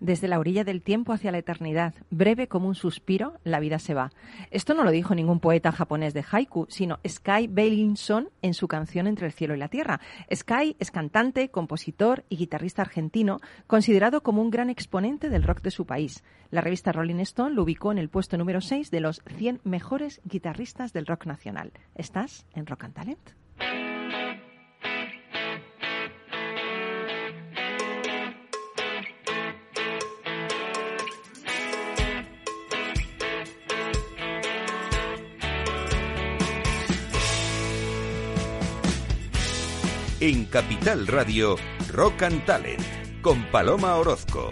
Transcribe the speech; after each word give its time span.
Desde 0.00 0.28
la 0.28 0.38
orilla 0.38 0.62
del 0.62 0.80
tiempo 0.80 1.12
hacia 1.12 1.32
la 1.32 1.38
eternidad, 1.38 1.92
breve 2.10 2.46
como 2.46 2.68
un 2.68 2.76
suspiro, 2.76 3.40
la 3.42 3.58
vida 3.58 3.80
se 3.80 3.94
va. 3.94 4.12
Esto 4.52 4.74
no 4.74 4.84
lo 4.84 4.92
dijo 4.92 5.14
ningún 5.16 5.40
poeta 5.40 5.72
japonés 5.72 6.14
de 6.14 6.24
haiku, 6.30 6.66
sino 6.68 7.00
Sky 7.06 7.48
Bailinson 7.48 8.28
en 8.40 8.54
su 8.54 8.68
canción 8.68 9.08
Entre 9.08 9.26
el 9.26 9.32
cielo 9.32 9.56
y 9.56 9.58
la 9.58 9.68
tierra. 9.68 10.00
Sky 10.32 10.76
es 10.78 10.92
cantante, 10.92 11.50
compositor 11.50 12.24
y 12.28 12.36
guitarrista 12.36 12.82
argentino, 12.82 13.40
considerado 13.66 14.22
como 14.22 14.40
un 14.40 14.50
gran 14.50 14.70
exponente 14.70 15.30
del 15.30 15.42
rock 15.42 15.62
de 15.62 15.72
su 15.72 15.84
país. 15.84 16.22
La 16.50 16.60
revista 16.60 16.92
Rolling 16.92 17.20
Stone 17.20 17.56
lo 17.56 17.64
ubicó 17.64 17.90
en 17.90 17.98
el 17.98 18.08
puesto 18.08 18.38
número 18.38 18.60
6 18.60 18.92
de 18.92 19.00
los 19.00 19.20
100 19.36 19.62
mejores 19.64 20.20
guitarristas 20.24 20.92
del 20.92 21.06
rock 21.06 21.26
nacional. 21.26 21.72
¿Estás 21.96 22.46
en 22.54 22.66
Rock 22.66 22.84
and 22.84 22.94
Talent? 22.94 23.47
En 40.28 40.44
Capital 40.44 41.06
Radio, 41.06 41.56
Rock 41.90 42.24
and 42.24 42.44
Talent, 42.44 42.82
con 43.22 43.44
Paloma 43.44 43.94
Orozco. 43.96 44.50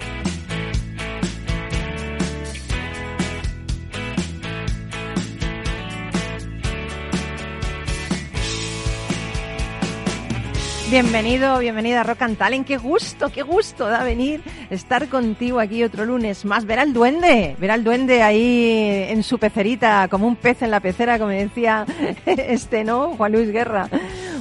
Bienvenido, 10.88 11.58
bienvenida 11.58 12.00
a 12.00 12.04
Rock 12.04 12.22
and 12.22 12.38
Talent. 12.38 12.66
Qué 12.66 12.78
gusto, 12.78 13.28
qué 13.28 13.42
gusto 13.42 13.86
da 13.86 14.02
venir 14.02 14.40
estar 14.70 15.08
contigo 15.08 15.60
aquí 15.60 15.84
otro 15.84 16.06
lunes 16.06 16.46
más. 16.46 16.64
Ver 16.64 16.78
al 16.78 16.94
duende, 16.94 17.54
ver 17.60 17.70
al 17.70 17.84
duende 17.84 18.22
ahí 18.22 19.04
en 19.10 19.22
su 19.22 19.38
pecerita, 19.38 20.08
como 20.08 20.26
un 20.26 20.36
pez 20.36 20.62
en 20.62 20.70
la 20.70 20.80
pecera, 20.80 21.18
como 21.18 21.32
decía 21.32 21.84
este, 22.24 22.82
¿no? 22.82 23.14
Juan 23.16 23.32
Luis 23.32 23.52
Guerra. 23.52 23.90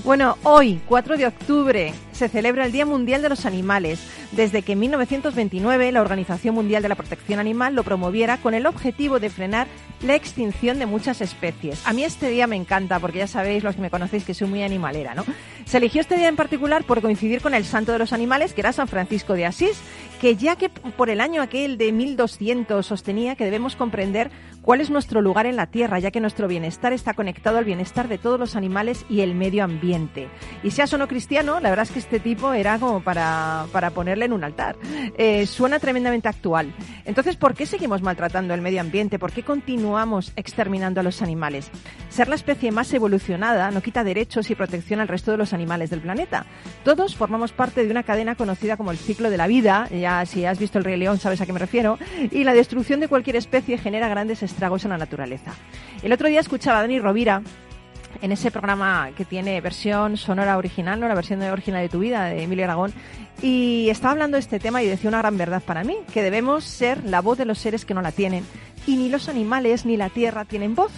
Bueno, 0.05 0.37
hoy, 0.43 0.79
4 0.85 1.17
de 1.17 1.25
octubre, 1.25 1.91
se 2.11 2.29
celebra 2.29 2.67
el 2.67 2.71
Día 2.71 2.85
Mundial 2.85 3.23
de 3.23 3.29
los 3.29 3.47
Animales, 3.47 3.99
desde 4.33 4.61
que 4.61 4.73
en 4.73 4.79
1929 4.81 5.91
la 5.91 6.01
Organización 6.01 6.53
Mundial 6.53 6.83
de 6.83 6.89
la 6.89 6.95
Protección 6.95 7.39
Animal 7.39 7.73
lo 7.73 7.83
promoviera 7.83 8.37
con 8.37 8.53
el 8.53 8.67
objetivo 8.67 9.19
de 9.19 9.31
frenar 9.31 9.65
la 10.03 10.13
extinción 10.13 10.77
de 10.77 10.85
muchas 10.85 11.21
especies. 11.21 11.81
A 11.87 11.93
mí 11.93 12.03
este 12.03 12.29
día 12.29 12.45
me 12.45 12.55
encanta 12.55 12.99
porque 12.99 13.17
ya 13.17 13.27
sabéis, 13.27 13.63
los 13.63 13.73
que 13.73 13.81
me 13.81 13.89
conocéis, 13.89 14.25
que 14.25 14.35
soy 14.35 14.47
muy 14.47 14.61
animalera, 14.61 15.15
¿no? 15.15 15.25
Se 15.65 15.77
eligió 15.77 16.01
este 16.01 16.17
día 16.17 16.27
en 16.27 16.35
particular 16.35 16.83
por 16.83 17.01
coincidir 17.01 17.41
con 17.41 17.55
el 17.55 17.65
santo 17.65 17.91
de 17.91 17.97
los 17.97 18.13
animales, 18.13 18.53
que 18.53 18.61
era 18.61 18.73
San 18.73 18.87
Francisco 18.87 19.33
de 19.33 19.47
Asís, 19.47 19.79
que 20.21 20.35
ya 20.35 20.55
que 20.55 20.69
por 20.69 21.09
el 21.09 21.19
año 21.19 21.41
aquel 21.41 21.79
de 21.79 21.91
1200 21.91 22.85
sostenía 22.85 23.35
que 23.35 23.45
debemos 23.45 23.75
comprender 23.75 24.29
cuál 24.65 24.81
es 24.81 24.89
nuestro 24.89 25.21
lugar 25.21 25.45
en 25.45 25.55
la 25.55 25.67
Tierra, 25.67 25.99
ya 25.99 26.09
que 26.09 26.19
nuestro 26.19 26.47
bienestar 26.47 26.91
está 26.91 27.13
conectado 27.13 27.59
al 27.59 27.65
bienestar 27.65 28.07
de 28.07 28.17
todos 28.17 28.39
los 28.39 28.55
animales 28.55 29.05
y 29.07 29.21
el 29.21 29.35
medio 29.35 29.63
ambiente. 29.63 30.27
Y 30.63 30.71
seas 30.71 30.91
o 30.93 30.97
no 30.97 31.07
cristiano, 31.07 31.59
la 31.59 31.69
verdad 31.69 31.83
es 31.83 31.91
que 31.91 31.99
este 31.99 32.19
tipo 32.19 32.51
era 32.51 32.79
como 32.79 33.01
para, 33.01 33.67
para 33.71 33.91
ponerle 33.91 34.25
en 34.25 34.33
un 34.33 34.43
altar. 34.43 34.75
Eh, 35.17 35.45
suena 35.45 35.79
tremendamente 35.79 36.27
actual. 36.27 36.73
Entonces, 37.05 37.35
¿por 37.35 37.53
qué 37.53 37.67
seguimos 37.67 38.01
maltratando 38.01 38.55
el 38.55 38.61
medio 38.61 38.81
ambiente? 38.81 39.19
¿Por 39.19 39.31
qué 39.31 39.43
continuamos 39.43 40.33
exterminando 40.35 40.99
a 40.99 41.03
los 41.03 41.21
animales? 41.21 41.69
Ser 42.09 42.27
la 42.27 42.35
especie 42.35 42.71
más 42.71 42.91
evolucionada 42.93 43.69
no 43.69 43.81
quita 43.81 44.03
derechos 44.03 44.49
y 44.49 44.55
protección 44.55 44.99
al 44.99 45.07
resto 45.07 45.29
de 45.29 45.37
los 45.37 45.53
animales 45.53 45.91
del 45.91 46.01
planeta. 46.01 46.47
Todos 46.83 47.15
formamos 47.15 47.51
parte 47.51 47.85
de 47.85 47.91
una 47.91 48.03
cadena 48.03 48.33
conocida 48.35 48.77
como 48.77 48.89
el 48.89 48.97
ciclo 48.97 49.29
de 49.29 49.37
la 49.37 49.45
vida, 49.45 49.87
ya 49.89 50.25
si 50.25 50.45
has 50.45 50.57
visto 50.57 50.79
el 50.79 50.85
Rey 50.85 50.97
León 50.97 51.19
sabes 51.19 51.41
a 51.41 51.45
qué 51.45 51.53
me 51.53 51.59
refiero, 51.59 51.99
y 52.31 52.43
la 52.43 52.53
destrucción 52.53 52.99
de 52.99 53.07
cualquier 53.07 53.35
especie 53.35 53.77
genera 53.77 54.07
grandes 54.07 54.41
en 54.59 54.89
la 54.89 54.97
naturaleza. 54.97 55.53
El 56.01 56.11
otro 56.11 56.27
día 56.27 56.39
escuchaba 56.39 56.79
a 56.79 56.81
Dani 56.81 56.99
Rovira 56.99 57.41
en 58.21 58.31
ese 58.31 58.51
programa 58.51 59.09
que 59.15 59.25
tiene 59.25 59.59
versión 59.61 60.17
sonora 60.17 60.57
original, 60.57 60.99
no 60.99 61.07
la 61.07 61.15
versión 61.15 61.41
original 61.41 61.81
de 61.81 61.89
tu 61.89 61.99
vida, 61.99 62.25
de 62.25 62.43
Emilio 62.43 62.65
Aragón, 62.65 62.93
y 63.41 63.89
estaba 63.89 64.13
hablando 64.13 64.35
de 64.35 64.41
este 64.41 64.59
tema 64.59 64.81
y 64.81 64.87
decía 64.87 65.09
una 65.09 65.19
gran 65.19 65.37
verdad 65.37 65.61
para 65.61 65.83
mí, 65.83 65.97
que 66.13 66.23
debemos 66.23 66.63
ser 66.63 67.03
la 67.03 67.21
voz 67.21 67.37
de 67.37 67.45
los 67.45 67.57
seres 67.57 67.85
que 67.85 67.93
no 67.93 68.01
la 68.01 68.11
tienen, 68.11 68.45
y 68.87 68.95
ni 68.95 69.09
los 69.09 69.29
animales 69.29 69.85
ni 69.85 69.97
la 69.97 70.09
tierra 70.09 70.45
tienen 70.45 70.75
voz. 70.75 70.91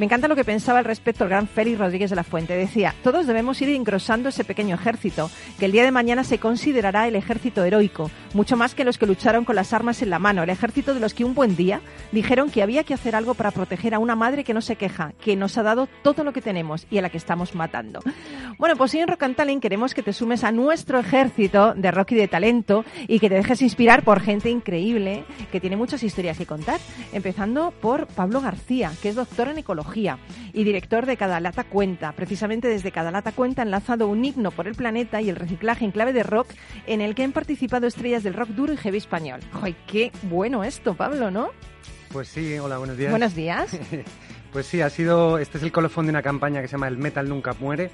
Me 0.00 0.06
encanta 0.06 0.28
lo 0.28 0.34
que 0.34 0.44
pensaba 0.44 0.78
al 0.78 0.86
respecto 0.86 1.24
el 1.24 1.30
gran 1.30 1.46
Félix 1.46 1.78
Rodríguez 1.78 2.08
de 2.08 2.16
la 2.16 2.24
Fuente. 2.24 2.56
Decía, 2.56 2.94
todos 3.04 3.26
debemos 3.26 3.60
ir 3.60 3.68
engrosando 3.68 4.30
ese 4.30 4.44
pequeño 4.44 4.76
ejército, 4.76 5.30
que 5.58 5.66
el 5.66 5.72
día 5.72 5.84
de 5.84 5.90
mañana 5.90 6.24
se 6.24 6.38
considerará 6.38 7.06
el 7.06 7.16
ejército 7.16 7.62
heroico, 7.64 8.10
mucho 8.32 8.56
más 8.56 8.74
que 8.74 8.84
los 8.84 8.96
que 8.96 9.04
lucharon 9.04 9.44
con 9.44 9.56
las 9.56 9.74
armas 9.74 10.00
en 10.00 10.08
la 10.08 10.18
mano, 10.18 10.42
el 10.42 10.48
ejército 10.48 10.94
de 10.94 11.00
los 11.00 11.12
que 11.12 11.26
un 11.26 11.34
buen 11.34 11.54
día 11.54 11.82
dijeron 12.12 12.48
que 12.48 12.62
había 12.62 12.82
que 12.82 12.94
hacer 12.94 13.14
algo 13.14 13.34
para 13.34 13.50
proteger 13.50 13.92
a 13.92 13.98
una 13.98 14.16
madre 14.16 14.42
que 14.42 14.54
no 14.54 14.62
se 14.62 14.76
queja, 14.76 15.12
que 15.22 15.36
nos 15.36 15.58
ha 15.58 15.62
dado 15.62 15.86
todo 16.02 16.24
lo 16.24 16.32
que 16.32 16.40
tenemos 16.40 16.86
y 16.90 16.96
a 16.96 17.02
la 17.02 17.10
que 17.10 17.18
estamos 17.18 17.54
matando. 17.54 18.00
Bueno, 18.56 18.76
pues 18.76 18.94
hoy 18.94 19.00
en 19.00 19.08
Rock 19.08 19.22
queremos 19.60 19.92
que 19.92 20.02
te 20.02 20.14
sumes 20.14 20.44
a 20.44 20.50
nuestro 20.50 20.98
ejército 20.98 21.74
de 21.74 21.90
rock 21.90 22.12
y 22.12 22.14
de 22.14 22.28
talento 22.28 22.86
y 23.06 23.18
que 23.18 23.28
te 23.28 23.34
dejes 23.34 23.60
inspirar 23.60 24.02
por 24.02 24.20
gente 24.20 24.48
increíble 24.48 25.24
que 25.52 25.60
tiene 25.60 25.76
muchas 25.76 26.02
historias 26.02 26.38
que 26.38 26.46
contar, 26.46 26.80
empezando 27.12 27.70
por 27.82 28.06
Pablo 28.06 28.40
García, 28.40 28.92
que 29.02 29.10
es 29.10 29.14
doctor 29.14 29.48
en 29.48 29.58
ecología 29.58 29.89
y 29.96 30.64
director 30.64 31.06
de 31.06 31.16
Cada 31.16 31.40
Lata 31.40 31.64
Cuenta. 31.64 32.12
Precisamente 32.12 32.68
desde 32.68 32.92
Cada 32.92 33.10
Lata 33.10 33.32
Cuenta 33.32 33.62
han 33.62 33.70
lanzado 33.70 34.08
un 34.08 34.24
himno 34.24 34.50
por 34.50 34.68
el 34.68 34.74
planeta 34.74 35.20
y 35.20 35.28
el 35.28 35.36
reciclaje 35.36 35.84
en 35.84 35.90
clave 35.90 36.12
de 36.12 36.22
rock 36.22 36.48
en 36.86 37.00
el 37.00 37.14
que 37.14 37.24
han 37.24 37.32
participado 37.32 37.86
estrellas 37.86 38.22
del 38.22 38.34
rock 38.34 38.50
duro 38.50 38.72
y 38.72 38.76
heavy 38.76 38.98
español. 38.98 39.40
¡Ay, 39.52 39.76
qué 39.86 40.12
bueno 40.22 40.64
esto, 40.64 40.94
Pablo, 40.94 41.30
¿no? 41.30 41.50
Pues 42.12 42.28
sí, 42.28 42.58
hola, 42.58 42.78
buenos 42.78 42.96
días. 42.96 43.10
Buenos 43.10 43.34
días. 43.34 43.78
pues 44.52 44.66
sí, 44.66 44.80
ha 44.80 44.90
sido, 44.90 45.38
este 45.38 45.58
es 45.58 45.64
el 45.64 45.72
colofón 45.72 46.06
de 46.06 46.10
una 46.10 46.22
campaña 46.22 46.60
que 46.60 46.68
se 46.68 46.72
llama 46.72 46.88
El 46.88 46.96
Metal 46.96 47.28
Nunca 47.28 47.54
Muere, 47.60 47.90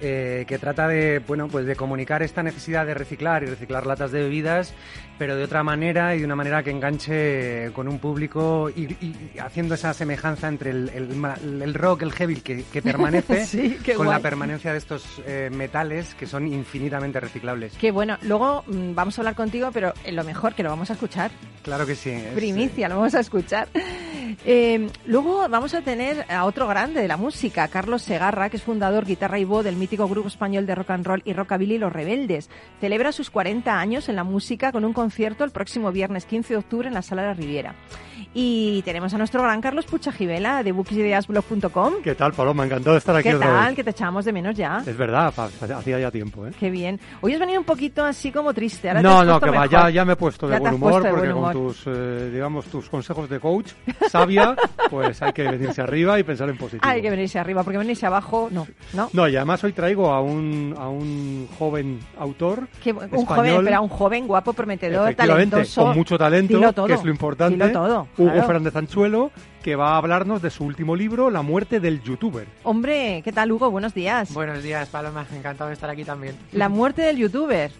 eh, 0.00 0.44
que 0.46 0.58
trata 0.58 0.88
de, 0.88 1.20
bueno, 1.26 1.48
pues 1.48 1.66
de 1.66 1.76
comunicar 1.76 2.22
esta 2.22 2.42
necesidad 2.42 2.86
de 2.86 2.94
reciclar 2.94 3.42
y 3.42 3.46
reciclar 3.46 3.86
latas 3.86 4.12
de 4.12 4.22
bebidas, 4.22 4.74
pero 5.18 5.36
de 5.36 5.44
otra 5.44 5.62
manera 5.62 6.14
y 6.14 6.20
de 6.20 6.24
una 6.24 6.36
manera 6.36 6.62
que 6.62 6.70
enganche 6.70 7.70
con 7.72 7.88
un 7.88 7.98
público 7.98 8.70
y, 8.74 8.84
y 9.00 9.38
haciendo 9.38 9.74
esa 9.74 9.94
semejanza 9.94 10.48
entre 10.48 10.70
el, 10.70 10.88
el, 10.90 11.62
el 11.62 11.74
rock, 11.74 12.02
el 12.02 12.12
heavy 12.12 12.36
que, 12.36 12.64
que 12.64 12.82
permanece 12.82 13.46
sí, 13.46 13.78
con 13.86 14.06
guay. 14.06 14.10
la 14.10 14.20
permanencia 14.20 14.72
de 14.72 14.78
estos 14.78 15.22
eh, 15.26 15.50
metales 15.52 16.14
que 16.14 16.26
son 16.26 16.46
infinitamente 16.46 17.20
reciclables. 17.20 17.74
Qué 17.78 17.90
bueno. 17.90 18.18
Luego 18.22 18.64
mmm, 18.66 18.94
vamos 18.94 19.18
a 19.18 19.22
hablar 19.22 19.34
contigo, 19.34 19.70
pero 19.72 19.92
lo 20.10 20.24
mejor 20.24 20.54
que 20.54 20.62
lo 20.62 20.70
vamos 20.70 20.90
a 20.90 20.94
escuchar. 20.94 21.30
Claro 21.62 21.86
que 21.86 21.94
sí. 21.94 22.10
Es, 22.10 22.34
Primicia, 22.34 22.88
lo 22.88 22.96
vamos 22.96 23.14
a 23.14 23.20
escuchar. 23.20 23.68
Eh, 24.44 24.88
luego 25.06 25.48
vamos 25.48 25.74
a 25.74 25.82
tener 25.82 26.26
a 26.30 26.44
otro 26.44 26.66
grande 26.66 27.00
de 27.00 27.08
la 27.08 27.16
música, 27.16 27.68
Carlos 27.68 28.02
Segarra, 28.02 28.50
que 28.50 28.56
es 28.56 28.62
fundador, 28.62 29.04
guitarra 29.04 29.38
y 29.38 29.44
voz 29.44 29.64
del 29.64 29.76
mítico 29.84 30.08
grupo 30.08 30.28
español 30.28 30.64
de 30.64 30.74
rock 30.74 30.90
and 30.92 31.06
roll 31.06 31.20
y 31.26 31.34
rockabilly 31.34 31.76
Los 31.76 31.92
Rebeldes. 31.92 32.48
Celebra 32.80 33.12
sus 33.12 33.28
40 33.28 33.78
años 33.78 34.08
en 34.08 34.16
la 34.16 34.24
música 34.24 34.72
con 34.72 34.82
un 34.86 34.94
concierto 34.94 35.44
el 35.44 35.50
próximo 35.50 35.92
viernes 35.92 36.24
15 36.24 36.54
de 36.54 36.58
octubre 36.58 36.88
en 36.88 36.94
la 36.94 37.02
Sala 37.02 37.20
de 37.20 37.28
la 37.28 37.34
Riviera. 37.34 37.74
Y 38.32 38.80
tenemos 38.82 39.12
a 39.12 39.18
nuestro 39.18 39.42
gran 39.42 39.60
Carlos 39.60 39.84
Puchajivela 39.84 40.62
de 40.62 40.72
booksideasblog.com. 40.72 41.94
¿Qué 42.02 42.14
tal, 42.14 42.32
Paloma? 42.32 42.64
Encantado 42.64 42.92
de 42.94 42.98
estar 42.98 43.14
aquí 43.14 43.28
¿Qué 43.28 43.34
otra 43.36 43.46
tal? 43.48 43.66
vez. 43.66 43.76
Que 43.76 43.84
te 43.84 43.90
echábamos 43.90 44.24
de 44.24 44.32
menos 44.32 44.56
ya. 44.56 44.82
Es 44.86 44.96
verdad, 44.96 45.32
hacía 45.36 45.98
ya 45.98 46.10
tiempo, 46.10 46.46
¿eh? 46.46 46.50
Qué 46.58 46.70
bien. 46.70 46.98
Hoy 47.20 47.34
has 47.34 47.40
venido 47.40 47.60
un 47.60 47.66
poquito 47.66 48.02
así 48.04 48.32
como 48.32 48.54
triste. 48.54 48.88
Ahora 48.88 49.02
no, 49.02 49.20
te 49.20 49.26
no, 49.26 49.40
que 49.40 49.50
va, 49.50 49.66
ya, 49.66 49.90
ya 49.90 50.04
me 50.06 50.14
he 50.14 50.16
puesto 50.16 50.48
de 50.48 50.52
Ya 50.54 50.56
te 50.58 50.62
buen 50.62 50.74
humor 50.74 51.02
de 51.02 51.10
porque 51.10 51.26
buen 51.26 51.32
humor. 51.36 51.52
con 51.52 51.62
tus, 51.66 51.82
eh, 51.86 52.30
digamos, 52.32 52.64
tus 52.66 52.88
consejos 52.88 53.28
de 53.28 53.38
coach 53.38 53.72
sabia, 54.08 54.56
pues 54.90 55.20
hay 55.20 55.32
que 55.32 55.42
venirse 55.42 55.82
arriba 55.82 56.18
y 56.18 56.22
pensar 56.22 56.48
en 56.48 56.56
positivo. 56.56 56.82
Hay 56.90 57.02
que 57.02 57.10
venirse 57.10 57.38
arriba, 57.38 57.62
porque 57.62 57.78
venirse 57.78 58.06
abajo, 58.06 58.48
no. 58.50 58.66
No, 58.94 59.10
No, 59.12 59.28
y 59.28 59.36
además 59.36 59.62
hoy 59.64 59.72
traigo 59.74 60.10
a 60.12 60.20
un, 60.22 60.74
a 60.78 60.88
un 60.88 61.48
joven 61.58 61.98
autor 62.18 62.68
Que- 62.82 62.92
un 62.92 63.02
español, 63.04 63.26
joven, 63.26 63.64
pero 63.64 63.82
un 63.82 63.88
joven 63.88 64.26
guapo, 64.26 64.52
prometedor, 64.52 65.14
talentoso. 65.14 65.84
con 65.84 65.96
mucho 65.96 66.16
talento, 66.16 66.72
todo, 66.72 66.86
que 66.86 66.94
es 66.94 67.04
lo 67.04 67.10
importante. 67.10 67.68
todo, 67.68 68.06
Hugo 68.16 68.30
claro. 68.30 68.46
Fernández 68.46 68.76
Anchuelo, 68.76 69.30
que 69.64 69.76
va 69.76 69.92
a 69.92 69.96
hablarnos 69.96 70.42
de 70.42 70.50
su 70.50 70.62
último 70.62 70.94
libro, 70.94 71.30
La 71.30 71.40
muerte 71.40 71.80
del 71.80 72.02
youtuber. 72.02 72.46
Hombre, 72.64 73.22
¿qué 73.24 73.32
tal, 73.32 73.50
Hugo? 73.50 73.70
Buenos 73.70 73.94
días. 73.94 74.30
Buenos 74.34 74.62
días, 74.62 74.90
Paloma. 74.90 75.24
Encantado 75.34 75.68
de 75.68 75.72
estar 75.74 75.88
aquí 75.88 76.04
también. 76.04 76.36
La 76.52 76.68
muerte 76.68 77.00
del 77.00 77.16
youtuber. 77.16 77.72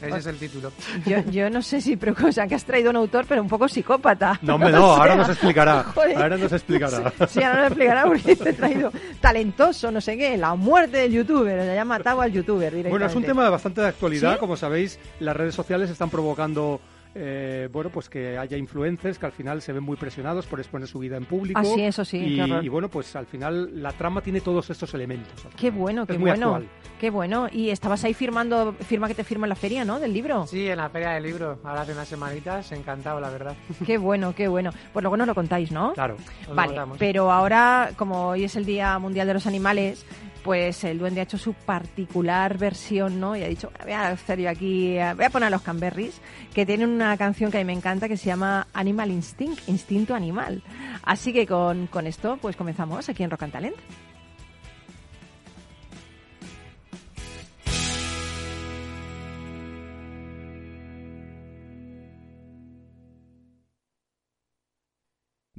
Ese 0.00 0.16
es 0.16 0.26
el 0.26 0.38
título. 0.38 0.72
Yo, 1.04 1.18
yo 1.30 1.50
no 1.50 1.60
sé 1.60 1.82
si, 1.82 1.98
pero 1.98 2.14
o 2.26 2.32
sea, 2.32 2.46
que 2.46 2.54
has 2.54 2.64
traído 2.64 2.88
un 2.88 2.96
autor, 2.96 3.26
pero 3.28 3.42
un 3.42 3.48
poco 3.48 3.68
psicópata. 3.68 4.38
No, 4.40 4.54
hombre, 4.54 4.70
O 4.74 4.78
no, 4.80 4.94
sea, 4.94 5.02
ahora 5.02 5.16
nos 5.16 5.28
explicará. 5.28 5.82
joder. 5.94 6.16
Ahora 6.16 6.38
nos 6.38 6.52
explicará. 6.52 7.12
Sí, 7.28 7.42
ahora 7.42 7.56
nos 7.58 7.66
explicará 7.66 8.04
porque 8.06 8.36
te 8.36 8.48
he 8.48 8.52
traído 8.54 8.90
talentoso, 9.20 9.90
no 9.90 10.00
sé 10.00 10.16
qué, 10.16 10.38
la 10.38 10.54
muerte 10.54 10.96
del 10.96 11.12
youtuber, 11.12 11.66
ya 11.66 11.82
ha 11.82 11.84
matado 11.84 12.22
al 12.22 12.32
youtuber 12.32 12.70
directamente. 12.74 12.90
Bueno, 12.92 13.04
es 13.04 13.14
un 13.14 13.24
tema 13.24 13.50
bastante 13.50 13.82
de 13.82 13.88
actualidad. 13.88 14.32
¿Sí? 14.32 14.38
Como 14.38 14.56
sabéis, 14.56 14.98
las 15.18 15.36
redes 15.36 15.54
sociales 15.54 15.90
están 15.90 16.08
provocando 16.08 16.80
eh, 17.14 17.68
bueno, 17.72 17.90
pues 17.90 18.08
que 18.08 18.38
haya 18.38 18.56
influencers 18.56 19.18
que 19.18 19.26
al 19.26 19.32
final 19.32 19.62
se 19.62 19.72
ven 19.72 19.82
muy 19.82 19.96
presionados 19.96 20.46
por 20.46 20.60
exponer 20.60 20.86
su 20.86 20.98
vida 20.98 21.16
en 21.16 21.24
público. 21.24 21.60
Ah, 21.60 21.64
sí, 21.64 21.82
eso 21.82 22.04
sí, 22.04 22.18
Y, 22.18 22.68
bueno, 22.68 22.88
pues 22.88 23.16
al 23.16 23.26
final 23.26 23.82
la 23.82 23.92
trama 23.92 24.20
tiene 24.20 24.40
todos 24.40 24.70
estos 24.70 24.94
elementos. 24.94 25.32
Qué 25.56 25.70
bueno, 25.70 26.06
qué 26.06 26.14
muy 26.14 26.30
bueno. 26.30 26.54
actual. 26.54 26.68
Qué 27.00 27.10
bueno. 27.10 27.48
Y 27.50 27.70
estabas 27.70 28.04
ahí 28.04 28.14
firmando, 28.14 28.74
firma 28.74 29.08
que 29.08 29.14
te 29.14 29.24
firma 29.24 29.46
en 29.46 29.50
la 29.50 29.56
feria, 29.56 29.84
¿no? 29.84 29.98
Del 29.98 30.12
libro. 30.12 30.46
Sí, 30.46 30.68
en 30.68 30.76
la 30.76 30.88
feria 30.88 31.10
del 31.10 31.24
libro, 31.24 31.58
ahora 31.64 31.82
hace 31.82 31.92
unas 31.92 32.08
semanitas, 32.08 32.70
encantado, 32.72 33.20
la 33.20 33.30
verdad. 33.30 33.56
Qué 33.86 33.98
bueno, 33.98 34.34
qué 34.34 34.48
bueno. 34.48 34.70
Pues 34.92 35.02
luego 35.02 35.16
nos 35.16 35.26
lo 35.26 35.34
contáis, 35.34 35.72
¿no? 35.72 35.92
Claro. 35.94 36.16
Vale, 36.54 36.80
pero 36.98 37.32
ahora, 37.32 37.90
como 37.96 38.28
hoy 38.28 38.44
es 38.44 38.56
el 38.56 38.64
Día 38.64 38.98
Mundial 38.98 39.26
de 39.26 39.34
los 39.34 39.46
Animales, 39.46 40.04
pues 40.42 40.84
el 40.84 40.98
duende 40.98 41.20
ha 41.20 41.24
hecho 41.24 41.38
su 41.38 41.54
particular 41.54 42.58
versión, 42.58 43.20
¿no? 43.20 43.36
Y 43.36 43.42
ha 43.42 43.48
dicho, 43.48 43.70
voy 43.82 43.92
a 43.92 44.08
hacer 44.08 44.40
yo 44.40 44.50
aquí, 44.50 44.96
eh, 44.96 45.14
voy 45.14 45.24
a 45.24 45.30
poner 45.30 45.48
a 45.48 45.50
los 45.50 45.62
Canberries, 45.62 46.20
que 46.54 46.66
tienen 46.66 46.90
una 46.90 47.16
canción 47.16 47.50
que 47.50 47.58
a 47.58 47.60
mí 47.60 47.66
me 47.66 47.72
encanta 47.72 48.08
que 48.08 48.16
se 48.16 48.26
llama 48.26 48.66
Animal 48.72 49.10
Instinct, 49.10 49.68
Instinto 49.68 50.14
Animal. 50.14 50.62
Así 51.02 51.32
que 51.32 51.46
con, 51.46 51.86
con 51.86 52.06
esto, 52.06 52.38
pues 52.40 52.56
comenzamos 52.56 53.08
aquí 53.08 53.22
en 53.22 53.30
Rock 53.30 53.42
and 53.44 53.52
Talent. 53.52 53.76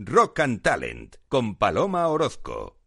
Rock 0.04 0.40
and 0.40 0.62
Talent 0.64 1.18
con 1.28 1.56
Paloma 1.56 2.08
Orozco. 2.08 2.81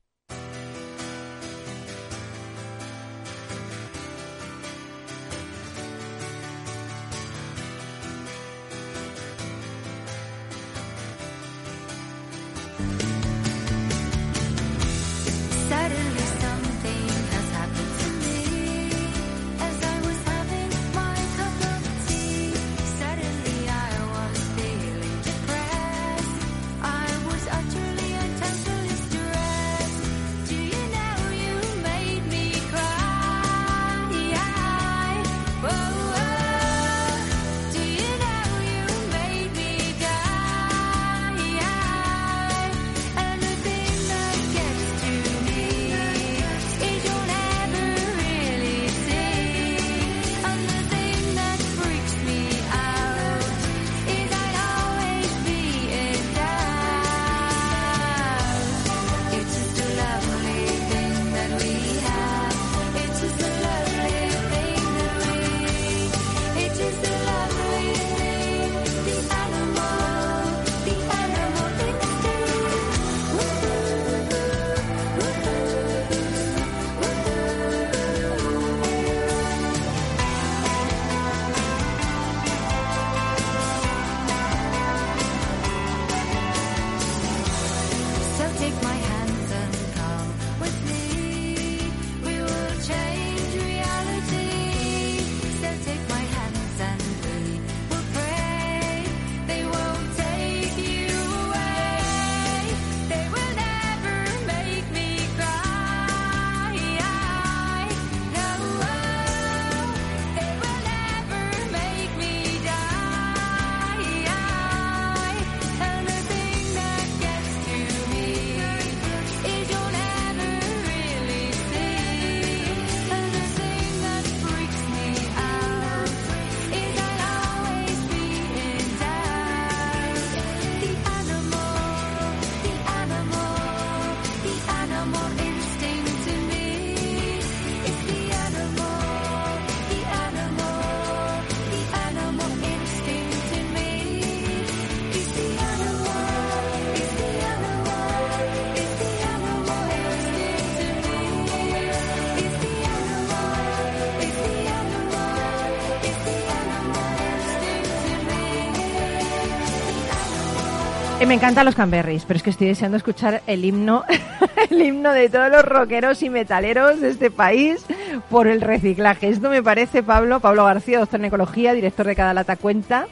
Me. 161.27 161.35
Encantan 161.35 161.65
los 161.65 161.75
Canberries, 161.75 162.25
pero 162.25 162.37
es 162.37 162.43
que 162.43 162.51
estoy 162.51 162.69
deseando 162.69 162.97
escuchar 162.97 163.43
el 163.47 163.65
himno, 163.65 164.05
el 164.71 164.81
himno 164.81 165.13
de 165.13 165.29
todos 165.29 165.51
los 165.51 165.65
rockeros 165.65 166.23
y 166.23 166.31
metaleros 166.31 167.01
de 167.01 167.11
este 167.11 167.31
país 167.31 167.85
por 168.31 168.47
el 168.47 168.61
reciclaje. 168.61 169.29
Esto 169.29 169.51
me 169.51 169.63
parece, 169.63 170.03
Pablo, 170.03 170.41
Pablo 170.41 170.65
García, 170.65 170.99
doctor 170.99 171.21
en 171.21 171.27
ecología, 171.27 171.73
director 171.73 172.07
de 172.07 172.17
Cada 172.17 172.35
Lata 172.35 172.57
Cuenta. 172.57 173.07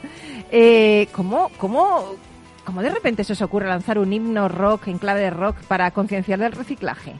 Eh, 0.51 1.07
¿cómo, 1.11 1.49
cómo, 1.57 2.15
¿Cómo 2.65 2.81
de 2.81 2.89
repente 2.89 3.23
se 3.23 3.33
os 3.33 3.41
ocurre 3.41 3.67
lanzar 3.67 3.97
un 3.97 4.13
himno 4.13 4.47
rock 4.47 4.87
en 4.87 4.99
clave 4.99 5.21
de 5.21 5.29
rock 5.29 5.57
para 5.67 5.91
concienciar 5.91 6.39
del 6.39 6.51
reciclaje? 6.51 7.13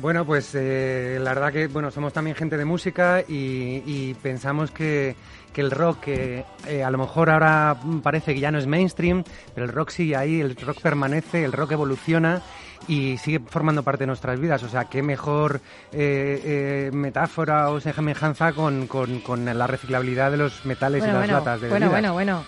Bueno, 0.00 0.24
pues 0.24 0.50
eh, 0.54 1.18
la 1.20 1.34
verdad 1.34 1.52
que 1.52 1.66
bueno 1.68 1.90
somos 1.90 2.12
también 2.12 2.34
gente 2.34 2.56
de 2.56 2.64
música 2.64 3.20
y, 3.28 3.82
y 3.86 4.14
pensamos 4.22 4.70
que, 4.70 5.14
que 5.52 5.60
el 5.60 5.70
rock, 5.70 6.00
que 6.00 6.44
eh, 6.66 6.82
a 6.82 6.90
lo 6.90 6.98
mejor 6.98 7.28
ahora 7.30 7.76
parece 8.02 8.34
que 8.34 8.40
ya 8.40 8.50
no 8.50 8.58
es 8.58 8.66
mainstream, 8.66 9.22
pero 9.54 9.66
el 9.66 9.72
rock 9.72 9.90
sigue 9.90 10.16
ahí, 10.16 10.40
el 10.40 10.56
rock 10.56 10.80
permanece, 10.80 11.44
el 11.44 11.52
rock 11.52 11.72
evoluciona 11.72 12.40
y 12.88 13.18
sigue 13.18 13.40
formando 13.46 13.82
parte 13.82 14.04
de 14.04 14.06
nuestras 14.08 14.40
vidas. 14.40 14.62
O 14.62 14.68
sea, 14.68 14.86
qué 14.86 15.02
mejor 15.02 15.60
eh, 15.92 16.40
eh, 16.42 16.90
metáfora 16.92 17.68
o 17.70 17.78
semejanza 17.78 18.52
con, 18.54 18.86
con, 18.86 19.20
con 19.20 19.44
la 19.44 19.66
reciclabilidad 19.66 20.30
de 20.30 20.38
los 20.38 20.64
metales 20.64 21.00
Bueno, 21.02 21.14
y 21.14 21.18
las 21.18 21.26
bueno, 21.28 21.38
latas 21.38 21.60
de 21.60 21.68
bueno, 21.68 21.90
bebidas. 21.90 22.12
bueno, 22.12 22.34
bueno. 22.40 22.44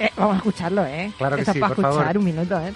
Eh, 0.00 0.10
vamos 0.16 0.34
a 0.34 0.36
escucharlo, 0.38 0.86
¿eh? 0.86 1.12
Claro 1.18 1.36
que 1.36 1.42
Esto 1.42 1.52
sí, 1.52 1.60
para 1.60 1.74
por 1.74 1.84
escuchar 1.84 2.04
favor. 2.04 2.18
un 2.18 2.24
minuto, 2.24 2.58
¿eh? 2.60 2.72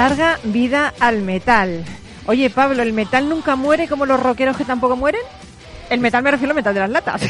Larga 0.00 0.38
vida 0.44 0.92
al 1.00 1.22
metal. 1.22 1.82
Oye, 2.26 2.50
Pablo, 2.50 2.82
¿el 2.82 2.92
metal 2.92 3.30
nunca 3.30 3.56
muere 3.56 3.88
como 3.88 4.04
los 4.04 4.20
rockeros 4.22 4.54
que 4.54 4.66
tampoco 4.66 4.94
mueren? 4.94 5.22
El 5.88 6.00
metal 6.00 6.22
me 6.22 6.30
refiero 6.32 6.50
al 6.50 6.56
metal 6.56 6.74
de 6.74 6.80
las 6.80 6.90
latas. 6.90 7.22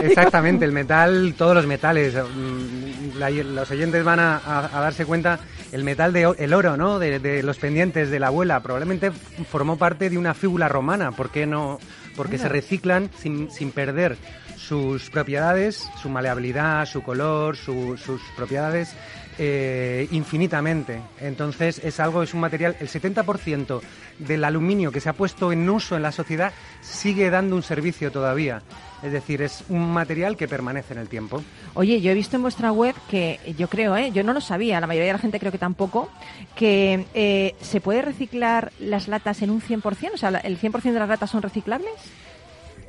Exactamente, 0.00 0.64
el 0.64 0.70
metal, 0.70 1.34
todos 1.36 1.56
los 1.56 1.66
metales. 1.66 2.14
mm, 2.14 3.18
la- 3.18 3.30
los 3.30 3.68
oyentes 3.68 4.04
van 4.04 4.20
a, 4.20 4.36
a- 4.36 4.70
a 4.78 4.80
darse 4.80 5.04
cuenta, 5.06 5.40
el 5.72 5.82
metal 5.82 6.12
de 6.12 6.32
el 6.38 6.54
oro, 6.54 6.76
¿no? 6.76 7.00
De, 7.00 7.18
de 7.18 7.42
los 7.42 7.58
pendientes 7.58 8.10
de 8.10 8.20
la 8.20 8.28
abuela, 8.28 8.60
probablemente 8.60 9.10
formó 9.50 9.76
parte 9.76 10.08
de 10.08 10.16
una 10.16 10.34
fíbula 10.34 10.68
romana. 10.68 11.10
¿Por 11.10 11.30
qué 11.30 11.46
no? 11.46 11.80
Porque 12.14 12.38
se 12.38 12.48
reciclan 12.48 13.10
sin, 13.20 13.50
sin 13.50 13.72
perder 13.72 14.16
sus 14.56 15.10
propiedades, 15.10 15.90
su 16.00 16.08
maleabilidad, 16.10 16.86
su 16.86 17.02
color, 17.02 17.56
su- 17.56 17.96
sus 17.96 18.20
propiedades 18.36 18.94
eh, 19.38 20.08
infinitamente. 20.10 21.00
Entonces 21.20 21.80
es 21.82 22.00
algo, 22.00 22.22
es 22.22 22.34
un 22.34 22.40
material, 22.40 22.76
el 22.80 22.88
70% 22.88 23.80
del 24.18 24.44
aluminio 24.44 24.92
que 24.92 25.00
se 25.00 25.08
ha 25.08 25.12
puesto 25.12 25.52
en 25.52 25.68
uso 25.68 25.96
en 25.96 26.02
la 26.02 26.12
sociedad 26.12 26.52
sigue 26.80 27.30
dando 27.30 27.56
un 27.56 27.62
servicio 27.62 28.12
todavía. 28.12 28.62
Es 29.02 29.12
decir, 29.12 29.42
es 29.42 29.64
un 29.68 29.92
material 29.92 30.36
que 30.36 30.48
permanece 30.48 30.94
en 30.94 31.00
el 31.00 31.08
tiempo. 31.08 31.42
Oye, 31.74 32.00
yo 32.00 32.10
he 32.10 32.14
visto 32.14 32.36
en 32.36 32.42
vuestra 32.42 32.72
web 32.72 32.94
que 33.10 33.38
yo 33.58 33.68
creo, 33.68 33.96
¿eh? 33.96 34.10
yo 34.12 34.22
no 34.22 34.32
lo 34.32 34.40
sabía, 34.40 34.80
la 34.80 34.86
mayoría 34.86 35.08
de 35.08 35.12
la 35.12 35.18
gente 35.18 35.38
creo 35.38 35.52
que 35.52 35.58
tampoco, 35.58 36.08
que 36.56 37.04
eh, 37.12 37.54
se 37.60 37.82
puede 37.82 38.00
reciclar 38.00 38.72
las 38.78 39.08
latas 39.08 39.42
en 39.42 39.50
un 39.50 39.60
100%, 39.60 40.12
o 40.14 40.16
sea, 40.16 40.30
el 40.30 40.58
100% 40.58 40.82
de 40.82 40.98
las 40.98 41.08
latas 41.08 41.30
son 41.30 41.42
reciclables. 41.42 41.92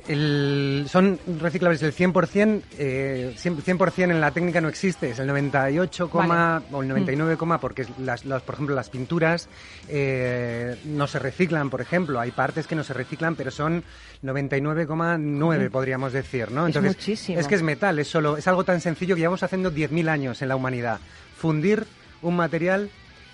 El- 0.08 0.86
son 0.88 1.18
reciclables 1.40 1.82
el 1.82 1.92
100%, 1.92 2.62
eh, 2.78 3.34
100%, 3.36 3.62
100% 3.62 4.10
en 4.12 4.20
la 4.20 4.30
técnica 4.30 4.60
no 4.60 4.68
existe, 4.68 5.10
es 5.10 5.18
el 5.18 5.26
98, 5.26 6.08
Vale. 6.08 6.64
o 6.70 6.82
el 6.82 6.88
99, 6.88 7.36
porque 7.60 7.82
es 7.82 7.88
las, 7.98 8.24
las- 8.24 8.42
por 8.42 8.54
ejemplo 8.54 8.74
las 8.76 8.88
pinturas 8.88 9.48
eh, 9.88 10.76
no 10.84 11.06
se 11.06 11.18
reciclan, 11.18 11.70
por 11.70 11.80
ejemplo, 11.80 12.20
hay 12.20 12.30
partes 12.30 12.66
que 12.66 12.76
no 12.76 12.84
se 12.84 12.92
reciclan, 12.94 13.34
pero 13.34 13.50
son 13.50 13.82
99,9 14.22 15.70
podríamos 15.70 16.12
decir, 16.12 16.50
¿no? 16.50 16.66
Es 16.68 16.80
muchísimo. 16.80 17.38
es 17.40 17.48
que 17.48 17.54
es 17.56 17.62
metal, 17.62 17.98
es 17.98 18.08
solo 18.08 18.36
es 18.36 18.46
algo 18.46 18.64
tan 18.64 18.80
sencillo 18.80 19.14
que 19.14 19.20
llevamos 19.20 19.42
haciendo 19.42 19.70
10.000 19.70 20.08
años 20.08 20.40
en 20.42 20.48
la 20.48 20.56
humanidad, 20.56 21.00
fundir 21.36 21.84
un 22.22 22.36
material 22.36 22.90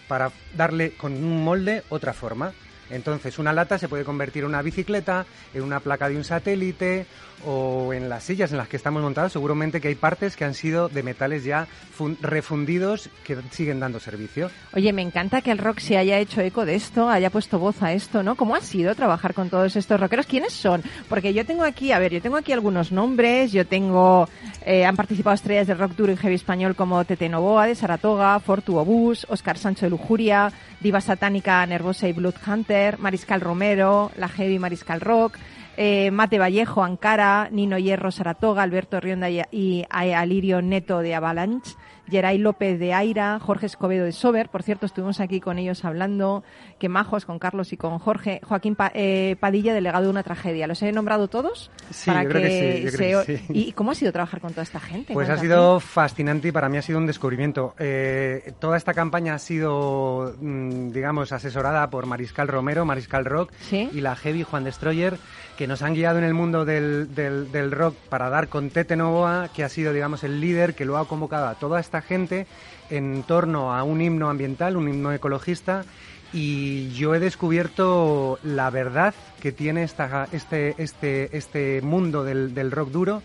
para 0.09 0.31
darle 0.57 0.93
con 0.93 1.13
un 1.13 1.45
molde 1.45 1.83
otra 1.89 2.13
forma. 2.13 2.53
Entonces, 2.93 3.39
una 3.39 3.53
lata 3.53 3.79
se 3.79 3.89
puede 3.89 4.05
convertir 4.05 4.43
en 4.43 4.51
una 4.51 4.63
bicicleta, 4.63 5.25
en 5.55 5.63
una 5.63 5.81
placa 5.81 6.09
de 6.09 6.17
un 6.17 6.25
satélite 6.25 7.07
o 7.47 7.93
en 7.93 8.09
las 8.09 8.25
sillas 8.25 8.53
en 8.53 8.59
las 8.59 8.69
que 8.69 8.77
estamos 8.77 9.03
montados. 9.03 9.33
Seguramente 9.33 9.81
que 9.81 9.89
hay 9.89 9.95
partes 9.95 10.37
que 10.37 10.45
han 10.45 10.55
sido 10.55 10.89
de 10.89 11.03
metales 11.03 11.45
ya 11.45 11.67
fun- 11.97 12.17
refundidos 12.21 13.09
que 13.25 13.37
siguen 13.51 13.81
dando 13.81 14.01
servicio. 14.01 14.51
Oye, 14.75 14.93
me 14.93 15.03
encanta 15.03 15.41
que 15.43 15.51
el 15.51 15.59
rock 15.59 15.79
se 15.81 15.97
haya 15.97 16.19
hecho 16.19 16.41
eco 16.41 16.65
de 16.65 16.75
esto, 16.75 17.09
haya 17.09 17.31
puesto 17.31 17.59
voz 17.59 17.83
a 17.83 17.93
esto, 17.93 18.23
¿no? 18.23 18.37
¿Cómo 18.37 18.55
ha 18.55 18.61
sido 18.61 18.95
trabajar 18.95 19.35
con 19.35 19.51
todos 19.51 19.77
estos 19.77 19.99
rockeros? 20.01 20.27
¿Quiénes 20.27 20.53
son? 20.53 20.83
Porque 21.09 21.35
yo 21.35 21.45
tengo 21.47 21.65
aquí, 21.65 21.93
a 21.93 21.99
ver, 21.99 22.13
yo 22.13 22.23
tengo 22.23 22.37
aquí 22.37 22.53
algunos 22.53 22.93
nombres, 22.93 23.53
yo 23.53 23.67
tengo, 23.67 24.29
eh, 24.65 24.85
han 24.85 24.97
participado 24.97 25.35
estrellas 25.35 25.67
del 25.67 25.79
rock 25.79 25.93
duro 25.97 26.13
y 26.13 26.17
heavy 26.17 26.35
español 26.35 26.75
como 26.77 27.05
Tete 27.05 27.29
Novoa 27.29 27.67
de 27.67 27.75
Saratoga, 27.75 28.39
Fortu 28.41 28.77
Obús, 28.77 29.27
Oscar 29.29 29.59
Sancho 29.59 29.87
de 29.87 29.91
Lujuria, 29.91 30.53
Diva 30.81 31.01
Satánica, 31.01 31.65
Nervosa 31.67 32.09
y 32.09 32.13
Blood 32.13 32.35
Hunter, 32.47 32.99
Mariscal 32.99 33.41
Romero, 33.41 34.11
la 34.17 34.29
heavy 34.29 34.59
Mariscal 34.59 35.01
Rock, 35.01 35.39
eh, 35.77 36.11
Mate 36.11 36.39
Vallejo, 36.39 36.83
Ankara, 36.85 37.49
Nino 37.51 37.79
Hierro, 37.79 38.11
Saratoga, 38.11 38.63
Alberto 38.63 39.01
Rionda 39.01 39.29
y, 39.31 39.85
Alirio 39.91 40.63
Neto 40.63 40.99
de 41.01 41.15
Avalanche, 41.15 41.75
Geray 42.11 42.37
López 42.37 42.79
de 42.79 42.93
Aira, 42.93 43.39
Jorge 43.41 43.67
Escobedo 43.67 44.05
de 44.05 44.13
Sober, 44.13 44.49
por 44.51 44.63
cierto, 44.65 44.85
estuvimos 44.87 45.21
aquí 45.21 45.41
con 45.41 45.59
ellos 45.59 45.85
hablando, 45.85 46.43
que 46.79 46.89
majos, 46.89 47.25
con 47.25 47.39
Carlos 47.39 47.73
y 47.73 47.77
con 47.77 47.99
Jorge, 48.01 48.41
Joaquín 48.43 48.75
Pa- 48.75 48.91
eh, 48.93 49.37
Padilla, 49.41 49.73
delegado 49.73 50.05
de 50.05 50.11
una 50.11 50.23
tragedia. 50.25 50.67
¿Los 50.67 50.83
he 50.83 50.91
nombrado 50.93 51.29
todos? 51.29 51.71
Sí, 51.91 52.11
yo 52.13 52.29
creo 52.29 52.43
que 52.43 52.51
sí, 52.77 52.83
yo 52.85 52.91
se 52.91 52.97
creo 52.97 53.25
que 53.25 53.39
sí. 53.39 53.45
¿Y 53.51 53.73
cómo 53.73 53.93
ha 53.93 53.95
sido 53.95 54.13
trabajar 54.13 54.41
con 54.41 54.51
toda 54.51 54.65
esta 54.65 54.81
gente? 54.81 55.15
Pues 55.15 55.31
ha 55.31 55.39
sido 55.39 55.79
fascinante 55.81 56.49
y 56.49 56.53
para 56.53 56.69
mí 56.69 56.77
ha 56.77 56.83
sido 56.83 56.99
un 56.99 57.07
descubrimiento. 57.07 57.75
Eh, 57.79 58.53
toda 58.59 58.77
esta 58.77 58.93
campaña 58.93 59.35
ha 59.35 59.39
sido, 59.39 60.35
mm, 60.41 60.91
digamos, 60.91 61.33
asesorada 61.33 61.89
por 61.89 62.07
Mariscal 62.07 62.49
Romero, 62.49 62.85
Mariscal 62.85 63.25
Rock 63.25 63.53
Sí. 63.61 63.89
y 63.93 64.01
la 64.01 64.17
Heavy 64.17 64.43
Juan 64.43 64.65
Destroyer, 64.65 65.17
que 65.57 65.62
nos 65.67 65.83
han 65.83 65.95
guiado 65.95 66.19
en 66.19 66.25
el 66.25 66.35
mundo 66.35 66.65
del, 66.65 67.15
del- 67.15 67.71
rock 67.73 67.95
para 68.09 68.29
dar 68.31 68.49
con 68.49 68.71
Tete 68.71 68.97
Novoa, 68.97 69.49
que 69.55 69.65
ha 69.65 69.69
sido, 69.69 69.93
digamos, 69.93 70.25
el 70.25 70.41
líder 70.41 70.75
que 70.75 70.85
lo 70.85 70.99
ha 70.99 71.07
convocado 71.09 71.47
a 71.47 71.55
toda 71.55 71.81
esta 71.81 72.03
gente 72.03 72.47
en 72.91 73.23
torno 73.23 73.75
a 73.75 73.83
un 73.83 74.01
himno 74.01 74.31
ambiental, 74.31 74.77
un 74.77 74.89
himno 74.89 75.13
ecologista. 75.13 75.85
Y 76.33 76.91
yo 76.93 77.15
he 77.15 77.21
descubierto 77.21 78.39
la 78.43 78.71
verdad 78.71 79.15
que 79.41 79.53
tiene 79.53 79.83
esta, 79.83 80.29
este, 80.33 80.75
este, 80.79 81.37
este 81.37 81.83
mundo 81.83 82.25
del, 82.25 82.55
del 82.55 82.71
rock 82.71 82.91
duro 82.91 83.23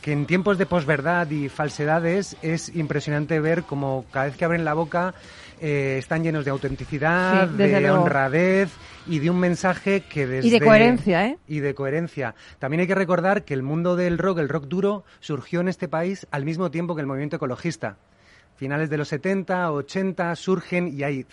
que 0.00 0.12
en 0.12 0.24
tiempos 0.24 0.56
de 0.56 0.64
posverdad 0.64 1.28
y 1.30 1.50
falsedades 1.50 2.34
es 2.40 2.74
impresionante 2.74 3.38
ver 3.40 3.64
como 3.64 4.06
cada 4.10 4.24
vez 4.26 4.36
que 4.36 4.46
abren 4.46 4.64
la 4.64 4.72
boca 4.72 5.12
eh, 5.60 5.96
están 5.98 6.22
llenos 6.22 6.44
de 6.44 6.50
autenticidad, 6.50 7.48
Sí, 7.50 7.56
de 7.56 7.80
luego. 7.80 8.02
honradez 8.02 8.70
y 9.06 9.18
de 9.18 9.30
un 9.30 9.38
mensaje 9.38 10.02
que 10.02 10.26
desde... 10.26 10.48
Y 10.48 10.50
de 10.50 10.60
coherencia, 10.60 11.26
¿eh? 11.26 11.38
Y 11.46 11.60
de 11.60 11.74
coherencia. 11.74 12.34
También 12.58 12.80
hay 12.80 12.86
que 12.86 12.94
recordar 12.94 13.44
que 13.44 13.54
el 13.54 13.62
mundo 13.62 13.96
del 13.96 14.18
rock, 14.18 14.38
el 14.38 14.48
rock 14.48 14.64
duro, 14.66 15.04
surgió 15.20 15.60
en 15.60 15.68
este 15.68 15.88
país 15.88 16.26
al 16.30 16.44
mismo 16.44 16.70
tiempo 16.70 16.94
que 16.94 17.00
el 17.00 17.06
movimiento 17.06 17.36
ecologista. 17.36 17.96
Finales 18.60 18.90
de 18.90 18.98
los 18.98 19.08
70, 19.08 19.72
80 19.72 20.36
surgen 20.36 20.88
y 20.94 21.02
hay 21.02 21.24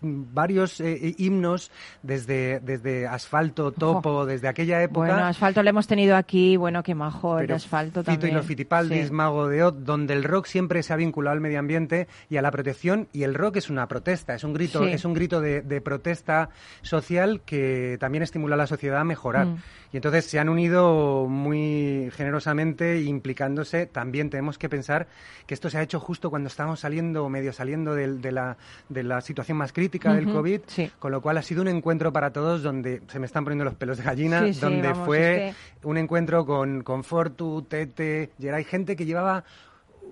varios 0.00 0.80
eh, 0.80 1.16
himnos 1.18 1.72
desde, 2.00 2.60
desde 2.60 3.08
Asfalto, 3.08 3.72
Topo, 3.72 4.24
desde 4.24 4.46
aquella 4.46 4.80
época. 4.80 5.08
Bueno, 5.08 5.24
Asfalto 5.24 5.64
lo 5.64 5.70
hemos 5.70 5.88
tenido 5.88 6.14
aquí, 6.14 6.56
bueno, 6.56 6.84
qué 6.84 6.94
majo 6.94 7.40
el 7.40 7.50
Asfalto 7.50 8.00
Fito 8.02 8.12
también. 8.12 8.32
y 8.32 8.36
los 8.36 8.46
Fitipaldis, 8.46 9.08
Sí. 9.08 9.12
Mago 9.12 9.48
de 9.48 9.64
Oz, 9.64 9.74
donde 9.84 10.14
el 10.14 10.22
rock 10.22 10.46
siempre 10.46 10.84
se 10.84 10.92
ha 10.92 10.96
vinculado 10.96 11.34
al 11.34 11.40
medio 11.40 11.58
ambiente 11.58 12.06
y 12.30 12.36
a 12.36 12.42
la 12.42 12.52
protección 12.52 13.08
y 13.12 13.24
el 13.24 13.34
rock 13.34 13.56
es 13.56 13.68
una 13.68 13.88
protesta, 13.88 14.36
es 14.36 14.44
un 14.44 14.54
grito, 14.54 14.84
Sí. 14.84 14.92
es 14.92 15.04
un 15.04 15.12
grito 15.12 15.40
de, 15.40 15.62
de 15.62 15.80
protesta 15.80 16.50
social 16.82 17.40
que 17.44 17.96
también 17.98 18.22
estimula 18.22 18.54
a 18.54 18.58
la 18.58 18.68
sociedad 18.68 19.00
a 19.00 19.04
mejorar. 19.04 19.46
Mm. 19.46 19.56
Y 19.92 19.96
entonces 19.96 20.26
se 20.26 20.38
han 20.38 20.48
unido 20.48 21.26
muy 21.28 22.10
generosamente 22.14 23.00
implicándose. 23.02 23.86
También 23.86 24.30
tenemos 24.30 24.58
que 24.58 24.68
pensar 24.68 25.06
que 25.46 25.54
esto 25.54 25.70
se 25.70 25.78
ha 25.78 25.82
hecho 25.82 26.00
justo 26.00 26.30
cuando 26.30 26.48
estamos 26.48 26.80
saliendo 26.80 27.24
o 27.24 27.28
medio 27.28 27.52
saliendo 27.52 27.94
de, 27.94 28.32
la, 28.32 28.56
de 28.88 29.02
la 29.02 29.20
situación 29.20 29.58
más 29.58 29.72
crítica 29.72 30.12
del 30.14 30.30
COVID, 30.30 30.60
sí. 30.66 30.90
con 30.98 31.12
lo 31.12 31.20
cual 31.20 31.38
ha 31.38 31.42
sido 31.42 31.62
un 31.62 31.68
encuentro 31.68 32.12
para 32.12 32.32
todos 32.32 32.62
donde 32.62 33.02
se 33.08 33.18
me 33.18 33.26
están 33.26 33.44
poniendo 33.44 33.64
los 33.64 33.74
pelos 33.74 33.98
de 33.98 34.04
gallina, 34.04 34.40
Sí, 34.40 34.54
sí, 34.54 34.60
donde 34.60 34.88
vamos, 34.88 35.06
fue 35.06 35.48
es 35.48 35.56
un 35.82 35.98
encuentro 35.98 36.44
con, 36.44 36.82
con 36.82 37.04
Fortu, 37.04 37.62
Tete, 37.62 38.30
Geray, 38.38 38.64
gente 38.64 38.96
que 38.96 39.04
llevaba 39.04 39.44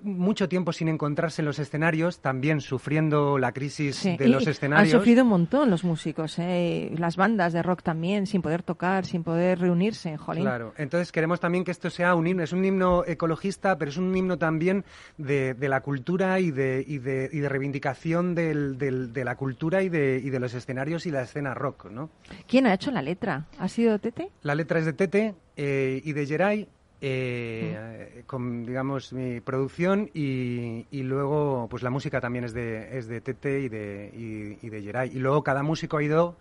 mucho 0.05 0.47
tiempo 0.47 0.71
sin 0.71 0.87
encontrarse 0.87 1.41
en 1.41 1.45
los 1.47 1.59
escenarios, 1.59 2.19
también 2.19 2.61
sufriendo 2.61 3.37
la 3.37 3.51
crisis 3.51 3.95
Sí, 3.97 4.15
de 4.15 4.27
los 4.29 4.47
escenarios. 4.47 4.93
Han 4.93 4.99
sufrido 4.99 5.23
un 5.23 5.29
montón 5.29 5.69
los 5.69 5.83
músicos, 5.83 6.39
¿eh? 6.39 6.91
las 6.97 7.17
bandas 7.17 7.51
de 7.53 7.61
rock 7.63 7.81
también, 7.83 8.27
sin 8.27 8.41
poder 8.41 8.63
tocar, 8.63 9.05
sin 9.05 9.23
poder 9.23 9.59
reunirse, 9.59 10.15
jolín. 10.17 10.43
Claro, 10.43 10.73
entonces 10.77 11.11
queremos 11.11 11.39
también 11.39 11.63
que 11.63 11.71
esto 11.71 11.89
sea 11.89 12.15
un 12.15 12.27
himno, 12.27 12.43
es 12.43 12.53
un 12.53 12.63
himno 12.63 13.03
ecologista, 13.05 13.77
pero 13.77 13.89
es 13.89 13.97
un 13.97 14.15
himno 14.15 14.37
también 14.37 14.85
de, 15.17 15.53
de 15.53 15.69
la 15.69 15.81
cultura 15.81 16.39
y 16.39 16.51
de, 16.51 16.83
y 16.87 16.99
de, 16.99 17.29
y 17.33 17.39
de 17.39 17.49
reivindicación 17.49 18.35
del- 18.35 18.77
del- 18.77 19.11
de 19.11 19.25
la 19.25 19.35
cultura 19.35 19.81
y 19.83 19.89
de, 19.89 20.21
y 20.23 20.29
de 20.29 20.39
los 20.39 20.53
escenarios 20.53 21.05
y 21.05 21.11
la 21.11 21.23
escena 21.23 21.53
rock, 21.53 21.85
¿no? 21.91 22.09
¿Quién 22.47 22.67
ha 22.67 22.73
hecho 22.73 22.91
la 22.91 23.01
letra? 23.01 23.47
¿Ha 23.59 23.67
sido 23.67 23.97
Tete? 23.99 24.29
La 24.43 24.55
letra 24.55 24.79
es 24.79 24.85
de 24.85 24.93
Tete 24.93 25.35
eh, 25.57 26.01
y 26.03 26.13
de 26.13 26.25
Geray, 26.25 26.67
eh, 27.07 28.23
con, 28.25 28.65
digamos, 28.65 29.13
mi 29.13 29.39
producción 29.39 30.09
y, 30.13 30.87
y 30.89 31.03
luego, 31.03 31.67
pues 31.69 31.83
la 31.83 31.91
música 31.91 32.19
también 32.19 32.45
es 32.45 32.53
de, 32.53 32.97
es 32.97 33.07
de 33.07 33.21
Tete 33.21 33.59
y 33.59 33.69
de, 33.69 34.11
y, 34.11 34.65
y 34.65 34.69
de 34.69 34.81
Geray. 34.81 35.11
Y 35.13 35.19
luego 35.19 35.43
cada 35.43 35.61
músico 35.61 35.97
ha 35.97 36.03
ido 36.03 36.35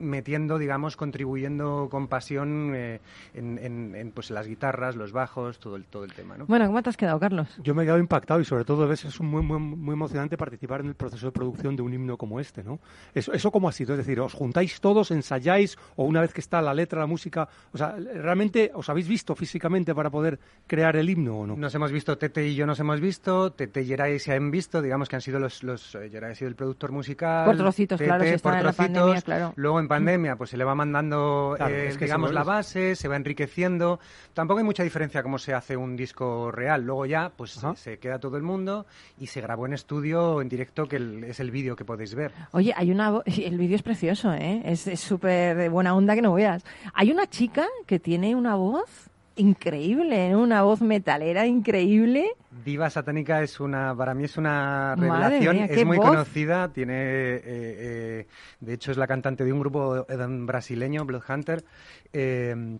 metiendo, 0.00 0.58
digamos, 0.58 0.96
contribuyendo 0.96 1.88
con 1.90 2.08
pasión 2.08 2.72
eh, 2.74 3.00
en, 3.34 3.58
en- 3.58 3.94
en, 3.94 4.10
pues, 4.10 4.30
las 4.30 4.46
guitarras, 4.48 4.96
los 4.96 5.12
bajos, 5.12 5.58
todo 5.60 5.76
el, 5.76 5.84
todo 5.84 6.04
el 6.04 6.12
tema, 6.12 6.36
¿no? 6.36 6.46
Bueno, 6.46 6.66
¿cómo 6.66 6.82
te 6.82 6.90
has 6.90 6.96
quedado, 6.96 7.20
Carlos? 7.20 7.48
Yo 7.62 7.74
me 7.74 7.82
he 7.82 7.86
quedado 7.86 8.00
impactado 8.00 8.40
y 8.40 8.44
sobre 8.44 8.64
todo 8.64 8.84
a 8.84 8.86
veces 8.86 9.14
es 9.14 9.20
muy, 9.20 9.42
muy, 9.42 9.58
muy 9.58 9.92
emocionante 9.92 10.36
participar 10.36 10.80
en 10.80 10.86
el 10.88 10.94
proceso 10.94 11.26
de 11.26 11.32
producción 11.32 11.76
de 11.76 11.82
un 11.82 11.92
himno 11.92 12.16
como 12.16 12.40
este, 12.40 12.64
¿no? 12.64 12.80
Eso, 13.14 13.32
eso 13.32 13.50
cómo 13.50 13.68
ha 13.68 13.72
sido, 13.72 13.92
es 13.94 13.98
decir, 13.98 14.18
os 14.20 14.32
juntáis 14.34 14.80
todos, 14.80 15.10
ensayáis 15.10 15.76
o 15.96 16.04
una 16.04 16.20
vez 16.20 16.32
que 16.32 16.40
está 16.40 16.60
la 16.62 16.74
letra, 16.74 17.00
la 17.00 17.06
música, 17.06 17.48
o 17.72 17.78
sea, 17.78 17.94
realmente 17.96 18.70
os 18.74 18.88
habéis 18.88 19.08
visto 19.08 19.34
físicamente 19.34 19.94
para 19.94 20.10
poder 20.10 20.38
crear 20.66 20.96
el 20.96 21.10
himno 21.10 21.40
o 21.40 21.46
no? 21.46 21.56
Nos 21.56 21.74
hemos 21.74 21.92
visto, 21.92 22.16
Tete 22.18 22.46
y 22.48 22.54
yo 22.54 22.66
nos 22.66 22.80
hemos 22.80 23.00
visto, 23.00 23.52
Tete 23.52 23.82
y 23.82 23.86
Geray 23.86 24.18
se 24.18 24.32
han 24.32 24.50
visto, 24.50 24.80
digamos 24.80 25.08
que 25.08 25.16
han 25.16 25.22
sido 25.22 25.38
los, 25.38 25.62
los 25.62 25.94
eh, 25.94 26.08
Geray 26.10 26.32
ha 26.32 26.34
sido 26.34 26.48
el 26.48 26.54
productor 26.54 26.92
musical. 26.92 27.44
Por 27.44 27.56
trocitos, 27.56 28.00
claro, 28.00 28.24
si 28.24 28.30
Tete 28.30 28.42
por 28.42 28.52
en 28.54 28.56
la 28.58 28.72
trocitos. 28.72 28.86
pandemia, 28.98 29.22
claro. 29.22 29.52
Luego 29.56 29.80
pandemia 29.90 30.36
pues 30.36 30.50
se 30.50 30.56
le 30.56 30.64
va 30.64 30.74
mandando, 30.74 31.54
Claro, 31.56 31.74
eh, 31.74 31.88
es 31.88 31.98
que 31.98 32.06
digamos, 32.06 32.32
la 32.32 32.44
base, 32.44 32.96
se 32.96 33.08
va 33.08 33.16
enriqueciendo. 33.16 34.00
Tampoco 34.32 34.58
hay 34.58 34.64
mucha 34.64 34.82
diferencia 34.82 35.22
cómo 35.22 35.38
se 35.38 35.52
hace 35.52 35.76
un 35.76 35.96
disco 35.96 36.50
real. 36.50 36.84
Luego 36.84 37.04
ya, 37.06 37.30
pues 37.36 37.60
se 37.76 37.98
queda 37.98 38.18
todo 38.18 38.36
el 38.36 38.42
mundo 38.42 38.86
y 39.18 39.26
se 39.26 39.40
grabó 39.40 39.66
en 39.66 39.74
estudio, 39.74 40.40
en 40.40 40.48
directo, 40.48 40.86
que 40.86 40.96
el- 40.96 41.24
es 41.24 41.40
el 41.40 41.50
vídeo 41.50 41.76
que 41.76 41.84
podéis 41.84 42.14
ver. 42.14 42.32
Oye, 42.52 42.72
hay 42.76 42.90
una 42.90 43.20
el 43.26 43.58
vídeo 43.58 43.76
es 43.76 43.82
precioso, 43.82 44.32
¿eh? 44.32 44.62
Es 44.64 44.86
es 44.86 45.00
súper 45.00 45.56
de 45.56 45.68
buena 45.68 45.94
onda 45.94 46.14
que 46.14 46.22
no 46.22 46.32
veas. 46.32 46.64
Hay 46.94 47.10
una 47.10 47.26
chica 47.26 47.66
que 47.86 47.98
tiene 47.98 48.34
una 48.34 48.54
voz 48.54 49.09
increíble, 49.40 50.28
¿eh? 50.28 50.36
una 50.36 50.62
voz 50.62 50.80
metalera 50.82 51.46
increíble. 51.46 52.30
Diva 52.64 52.90
Satánica 52.90 53.42
es 53.42 53.58
una, 53.60 53.94
para 53.96 54.14
mí 54.14 54.24
es 54.24 54.36
una 54.36 54.94
revelación, 54.96 55.56
mía, 55.56 55.64
es 55.66 55.84
muy 55.84 55.96
voz. 55.96 56.08
conocida, 56.10 56.72
tiene, 56.72 56.94
eh, 56.94 57.40
eh, 57.44 58.26
de 58.60 58.72
hecho 58.74 58.90
es 58.92 58.96
la 58.98 59.06
cantante 59.06 59.44
de 59.44 59.52
un 59.52 59.60
grupo 59.60 60.06
brasileño, 60.46 61.04
Bloodhunter, 61.04 61.64
eh, 62.12 62.78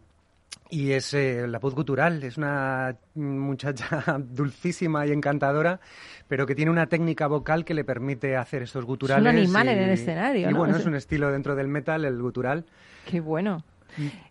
y 0.72 0.92
es 0.92 1.14
eh, 1.14 1.46
la 1.48 1.58
voz 1.58 1.74
gutural, 1.74 2.22
es 2.22 2.36
una 2.36 2.94
muchacha 3.14 4.04
dulcísima 4.18 5.04
y 5.06 5.10
encantadora, 5.12 5.80
pero 6.28 6.46
que 6.46 6.54
tiene 6.54 6.70
una 6.70 6.86
técnica 6.86 7.26
vocal 7.26 7.64
que 7.64 7.74
le 7.74 7.82
permite 7.84 8.36
hacer 8.36 8.62
estos 8.62 8.84
guturales. 8.84 9.26
animal 9.26 9.66
y- 9.66 9.70
en 9.70 9.78
el 9.78 9.90
escenario, 9.90 10.48
Y 10.48 10.52
¿no? 10.52 10.58
bueno, 10.58 10.74
Es- 10.74 10.82
es 10.82 10.86
un 10.86 10.94
estilo 10.94 11.32
dentro 11.32 11.56
del 11.56 11.66
metal, 11.68 12.04
el 12.04 12.20
gutural. 12.22 12.64
Qué 13.04 13.20
bueno. 13.20 13.64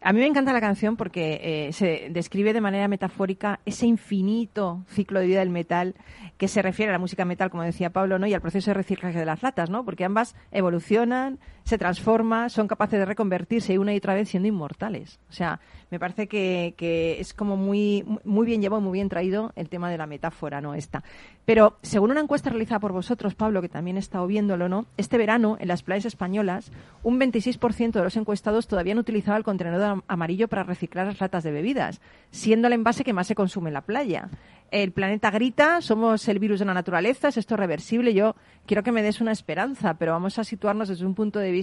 A 0.01 0.13
mí 0.13 0.19
me 0.19 0.27
encanta 0.27 0.53
la 0.53 0.61
canción 0.61 0.95
porque 0.95 1.39
eh, 1.41 1.73
se 1.73 2.09
describe 2.11 2.53
de 2.53 2.61
manera 2.61 2.87
metafórica 2.87 3.59
ese 3.65 3.85
infinito 3.85 4.83
ciclo 4.87 5.19
de 5.19 5.27
vida 5.27 5.39
del 5.39 5.49
metal 5.49 5.95
que 6.37 6.47
se 6.47 6.61
refiere 6.61 6.89
a 6.89 6.93
la 6.93 6.99
música 6.99 7.25
metal, 7.25 7.49
como 7.49 7.63
decía 7.63 7.89
Pablo, 7.89 8.19
¿no? 8.19 8.27
y 8.27 8.33
al 8.33 8.41
proceso 8.41 8.71
de 8.71 8.75
reciclaje 8.75 9.19
de 9.19 9.25
las 9.25 9.43
latas, 9.43 9.69
¿no? 9.69 9.83
porque 9.83 10.05
ambas 10.05 10.35
evolucionan, 10.51 11.39
se 11.69 11.77
transforman, 11.77 12.49
son 12.49 12.67
capaces 12.67 12.99
de 12.99 13.05
reconvertirse 13.05 13.77
una 13.77 13.93
y 13.93 13.97
otra 13.97 14.15
vez 14.15 14.27
siendo 14.29 14.47
inmortales. 14.47 15.19
O 15.29 15.33
sea, 15.33 15.59
me 15.91 15.99
parece 15.99 16.27
que, 16.27 17.17
es 17.19 17.33
como 17.33 17.55
muy, 17.57 18.03
muy 18.23 18.45
bien 18.45 18.61
llevado, 18.61 18.81
muy 18.81 18.93
bien 18.93 19.07
traído 19.09 19.53
el 19.55 19.69
tema 19.69 19.89
de 19.89 19.97
la 19.97 20.07
metáfora, 20.07 20.61
¿no? 20.61 20.73
Esta. 20.73 21.03
Pero 21.45 21.77
según 21.81 22.11
una 22.11 22.21
encuesta 22.21 22.49
realizada 22.49 22.79
por 22.79 22.91
vosotros, 22.91 23.35
Pablo, 23.35 23.61
que 23.61 23.69
también 23.69 23.97
he 23.97 23.99
estado 23.99 24.25
viéndolo, 24.27 24.67
¿no? 24.67 24.85
Este 24.97 25.17
verano, 25.17 25.57
en 25.59 25.67
las 25.67 25.83
playas 25.83 26.05
españolas, 26.05 26.71
un 27.03 27.19
26% 27.19 27.91
de 27.91 28.03
los 28.03 28.17
encuestados 28.17 28.67
todavía 28.67 28.93
han 28.93 28.99
utilizado 28.99 29.37
el 29.37 29.43
contenedor 29.43 29.81
am- 29.83 30.01
amarillo 30.07 30.47
para 30.47 30.63
reciclar 30.63 31.07
las 31.07 31.21
latas 31.21 31.43
de 31.43 31.51
bebidas, 31.51 32.01
siendo 32.31 32.67
el 32.67 32.73
envase 32.73 33.03
que 33.03 33.13
más 33.13 33.27
se 33.27 33.35
consume 33.35 33.69
en 33.69 33.75
la 33.75 33.81
playa. 33.81 34.29
El 34.71 34.91
planeta 34.91 35.31
grita, 35.31 35.81
somos 35.81 36.27
el 36.27 36.37
virus 36.37 36.59
de 36.59 36.65
la 36.65 36.75
naturaleza, 36.75 37.29
es 37.29 37.37
esto 37.37 37.57
reversible. 37.57 38.13
Yo 38.13 38.35
quiero 38.67 38.83
que 38.83 38.91
me 38.91 39.01
des 39.01 39.19
una 39.19 39.31
esperanza, 39.31 39.95
pero 39.95 40.11
vamos 40.11 40.37
a 40.37 40.43
situarnos 40.43 40.89
desde 40.89 41.07
un 41.07 41.15
punto 41.15 41.39
de 41.39 41.49
vista 41.49 41.58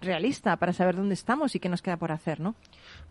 realista 0.00 0.56
para 0.56 0.72
saber 0.72 0.96
dónde 0.96 1.14
estamos 1.14 1.54
y 1.54 1.60
qué 1.60 1.68
nos 1.68 1.82
queda 1.82 1.96
por 1.96 2.12
hacer, 2.12 2.40
¿no? 2.40 2.54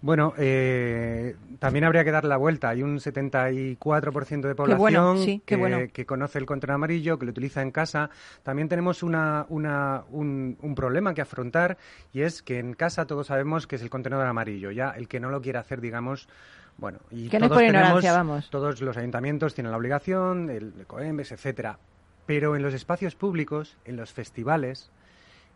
Bueno, 0.02 0.34
eh, 0.38 1.36
también 1.60 1.86
habría 1.86 2.04
que 2.04 2.12
dar 2.12 2.24
la 2.26 2.38
vuelta. 2.38 2.70
Hay 2.70 2.84
un 2.84 3.00
74% 3.00 4.42
de 4.48 4.56
población 4.56 4.78
bueno, 4.80 5.18
sí, 5.18 5.42
que, 5.46 5.56
bueno. 5.56 5.80
que 5.92 6.06
conoce 6.06 6.40
el 6.40 6.46
contenedor 6.46 6.76
amarillo, 6.76 7.18
que 7.18 7.26
lo 7.26 7.32
utiliza 7.32 7.62
en 7.62 7.72
casa. 7.72 8.10
También 8.44 8.70
tenemos 8.70 9.04
una, 9.04 9.46
una- 9.50 10.04
un, 10.12 10.58
un 10.62 10.76
problema 10.76 11.14
que 11.14 11.22
afrontar 11.22 11.78
y 12.14 12.22
es 12.22 12.42
que 12.42 12.60
en 12.60 12.74
casa 12.74 13.06
todos 13.06 13.28
sabemos 13.28 13.68
que 13.68 13.76
es 13.78 13.82
el 13.82 13.90
contenedor 13.90 14.26
amarillo. 14.28 14.72
Ya 14.72 14.92
el 14.92 15.08
que 15.08 15.20
no 15.20 15.30
lo 15.30 15.42
quiera 15.42 15.60
hacer, 15.62 15.82
digamos, 15.82 16.28
bueno, 16.78 17.00
y 17.12 17.30
Que 17.30 17.40
no 17.40 17.46
es 17.46 17.50
todos 17.50 17.64
ignorancia, 17.64 18.12
tenemos- 18.12 18.28
vamos. 18.28 18.50
Todos 18.50 18.82
los 18.82 18.98
ayuntamientos 18.98 19.56
tienen 19.56 19.72
la 19.72 19.78
obligación, 19.78 20.50
el 20.50 20.74
Ecoembes, 20.82 21.32
etcétera. 21.32 21.80
Pero 22.26 22.56
en 22.56 22.62
los 22.62 22.74
espacios 22.74 23.16
públicos, 23.16 23.78
en 23.86 23.96
los 23.96 24.12
festivales, 24.12 24.92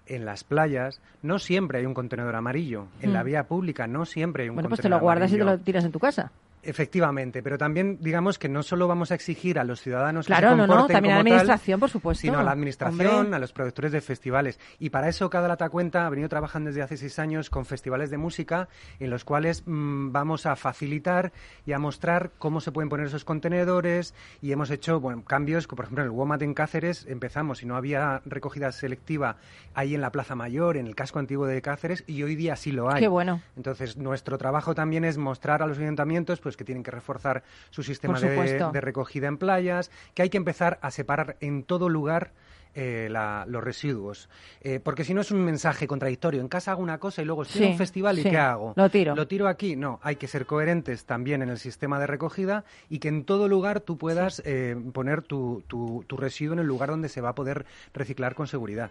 en 0.07 0.25
las 0.25 0.43
playas, 0.43 0.99
no 1.21 1.39
siempre 1.39 1.79
hay 1.79 1.85
un 1.85 1.93
contenedor 1.93 2.35
amarillo. 2.35 2.85
En 3.01 3.11
Mm. 3.11 3.13
la 3.13 3.23
vía 3.23 3.43
pública 3.43 3.87
no 3.87 4.05
siempre 4.05 4.43
hay 4.43 4.49
un 4.49 4.55
Bueno, 4.55 4.69
pues 4.69 4.79
te 4.79 4.83
contenedor 4.83 4.99
lo 5.01 5.03
guardas 5.05 5.31
y 5.31 5.35
te 5.35 5.41
amarillo. 5.41 5.57
lo 5.59 5.63
tiras 5.63 5.85
en 5.85 5.91
tu 5.91 5.99
casa. 5.99 6.31
Efectivamente, 6.63 7.41
pero 7.41 7.57
también 7.57 7.97
digamos 8.01 8.37
que 8.37 8.47
no 8.49 8.63
solo 8.63 8.87
vamos 8.87 9.11
a 9.11 9.15
exigir 9.15 9.57
a 9.59 9.63
los 9.63 9.81
ciudadanos 9.81 10.27
que 10.27 10.33
Claro, 10.33 10.51
se 10.51 10.55
no, 10.57 10.67
no, 10.67 10.73
comporten 10.73 10.95
también 10.95 11.13
a 11.13 11.17
la 11.17 11.23
tal, 11.23 11.31
administración, 11.33 11.79
por 11.79 11.89
supuesto. 11.89 12.21
sino 12.21 12.39
a 12.39 12.43
la 12.43 12.51
administración, 12.51 13.15
Hombre. 13.15 13.35
a 13.35 13.39
los 13.39 13.51
productores 13.51 13.91
de 13.91 14.01
festivales. 14.01 14.59
Y 14.79 14.89
para 14.89 15.09
eso 15.09 15.29
cada 15.29 15.47
Lata 15.47 15.69
Cuenta 15.69 16.05
ha 16.05 16.09
venido 16.09 16.29
trabajando 16.29 16.67
desde 16.69 16.81
hace 16.81 16.97
seis 16.97 17.17
años 17.19 17.49
con 17.49 17.65
festivales 17.65 18.09
de 18.09 18.17
música 18.17 18.67
en 18.99 19.09
los 19.09 19.25
cuales 19.25 19.63
mm, 19.65 20.11
vamos 20.11 20.45
a 20.45 20.55
facilitar 20.55 21.31
y 21.65 21.73
a 21.73 21.79
mostrar 21.79 22.31
cómo 22.37 22.61
se 22.61 22.71
pueden 22.71 22.89
poner 22.89 23.07
esos 23.07 23.25
contenedores 23.25 24.13
y 24.41 24.51
hemos 24.51 24.69
hecho 24.69 24.99
bueno, 24.99 25.23
cambios, 25.25 25.67
como 25.67 25.77
por 25.77 25.85
ejemplo 25.85 26.03
en 26.03 26.11
el 26.11 26.15
WOMAT 26.15 26.41
en 26.43 26.53
Cáceres 26.53 27.05
empezamos 27.07 27.63
y 27.63 27.65
no 27.65 27.75
había 27.75 28.21
recogida 28.25 28.71
selectiva 28.71 29.37
ahí 29.73 29.95
en 29.95 30.01
la 30.01 30.11
Plaza 30.11 30.35
Mayor, 30.35 30.77
en 30.77 30.87
el 30.87 30.95
casco 30.95 31.19
antiguo 31.19 31.45
de 31.47 31.61
Cáceres 31.61 32.03
y 32.07 32.23
hoy 32.23 32.35
día 32.35 32.55
sí 32.55 32.71
lo 32.71 32.91
hay. 32.91 33.01
Qué 33.01 33.07
bueno. 33.07 33.41
Entonces, 33.57 33.97
nuestro 33.97 34.37
trabajo 34.37 34.75
también 34.75 35.05
es 35.05 35.17
mostrar 35.17 35.61
a 35.63 35.67
los 35.67 35.77
ayuntamientos 35.79 36.39
pues 36.39 36.50
que 36.57 36.63
tienen 36.63 36.83
que 36.83 36.91
reforzar 36.91 37.43
su 37.69 37.83
sistema 37.83 38.19
de, 38.19 38.81
recogida 38.81 39.27
en 39.27 39.37
playas, 39.37 39.91
que 40.13 40.21
hay 40.23 40.29
que 40.29 40.37
empezar 40.37 40.79
a 40.81 40.91
separar 40.91 41.37
en 41.39 41.63
todo 41.63 41.89
lugar 41.89 42.31
eh, 42.73 43.09
la- 43.11 43.43
los 43.49 43.61
residuos. 43.61 44.29
Eh, 44.61 44.79
porque 44.81 45.03
si 45.03 45.13
no 45.13 45.19
es 45.19 45.29
un 45.31 45.43
mensaje 45.43 45.87
contradictorio. 45.87 46.39
En 46.39 46.47
casa 46.47 46.71
hago 46.71 46.81
una 46.81 46.99
cosa 46.99 47.21
y 47.21 47.25
luego 47.25 47.41
estoy 47.41 47.63
en 47.63 47.67
Sí, 47.67 47.71
un 47.73 47.77
festival 47.77 48.17
y 48.19 48.23
sí. 48.23 48.29
¿qué 48.29 48.37
hago? 48.37 48.71
Lo 48.77 48.89
tiro. 48.89 49.13
Lo 49.13 49.27
tiro 49.27 49.49
aquí. 49.49 49.75
No, 49.75 49.99
hay 50.01 50.15
que 50.15 50.27
ser 50.29 50.45
coherentes 50.45 51.03
también 51.03 51.41
en 51.41 51.49
el 51.49 51.57
sistema 51.57 51.99
de 51.99 52.07
recogida 52.07 52.63
y 52.87 52.99
que 52.99 53.09
en 53.09 53.25
todo 53.25 53.49
lugar 53.49 53.81
tú 53.81 53.97
puedas 53.97 54.41
eh, 54.45 54.77
poner 54.93 55.21
tu, 55.21 55.63
tu- 55.67 56.05
tu 56.07 56.15
residuo 56.15 56.53
en 56.53 56.59
el 56.59 56.67
lugar 56.67 56.87
donde 56.91 57.09
se 57.09 57.19
va 57.19 57.29
a 57.31 57.35
poder 57.35 57.65
reciclar 57.93 58.35
con 58.35 58.47
seguridad. 58.47 58.89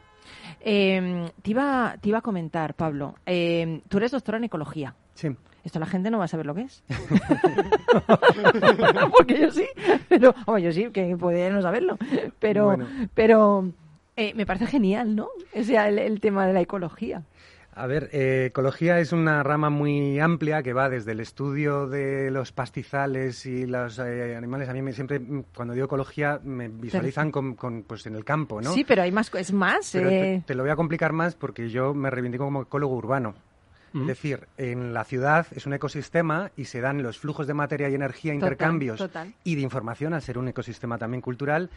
Eh, 0.60 1.30
te, 1.42 1.50
iba, 1.50 1.96
te 2.00 2.08
iba 2.10 2.18
a 2.18 2.22
comentar, 2.22 2.74
Pablo. 2.74 3.14
eh, 3.24 3.80
tú 3.88 3.96
eres 3.96 4.10
doctora 4.10 4.36
en 4.38 4.44
ecología. 4.44 4.94
Sí. 5.14 5.28
Esto 5.62 5.78
la 5.78 5.86
gente 5.86 6.10
no 6.10 6.18
va 6.18 6.24
a 6.24 6.28
saber 6.28 6.46
lo 6.46 6.54
que 6.54 6.62
es. 6.62 6.82
Porque 9.16 9.40
yo 9.40 9.50
sí. 9.50 9.66
Pero, 10.08 10.34
yo 10.58 10.72
sí, 10.72 10.90
que 10.90 11.16
podría 11.16 11.50
no 11.50 11.62
saberlo. 11.62 11.98
Pero, 12.38 12.64
Bueno. 12.66 12.86
pero 13.14 13.70
eh, 14.16 14.32
me 14.34 14.46
parece 14.46 14.66
genial, 14.66 15.14
¿no? 15.14 15.28
O 15.54 15.62
sea, 15.62 15.88
el, 15.88 15.98
el 15.98 16.20
tema 16.20 16.46
de 16.46 16.54
la 16.54 16.60
ecología. 16.62 17.22
A 17.72 17.86
ver, 17.86 18.10
eh, 18.12 18.46
ecología 18.46 18.98
es 18.98 19.12
una 19.12 19.42
rama 19.42 19.70
muy 19.70 20.18
amplia 20.18 20.62
que 20.62 20.72
va 20.72 20.88
desde 20.88 21.12
el 21.12 21.20
estudio 21.20 21.86
de 21.86 22.30
los 22.30 22.52
pastizales 22.52 23.46
y 23.46 23.66
los 23.66 23.98
eh, 24.00 24.34
animales. 24.36 24.68
A 24.68 24.72
mí 24.72 24.82
me, 24.82 24.92
siempre, 24.92 25.20
mm, 25.20 25.44
cuando 25.54 25.74
digo 25.74 25.86
ecología, 25.86 26.40
me 26.42 26.68
visualizan 26.68 27.30
con, 27.30 27.54
con, 27.54 27.84
pues 27.84 28.06
en 28.06 28.16
el 28.16 28.24
campo, 28.24 28.60
¿no? 28.60 28.72
Sí, 28.72 28.84
pero 28.84 29.02
hay 29.02 29.12
más, 29.12 29.32
es 29.34 29.52
más. 29.52 29.90
Pero 29.92 30.08
te, 30.08 30.42
te 30.46 30.54
lo 30.54 30.64
voy 30.64 30.72
a 30.72 30.76
complicar 30.76 31.12
más 31.12 31.36
porque 31.36 31.68
yo 31.68 31.94
me 31.94 32.10
reivindico 32.10 32.44
como 32.44 32.62
ecólogo 32.62 32.96
urbano. 32.96 33.34
Mm. 33.92 34.02
Es 34.02 34.06
decir, 34.06 34.46
en 34.56 34.94
la 34.94 35.04
ciudad 35.04 35.46
es 35.54 35.66
un 35.66 35.72
ecosistema 35.72 36.50
y 36.56 36.66
se 36.66 36.80
dan 36.80 37.02
los 37.02 37.18
flujos 37.18 37.46
de 37.46 37.54
materia 37.54 37.88
y 37.88 37.94
energía, 37.94 38.32
Total, 38.34 38.48
intercambios 38.52 38.98
total. 38.98 39.34
y 39.44 39.54
de 39.56 39.60
información, 39.62 40.14
al 40.14 40.22
ser 40.22 40.38
un 40.38 40.48
ecosistema 40.48 40.98
también 40.98 41.20
cultural, 41.20 41.70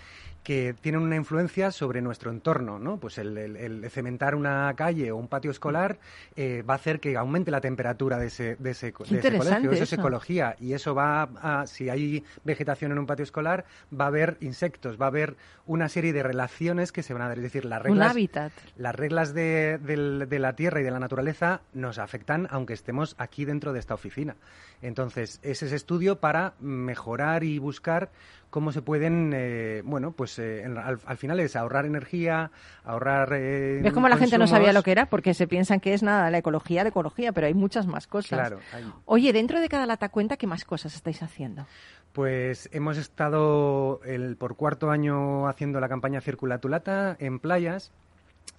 que 0.43 0.75
tienen 0.79 1.01
una 1.01 1.15
influencia 1.15 1.71
sobre 1.71 2.01
nuestro 2.01 2.29
entorno. 2.31 2.77
¿no? 2.79 2.97
Pues 2.97 3.17
el, 3.17 3.37
el- 3.37 3.55
el 3.57 3.89
cementar 3.89 4.35
una 4.35 4.73
calle 4.75 5.11
o 5.11 5.17
un 5.17 5.27
patio 5.27 5.51
escolar 5.51 5.97
eh, 6.35 6.63
va 6.67 6.73
a 6.73 6.77
hacer 6.77 6.99
que 6.99 7.15
aumente 7.17 7.49
la 7.51 7.61
temperatura 7.61 8.17
de 8.17 8.27
ese, 8.27 8.55
de 8.57 8.71
ese, 8.71 8.87
de 9.09 9.19
ese 9.19 9.37
colegio. 9.37 9.71
Eso 9.71 9.83
es 9.83 9.93
ecología. 9.93 10.55
Y 10.59 10.73
eso 10.73 10.93
va 10.93 11.23
a, 11.41 11.65
si 11.67 11.89
hay 11.89 12.23
vegetación 12.43 12.91
en 12.91 12.99
un 12.99 13.05
patio 13.05 13.23
escolar, 13.23 13.65
va 13.97 14.05
a 14.05 14.07
haber 14.09 14.37
insectos, 14.41 14.99
va 15.01 15.05
a 15.05 15.09
haber 15.09 15.35
una 15.65 15.87
serie 15.89 16.11
de 16.13 16.23
relaciones 16.23 16.91
que 16.91 17.03
se 17.03 17.13
van 17.13 17.23
a 17.23 17.27
dar. 17.29 17.37
Es 17.37 17.43
decir, 17.43 17.65
las 17.65 17.79
un 17.79 17.85
reglas 17.85 18.11
hábitat. 18.11 18.51
las 18.77 18.93
reglas 18.95 19.33
de, 19.33 19.77
del- 19.79 20.27
de 20.29 20.39
la 20.39 20.53
tierra 20.55 20.81
y 20.81 20.83
de 20.83 20.91
la 20.91 20.99
naturaleza 20.99 21.61
nos 21.73 21.99
afectan 22.03 22.47
aunque 22.51 22.73
estemos 22.73 23.15
aquí 23.17 23.45
dentro 23.45 23.73
de 23.73 23.79
esta 23.79 23.93
oficina. 23.93 24.35
Entonces, 24.81 25.39
es 25.43 25.63
ese 25.63 25.75
estudio 25.75 26.19
para 26.19 26.53
mejorar 26.59 27.43
y 27.43 27.57
buscar 27.59 28.09
cómo 28.49 28.71
se 28.71 28.81
pueden, 28.81 29.31
eh, 29.33 29.81
bueno, 29.83 30.11
pues 30.11 30.37
eh, 30.37 30.61
en- 30.63 30.77
al, 30.77 30.99
al 31.05 31.17
final 31.17 31.39
es 31.39 31.55
ahorrar 31.55 31.85
energía, 31.85 32.51
ahorrar... 32.83 33.29
eh, 33.33 33.79
¿Ves 33.81 33.93
cómo 33.93 34.07
la 34.09 34.17
gente 34.17 34.37
no 34.37 34.45
sabía 34.47 34.73
lo 34.73 34.83
que 34.83 34.91
era? 34.91 35.07
Porque 35.07 35.33
se 35.33 35.47
piensan 35.47 35.79
que 35.79 35.93
es 35.93 36.03
nada, 36.03 36.29
la 36.29 36.37
ecología 36.37 36.83
de 36.83 36.89
ecología, 36.89 37.31
pero 37.31 37.47
hay 37.47 37.53
muchas 37.55 37.87
más 37.87 38.05
cosas. 38.05 38.39
Claro. 38.39 38.59
hay- 38.73 38.85
Oye, 39.05 39.33
dentro 39.33 39.59
de 39.59 39.69
cada 39.69 39.85
lata 39.85 40.09
cuenta, 40.09 40.37
¿qué 40.37 40.45
más 40.45 40.65
cosas 40.65 40.93
estáis 40.95 41.23
haciendo? 41.23 41.65
Pues 42.11 42.69
hemos 42.73 42.97
estado 42.97 43.99
el, 44.05 44.35
por 44.37 44.55
cuarto 44.55 44.91
año 44.91 45.47
haciendo 45.47 45.79
la 45.79 45.89
campaña 45.89 46.21
Circula 46.21 46.59
tu 46.59 46.69
lata 46.69 47.15
en 47.19 47.39
playas. 47.39 47.91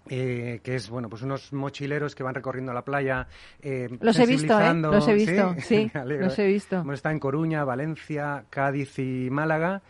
Eh, 0.09 0.61
que 0.63 0.75
es 0.75 0.91
bueno 0.91 1.09
pues 1.09 1.23
unos 1.23 1.53
mochileros 1.55 2.15
que 2.15 2.23
van 2.23 2.35
recorriendo 2.35 2.75
la 2.75 2.83
playa 2.83 3.27
eh, 3.63 3.89
Los 4.01 4.19
he 4.19 4.27
visto, 4.27 4.61
¿eh? 4.61 4.75
Los 4.75 5.09
he 5.09 5.15
visto, 5.15 5.55
sí, 5.61 5.91
los 6.05 6.39
he 6.39 6.47
visto. 6.47 6.93
Estado 6.93 7.15
en 7.15 7.21
Coruña, 7.21 7.65
Valencia, 7.65 8.45
Cádiz 8.51 8.99
y 8.99 9.31
Málaga. 9.31 9.83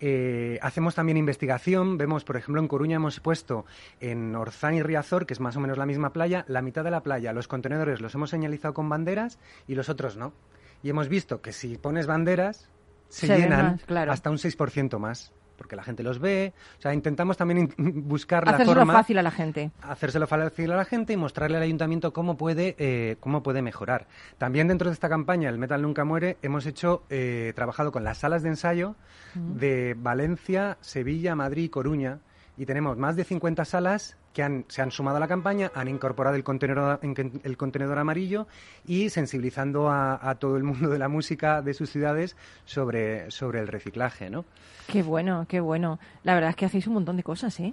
Eh, 0.00 0.58
hacemos 0.60 0.94
también 0.94 1.16
investigación. 1.16 1.96
Vemos, 1.96 2.24
por 2.24 2.36
ejemplo, 2.36 2.60
en 2.60 2.68
Coruña 2.68 2.96
hemos 2.96 3.20
puesto 3.20 3.64
en 4.00 4.36
Orzán 4.36 4.74
y 4.74 4.82
Riazor, 4.82 5.24
que 5.24 5.32
es 5.32 5.40
más 5.40 5.56
o 5.56 5.60
menos 5.60 5.78
la 5.78 5.86
misma 5.86 6.12
playa, 6.12 6.44
la 6.46 6.60
mitad 6.60 6.84
de 6.84 6.90
la 6.90 7.02
playa, 7.02 7.32
los 7.32 7.48
contenedores 7.48 8.02
los 8.02 8.14
hemos 8.14 8.28
señalizado 8.28 8.74
con 8.74 8.88
banderas 8.90 9.38
y 9.66 9.74
los 9.74 9.88
otros 9.88 10.18
no. 10.18 10.34
Y 10.82 10.90
hemos 10.90 11.08
visto 11.08 11.40
que 11.40 11.52
si 11.52 11.78
pones 11.78 12.06
banderas, 12.06 12.68
se, 13.08 13.28
llenan 13.28 13.64
más, 13.64 13.84
claro. 13.84 14.12
hasta 14.12 14.28
un 14.28 14.36
6% 14.36 14.98
más. 14.98 15.32
Porque 15.56 15.76
la 15.76 15.82
gente 15.82 16.02
los 16.02 16.18
ve. 16.18 16.52
O 16.78 16.82
sea, 16.82 16.94
intentamos 16.94 17.36
también 17.36 17.72
in- 17.78 18.02
buscar 18.08 18.44
la 18.44 18.52
Hacérselo 18.52 18.80
forma 18.80 18.92
fácil 18.92 19.18
a 19.18 19.22
la 19.22 19.30
gente. 19.30 19.70
hacérselo 19.82 20.26
fácil 20.26 20.72
a 20.72 20.76
la 20.76 20.84
gente 20.84 21.12
y 21.12 21.16
mostrarle 21.16 21.56
al 21.56 21.62
ayuntamiento 21.62 22.12
cómo 22.12 22.36
puede, 22.36 22.74
eh, 22.78 23.16
cómo 23.20 23.42
puede 23.42 23.62
mejorar. 23.62 24.06
También 24.38 24.68
dentro 24.68 24.88
de 24.90 24.94
esta 24.94 25.08
campaña, 25.08 25.48
El 25.48 25.58
Metal 25.58 25.80
Nunca 25.80 26.04
Muere, 26.04 26.36
hemos 26.42 26.66
hecho, 26.66 27.04
eh, 27.10 27.52
trabajado 27.54 27.92
con 27.92 28.04
las 28.04 28.18
salas 28.18 28.42
de 28.42 28.50
ensayo 28.50 28.96
de 29.34 29.94
Valencia, 29.98 30.78
Sevilla, 30.80 31.34
Madrid 31.34 31.64
y 31.64 31.68
Coruña. 31.68 32.18
Y 32.56 32.66
tenemos 32.66 32.96
más 32.96 33.16
de 33.16 33.24
50 33.24 33.64
salas 33.64 34.16
que 34.34 34.42
han- 34.42 34.64
se 34.68 34.82
han 34.82 34.90
sumado 34.90 35.16
a 35.16 35.20
la 35.20 35.28
campaña, 35.28 35.70
han 35.74 35.88
incorporado 35.88 36.36
el 36.36 36.44
contenedor, 36.44 36.98
en- 37.02 37.40
el 37.42 37.56
contenedor 37.56 37.98
amarillo 37.98 38.46
y 38.86 39.08
sensibilizando 39.08 39.88
a, 39.88 40.18
a 40.28 40.34
todo 40.34 40.56
el 40.58 40.64
mundo 40.64 40.90
de 40.90 40.98
la 40.98 41.08
música 41.08 41.62
de 41.62 41.72
sus 41.72 41.88
ciudades 41.88 42.36
sobre, 42.66 43.30
sobre 43.30 43.60
el 43.60 43.68
reciclaje, 43.68 44.28
¿no? 44.28 44.44
Qué 44.88 45.02
bueno, 45.02 45.46
qué 45.48 45.60
bueno. 45.60 45.98
La 46.24 46.34
verdad 46.34 46.50
es 46.50 46.56
que 46.56 46.66
hacéis 46.66 46.86
un 46.86 46.94
montón 46.94 47.16
de 47.16 47.22
cosas, 47.22 47.58
¿eh? 47.60 47.72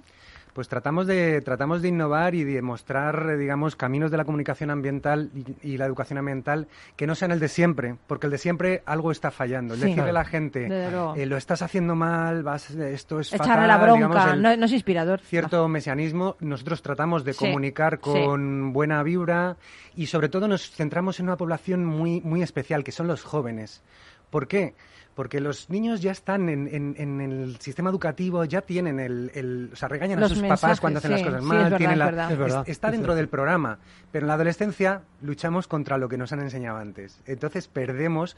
Pues 0.52 0.68
tratamos 0.68 1.06
de, 1.06 1.40
tratamos 1.40 1.80
de 1.80 1.88
innovar 1.88 2.34
y 2.34 2.44
de 2.44 2.60
mostrar, 2.60 3.26
eh, 3.30 3.36
digamos, 3.38 3.74
caminos 3.74 4.10
de 4.10 4.18
la 4.18 4.26
comunicación 4.26 4.68
ambiental 4.70 5.30
y, 5.34 5.72
y 5.72 5.78
la 5.78 5.86
educación 5.86 6.18
ambiental 6.18 6.68
que 6.94 7.06
no 7.06 7.14
sean 7.14 7.30
el 7.30 7.40
de 7.40 7.48
siempre, 7.48 7.96
porque 8.06 8.26
el 8.26 8.32
de 8.32 8.36
siempre 8.38 8.82
algo 8.84 9.10
está 9.12 9.30
fallando. 9.30 9.72
El 9.72 9.80
Sí. 9.80 9.86
decirle 9.86 10.10
a 10.10 10.12
la 10.12 10.24
gente, 10.26 10.68
eh, 10.68 11.24
lo 11.26 11.38
estás 11.38 11.62
haciendo 11.62 11.94
mal, 11.94 12.42
vas, 12.42 12.68
esto 12.70 13.18
es 13.20 13.32
Echarle 13.32 13.52
fatal, 13.54 13.68
la 13.68 13.78
bronca, 13.78 14.08
digamos, 14.08 14.34
el- 14.34 14.42
no, 14.42 14.56
no 14.58 14.64
es 14.66 14.72
inspirador. 14.72 15.20
cierto 15.20 15.66
mesianismo, 15.68 16.36
nosotros 16.40 16.82
tratamos 16.82 17.24
de 17.24 17.32
Sí, 17.32 17.38
comunicar 17.38 17.94
sí. 17.94 18.10
con 18.10 18.74
buena 18.74 19.02
vibra 19.02 19.56
y 19.96 20.06
sobre 20.06 20.28
todo 20.28 20.48
nos 20.48 20.70
centramos 20.70 21.18
en 21.18 21.26
una 21.28 21.36
población 21.38 21.84
muy, 21.86 22.20
muy 22.20 22.42
especial, 22.42 22.84
que 22.84 22.92
son 22.92 23.06
los 23.06 23.22
jóvenes. 23.24 23.82
¿Por 24.28 24.48
qué? 24.48 24.74
Porque 25.14 25.40
los 25.40 25.68
niños 25.68 26.00
ya 26.00 26.10
están 26.10 26.48
en, 26.48 26.68
en- 26.68 26.94
en 26.98 27.20
el 27.20 27.56
sistema 27.60 27.90
educativo, 27.90 28.44
ya 28.46 28.62
tienen 28.62 28.98
el... 28.98 29.30
el- 29.34 29.70
o 29.72 29.76
sea, 29.76 29.88
regañan 29.88 30.18
Los 30.18 30.30
a 30.32 30.34
sus 30.34 30.42
mensajes, 30.42 30.60
papás 30.62 30.80
cuando 30.80 30.98
hacen 30.98 31.10
sí, 31.10 31.16
las 31.16 31.26
cosas 31.26 31.42
sí, 31.42 31.46
mal. 31.48 31.56
es 31.58 31.62
verdad, 31.64 31.76
tienen 31.78 31.92
es 31.94 31.98
la- 31.98 32.04
verdad. 32.06 32.32
Es 32.32 32.38
verdad, 32.38 32.64
está 32.66 32.88
es 32.88 32.92
dentro 32.92 33.14
del 33.14 33.28
programa, 33.28 33.78
pero 34.10 34.24
en 34.24 34.28
la 34.28 34.34
adolescencia 34.34 35.02
luchamos 35.20 35.68
contra 35.68 35.98
lo 35.98 36.08
que 36.08 36.16
nos 36.16 36.32
han 36.32 36.40
enseñado 36.40 36.78
antes. 36.78 37.20
Entonces 37.26 37.68
perdemos, 37.68 38.36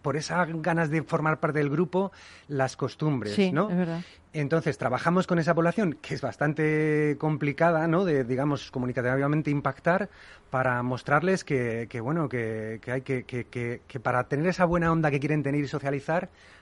por 0.00 0.16
esas 0.16 0.48
ganas 0.62 0.88
de 0.90 1.02
formar 1.02 1.40
parte 1.40 1.58
del 1.58 1.68
grupo, 1.68 2.10
las 2.48 2.76
costumbres, 2.76 3.34
Sí, 3.34 3.52
¿no? 3.52 3.68
es 3.70 3.76
verdad. 3.76 4.00
Entonces, 4.34 4.76
trabajamos 4.76 5.26
con 5.26 5.38
esa 5.38 5.54
población 5.54 5.98
que 6.02 6.14
es 6.14 6.20
bastante 6.20 7.16
complicada, 7.18 7.88
¿no? 7.88 8.04
De, 8.04 8.24
digamos, 8.24 8.70
comunicativamente 8.70 9.50
impactar 9.50 10.10
para 10.50 10.82
mostrarles 10.82 11.44
que, 11.44 11.86
que, 11.88 12.00
bueno, 12.00 12.28
que, 12.28 12.78
que 12.82 12.92
hay 12.92 13.00
que, 13.00 13.24
que, 13.24 13.44
que, 13.46 13.80
que 13.88 14.00
para 14.00 14.24
tener 14.28 14.46
esa 14.46 14.66
buena 14.66 14.92
onda 14.92 15.10
que 15.10 15.18
quieren 15.18 15.42
tener 15.42 15.62
y 15.64 15.66
socializar, 15.68 15.97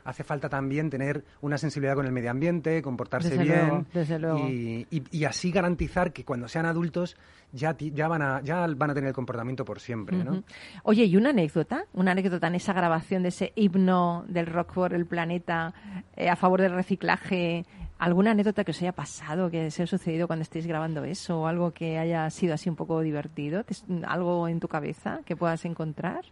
hace 0.04 0.22
falta 0.24 0.48
también 0.48 0.88
tener 0.90 1.24
una 1.40 1.58
sensibilidad 1.58 1.94
con 1.94 2.06
el 2.06 2.12
medio 2.12 2.30
ambiente, 2.30 2.80
comportarse 2.82 3.30
Desde 3.30 3.42
bien 3.44 3.58
luego, 3.68 3.86
desde 3.92 4.18
luego. 4.18 4.48
Y, 4.48 4.86
y- 4.90 5.02
y 5.10 5.24
así 5.24 5.50
garantizar 5.50 6.12
que 6.12 6.24
cuando 6.24 6.46
sean 6.48 6.66
adultos 6.66 7.16
ya, 7.52 7.76
ya, 7.78 8.06
van, 8.08 8.22
a, 8.22 8.40
ya 8.42 8.66
van 8.66 8.90
a 8.90 8.94
tener 8.94 9.08
el 9.08 9.14
comportamiento 9.14 9.64
por 9.64 9.80
siempre, 9.80 10.16
¿no? 10.22 10.42
Oye, 10.84 11.04
¿y 11.04 11.16
una 11.16 11.30
anécdota? 11.30 11.84
Una 11.92 12.12
anécdota 12.12 12.46
en 12.48 12.54
esa 12.56 12.72
grabación 12.72 13.22
de 13.22 13.30
ese 13.30 13.52
himno 13.56 14.24
del 14.28 14.46
rock 14.46 14.72
por 14.74 14.94
el 14.94 15.06
planeta 15.06 15.74
eh, 16.16 16.28
a 16.28 16.36
favor 16.36 16.60
del 16.60 16.72
reciclaje. 16.72 17.64
¿Alguna 17.98 18.32
anécdota 18.32 18.62
que 18.62 18.72
os 18.72 18.82
haya 18.82 18.92
pasado, 18.92 19.50
que 19.50 19.70
se 19.70 19.82
haya 19.82 19.88
sucedido 19.90 20.26
cuando 20.26 20.42
estéis 20.42 20.66
grabando 20.66 21.02
eso? 21.04 21.40
¿O 21.40 21.46
algo 21.46 21.72
que 21.72 21.98
haya 21.98 22.28
sido 22.28 22.52
así 22.52 22.68
un 22.68 22.76
poco 22.76 23.00
divertido? 23.00 23.64
¿Te- 23.64 23.74
¿Algo 24.06 24.48
en 24.48 24.60
tu 24.60 24.68
cabeza 24.68 25.20
que 25.24 25.34
puedas 25.34 25.64
encontrar? 25.64 26.26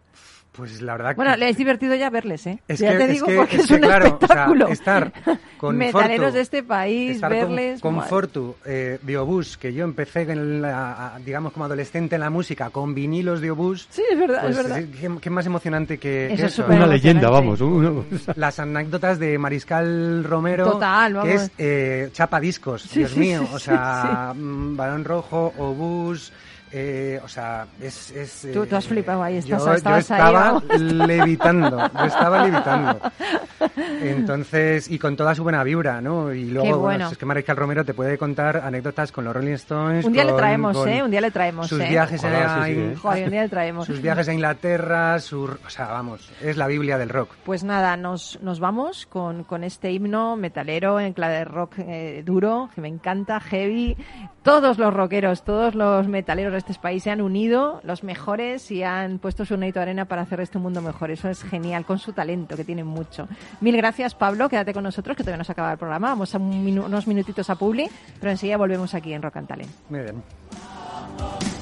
Pues 0.55 0.81
la 0.81 0.93
verdad 0.93 1.09
que... 1.11 1.15
Bueno, 1.17 1.35
le 1.35 1.49
es 1.49 1.57
divertido 1.57 1.95
ya 1.95 2.09
verles, 2.09 2.47
¿eh? 2.47 2.59
Es 2.67 2.79
ya 2.79 2.91
que- 2.91 2.97
te 2.97 3.03
es 3.05 3.09
digo 3.11 3.25
que- 3.27 3.35
porque 3.35 3.55
es 3.57 3.61
es, 3.63 3.67
que, 3.67 3.73
un 3.75 3.79
claro, 3.81 4.05
o 4.05 4.07
sea, 4.07 4.13
espectáculo. 4.15 4.67
estar 4.69 5.11
con 5.57 5.77
Metaleros 5.77 6.19
Fortu, 6.25 6.35
de 6.35 6.41
este 6.41 6.63
país, 6.63 7.11
estar 7.15 7.29
con- 7.31 7.39
verles... 7.39 7.81
con. 7.81 8.01
Fortu 8.03 8.55
eh, 8.65 8.99
de 9.01 9.17
Obús, 9.17 9.57
que 9.57 9.73
yo 9.73 9.83
empecé, 9.83 10.21
en 10.31 10.61
la- 10.61 11.19
digamos, 11.25 11.51
como 11.53 11.65
adolescente 11.65 12.15
en 12.15 12.21
la 12.21 12.29
música, 12.29 12.69
con 12.69 12.93
vinilos 12.95 13.41
de 13.41 13.51
Obús. 13.51 13.87
Sí, 13.89 14.03
es 14.09 14.17
verdad, 14.17 14.41
pues, 14.43 14.57
es 14.57 14.63
verdad. 14.63 14.83
¿qué, 14.99 15.11
qué 15.21 15.29
más 15.29 15.45
emocionante 15.45 15.97
que, 15.97 16.27
Eso 16.27 16.35
que 16.35 16.41
es 16.47 16.53
eso? 16.53 16.65
Una 16.67 16.87
leyenda, 16.87 17.29
vamos. 17.29 17.59
uno- 17.61 18.05
Las 18.35 18.59
anécdotas 18.59 19.19
de 19.19 19.37
Mariscal 19.37 20.23
Romero, 20.23 20.71
Total, 20.71 21.13
vamos. 21.13 21.29
que 21.29 21.35
es 21.35 21.51
eh, 21.57 22.09
chapa 22.13 22.39
discos, 22.39 22.83
Sí, 22.83 22.99
Dios 22.99 23.11
sí, 23.11 23.19
mío, 23.19 23.41
sí, 23.41 23.49
o 23.53 23.59
sí, 23.59 23.65
sea, 23.65 24.33
mm, 24.35 24.75
Balón 24.77 25.03
Rojo, 25.03 25.53
Obús, 25.57 26.31
eh, 26.77 27.21
o 27.23 27.27
sea, 27.29 27.65
es... 27.81 28.11
es, 28.11 28.47
Tú- 28.53 28.65
tú 28.65 28.75
has 28.75 28.85
eh, 28.85 28.89
flipado 28.89 29.23
ahí, 29.23 29.37
estás- 29.37 29.59
yo, 29.61 29.65
yo 29.65 29.73
estabas 29.73 30.11
ahí, 30.11 30.19
estaba 30.19 30.39
vamos. 30.51 30.63
levitando, 30.81 31.89
yo 31.97 32.05
estaba 32.05 32.45
levitando. 32.45 32.99
Entonces, 34.01 34.89
y 34.91 34.99
con 34.99 35.15
toda 35.15 35.33
su 35.35 35.43
buena 35.43 35.63
vibra, 35.63 36.01
¿no? 36.01 36.33
Y 36.33 36.45
luego, 36.45 36.63
Qué 36.65 36.73
bueno, 36.73 36.81
bueno. 36.81 37.09
es 37.11 37.17
que 37.17 37.25
Mariscal 37.25 37.55
Romero 37.57 37.85
te 37.85 37.93
puede 37.93 38.17
contar 38.17 38.57
anécdotas 38.57 39.11
con 39.11 39.23
los 39.25 39.33
Rolling 39.33 39.53
Stones. 39.53 40.05
Un 40.05 40.13
día 40.13 40.23
le 40.23 40.31
con- 40.31 40.37
traemos, 40.39 40.77
con 40.77 40.89
¿eh? 40.89 41.03
Un 41.03 41.11
día 41.11 41.21
le 41.21 41.31
traemos, 41.31 41.67
Sus 41.67 41.79
¿eh? 41.81 41.87
viajes 41.89 42.19
Ojalá, 42.23 42.63
a, 42.63 42.65
sí, 42.65 42.73
sí, 42.73 42.79
¿eh? 42.79 42.95
Joder, 43.01 43.23
un 43.25 43.31
día 43.31 43.41
le 43.43 43.49
traemos. 43.49 43.85
sus 43.87 44.01
viajes 44.01 44.27
a 44.27 44.33
Inglaterra, 44.33 45.19
su, 45.19 45.43
o 45.43 45.69
sea, 45.69 45.87
vamos, 45.87 46.29
es 46.41 46.57
la 46.57 46.67
Biblia 46.67 46.97
del 46.97 47.09
rock. 47.09 47.29
Pues 47.45 47.63
nada, 47.63 47.95
nos, 47.97 48.39
nos 48.41 48.59
vamos 48.59 49.05
con, 49.05 49.43
con 49.43 49.63
este 49.63 49.91
himno 49.91 50.35
metalero 50.35 50.99
en 50.99 51.13
clave 51.13 51.35
de 51.35 51.45
rock 51.45 51.73
eh, 51.79 52.23
duro, 52.25 52.69
que 52.75 52.81
me 52.81 52.87
encanta, 52.87 53.39
heavy. 53.39 53.95
Todos 54.43 54.77
los 54.77 54.93
rockeros, 54.93 55.43
todos 55.43 55.73
los 55.73 56.07
metaleros 56.07 56.53
este 56.71 56.81
país 56.81 57.03
se 57.03 57.11
han 57.11 57.21
unido, 57.21 57.79
los 57.83 58.03
mejores, 58.03 58.69
y 58.71 58.83
han 58.83 59.19
puesto 59.19 59.45
su 59.45 59.55
de 59.79 59.83
arena 59.83 60.05
para 60.05 60.21
hacer 60.23 60.39
este 60.39 60.57
mundo 60.59 60.81
mejor. 60.81 61.11
Eso 61.11 61.29
es 61.29 61.43
genial, 61.43 61.85
con 61.85 61.99
su 61.99 62.13
talento, 62.13 62.55
que 62.55 62.63
tienen 62.63 62.87
mucho. 62.87 63.27
Mil 63.61 63.75
gracias, 63.77 64.15
Pablo. 64.15 64.49
Quédate 64.49 64.73
con 64.73 64.83
nosotros, 64.83 65.15
que 65.15 65.23
todavía 65.23 65.37
no 65.37 65.43
se 65.43 65.51
acaba 65.51 65.71
el 65.71 65.77
programa. 65.77 66.09
Vamos 66.09 66.33
a 66.35 66.37
un 66.37 66.65
minu- 66.65 66.85
unos 66.85 67.07
minutitos 67.07 67.49
a 67.49 67.55
Publi, 67.55 67.89
pero 68.19 68.31
enseguida 68.31 68.57
volvemos 68.57 68.93
aquí 68.93 69.13
en 69.13 69.21
Rock 69.21 69.37
and 69.37 69.47
Talent. 69.47 69.71
Muy 69.89 69.99
bien. 70.01 71.54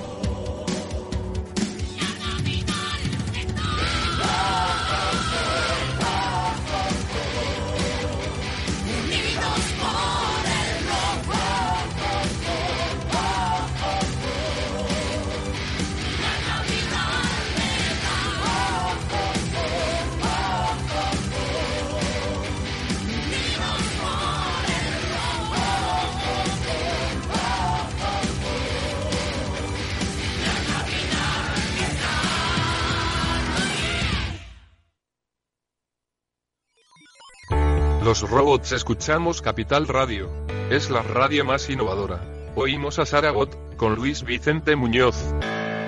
Los 38.13 38.29
robots 38.29 38.71
escuchamos 38.73 39.41
Capital 39.41 39.87
Radio. 39.87 40.29
Es 40.69 40.91
la 40.91 41.01
radio 41.01 41.43
más 41.43 41.67
innovadora. 41.71 42.21
Oímos 42.53 42.99
a 42.99 43.07
Saragot, 43.07 43.75
con 43.75 43.95
Luis 43.95 44.21
Vicente 44.21 44.75
Muñoz. 44.75 45.15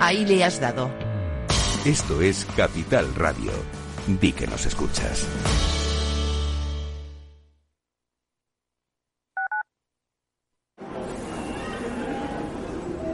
Ahí 0.00 0.26
le 0.26 0.42
has 0.42 0.58
dado. 0.58 0.90
Esto 1.84 2.20
es 2.20 2.44
Capital 2.56 3.14
Radio. 3.14 3.52
Di 4.08 4.32
que 4.32 4.48
nos 4.48 4.66
escuchas. 4.66 5.24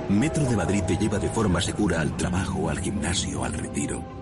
Metro 0.09 0.44
de 0.44 0.57
Madrid 0.57 0.85
te 0.87 0.96
lleva 0.96 1.18
de 1.18 1.29
forma 1.29 1.61
segura 1.61 2.01
al 2.01 2.16
trabajo, 2.16 2.70
al 2.70 2.81
gimnasio, 2.81 3.44
al 3.44 3.53
retiro. 3.53 4.21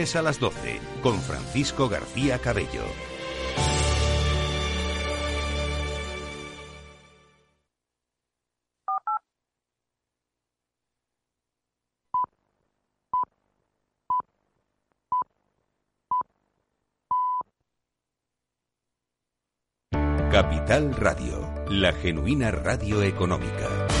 a 0.01 0.23
las 0.23 0.39
12 0.39 0.79
con 1.03 1.21
Francisco 1.21 1.87
García 1.87 2.39
Cabello. 2.39 2.81
Capital 20.31 20.95
Radio, 20.95 21.47
la 21.69 21.93
genuina 21.93 22.49
radio 22.49 23.03
económica. 23.03 24.00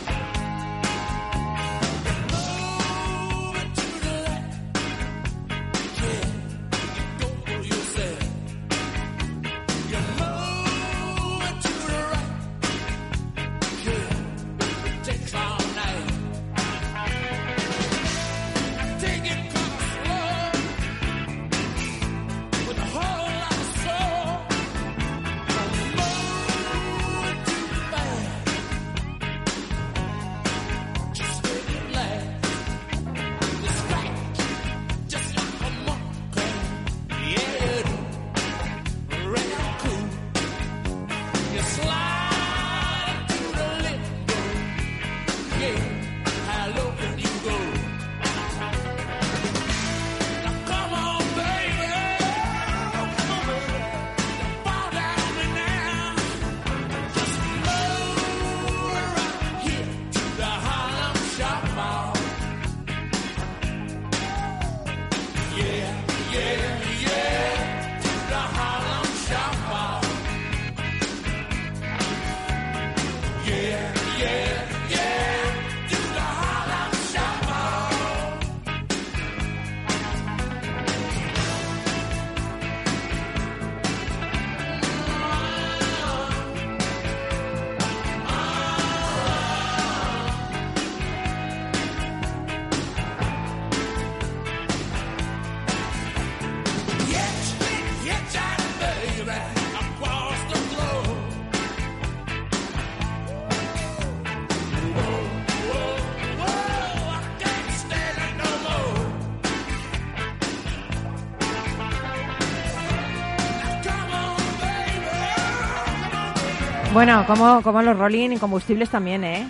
Bueno, 116.93 117.25
como, 117.25 117.61
como 117.61 117.81
los 117.81 117.97
Rolling 117.97 118.31
Incombustibles 118.31 118.89
también, 118.89 119.23
¿eh? 119.23 119.47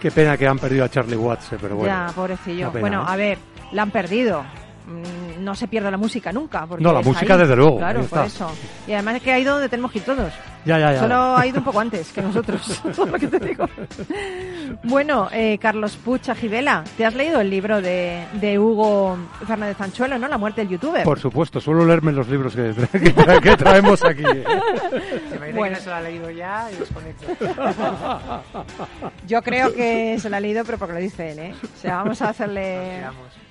Qué 0.00 0.10
pena 0.10 0.36
que 0.36 0.46
han 0.46 0.58
perdido 0.58 0.84
a 0.84 0.88
Charlie 0.88 1.16
Watts, 1.16 1.48
pero 1.60 1.76
bueno. 1.76 1.86
ya, 2.06 2.12
pobrecillo. 2.14 2.68
pena, 2.70 2.80
bueno, 2.80 3.02
¿eh? 3.02 3.06
a 3.08 3.16
ver, 3.16 3.38
la 3.72 3.82
han 3.82 3.90
perdido. 3.90 4.42
Mm, 4.86 5.42
No 5.44 5.54
se 5.54 5.66
pierde 5.66 5.90
la 5.90 5.96
música 5.96 6.30
nunca. 6.32 6.66
porque 6.66 6.84
No, 6.84 6.92
la 6.92 7.00
música 7.00 7.34
ahí. 7.34 7.40
desde 7.40 7.56
luego, 7.56 7.78
Claro, 7.78 8.02
por 8.02 8.24
eso. 8.24 8.50
Y 8.86 8.92
además 8.92 9.16
es 9.16 9.22
que 9.22 9.32
ha 9.32 9.38
ido 9.38 9.54
donde 9.54 9.68
tenemos 9.68 9.90
que 9.92 9.98
ir 9.98 10.04
todos. 10.04 10.32
Ya, 10.66 10.78
ya, 10.78 10.92
ya. 10.92 11.00
Solo 11.00 11.36
ha 11.36 11.46
ido 11.46 11.58
un 11.58 11.64
poco 11.64 11.80
antes 11.80 12.12
que 12.12 12.20
nosotros, 12.22 12.82
lo 12.98 13.12
que 13.18 13.26
te 13.28 13.38
digo. 13.40 13.66
Bueno, 14.84 15.28
eh, 15.32 15.58
Carlos 15.58 15.96
Pucha 15.96 16.34
Gibela, 16.34 16.84
¿te 16.96 17.04
has 17.04 17.14
leído 17.14 17.40
el 17.40 17.50
libro 17.50 17.80
de, 17.80 18.24
de 18.34 18.58
Hugo 18.58 19.16
Fernández 19.46 19.80
Anchuelo, 19.80 20.18
no? 20.18 20.28
La 20.28 20.38
muerte 20.38 20.60
del 20.62 20.70
youtuber. 20.70 21.04
Por 21.04 21.18
supuesto, 21.18 21.60
suelo 21.60 21.84
leerme 21.86 22.12
los 22.12 22.28
libros 22.28 22.54
que, 22.54 22.74
que 22.92 23.14
tra- 23.14 23.40
que 23.40 23.56
traemos 23.56 24.04
aquí. 24.04 24.22
Se 24.22 25.38
me 25.38 25.46
dice 25.48 25.58
Bueno. 25.58 25.62
que 25.64 25.70
no 25.70 25.76
se 25.80 25.88
lo 25.88 25.94
ha 25.94 26.00
leído 26.00 26.30
ya 26.30 26.68
y 26.72 26.76
desconecto. 26.76 27.26
Yo 29.26 29.42
creo 29.42 29.72
que 29.74 30.18
se 30.18 30.30
la 30.30 30.38
ha 30.38 30.40
leído, 30.40 30.64
pero 30.64 30.78
porque 30.78 30.94
lo 30.94 31.00
dice 31.00 31.32
él, 31.32 31.38
¿eh? 31.38 31.54
O 31.62 31.76
sea, 31.80 31.96
vamos 31.96 32.20
a 32.22 32.30
hacerle... 32.30 33.02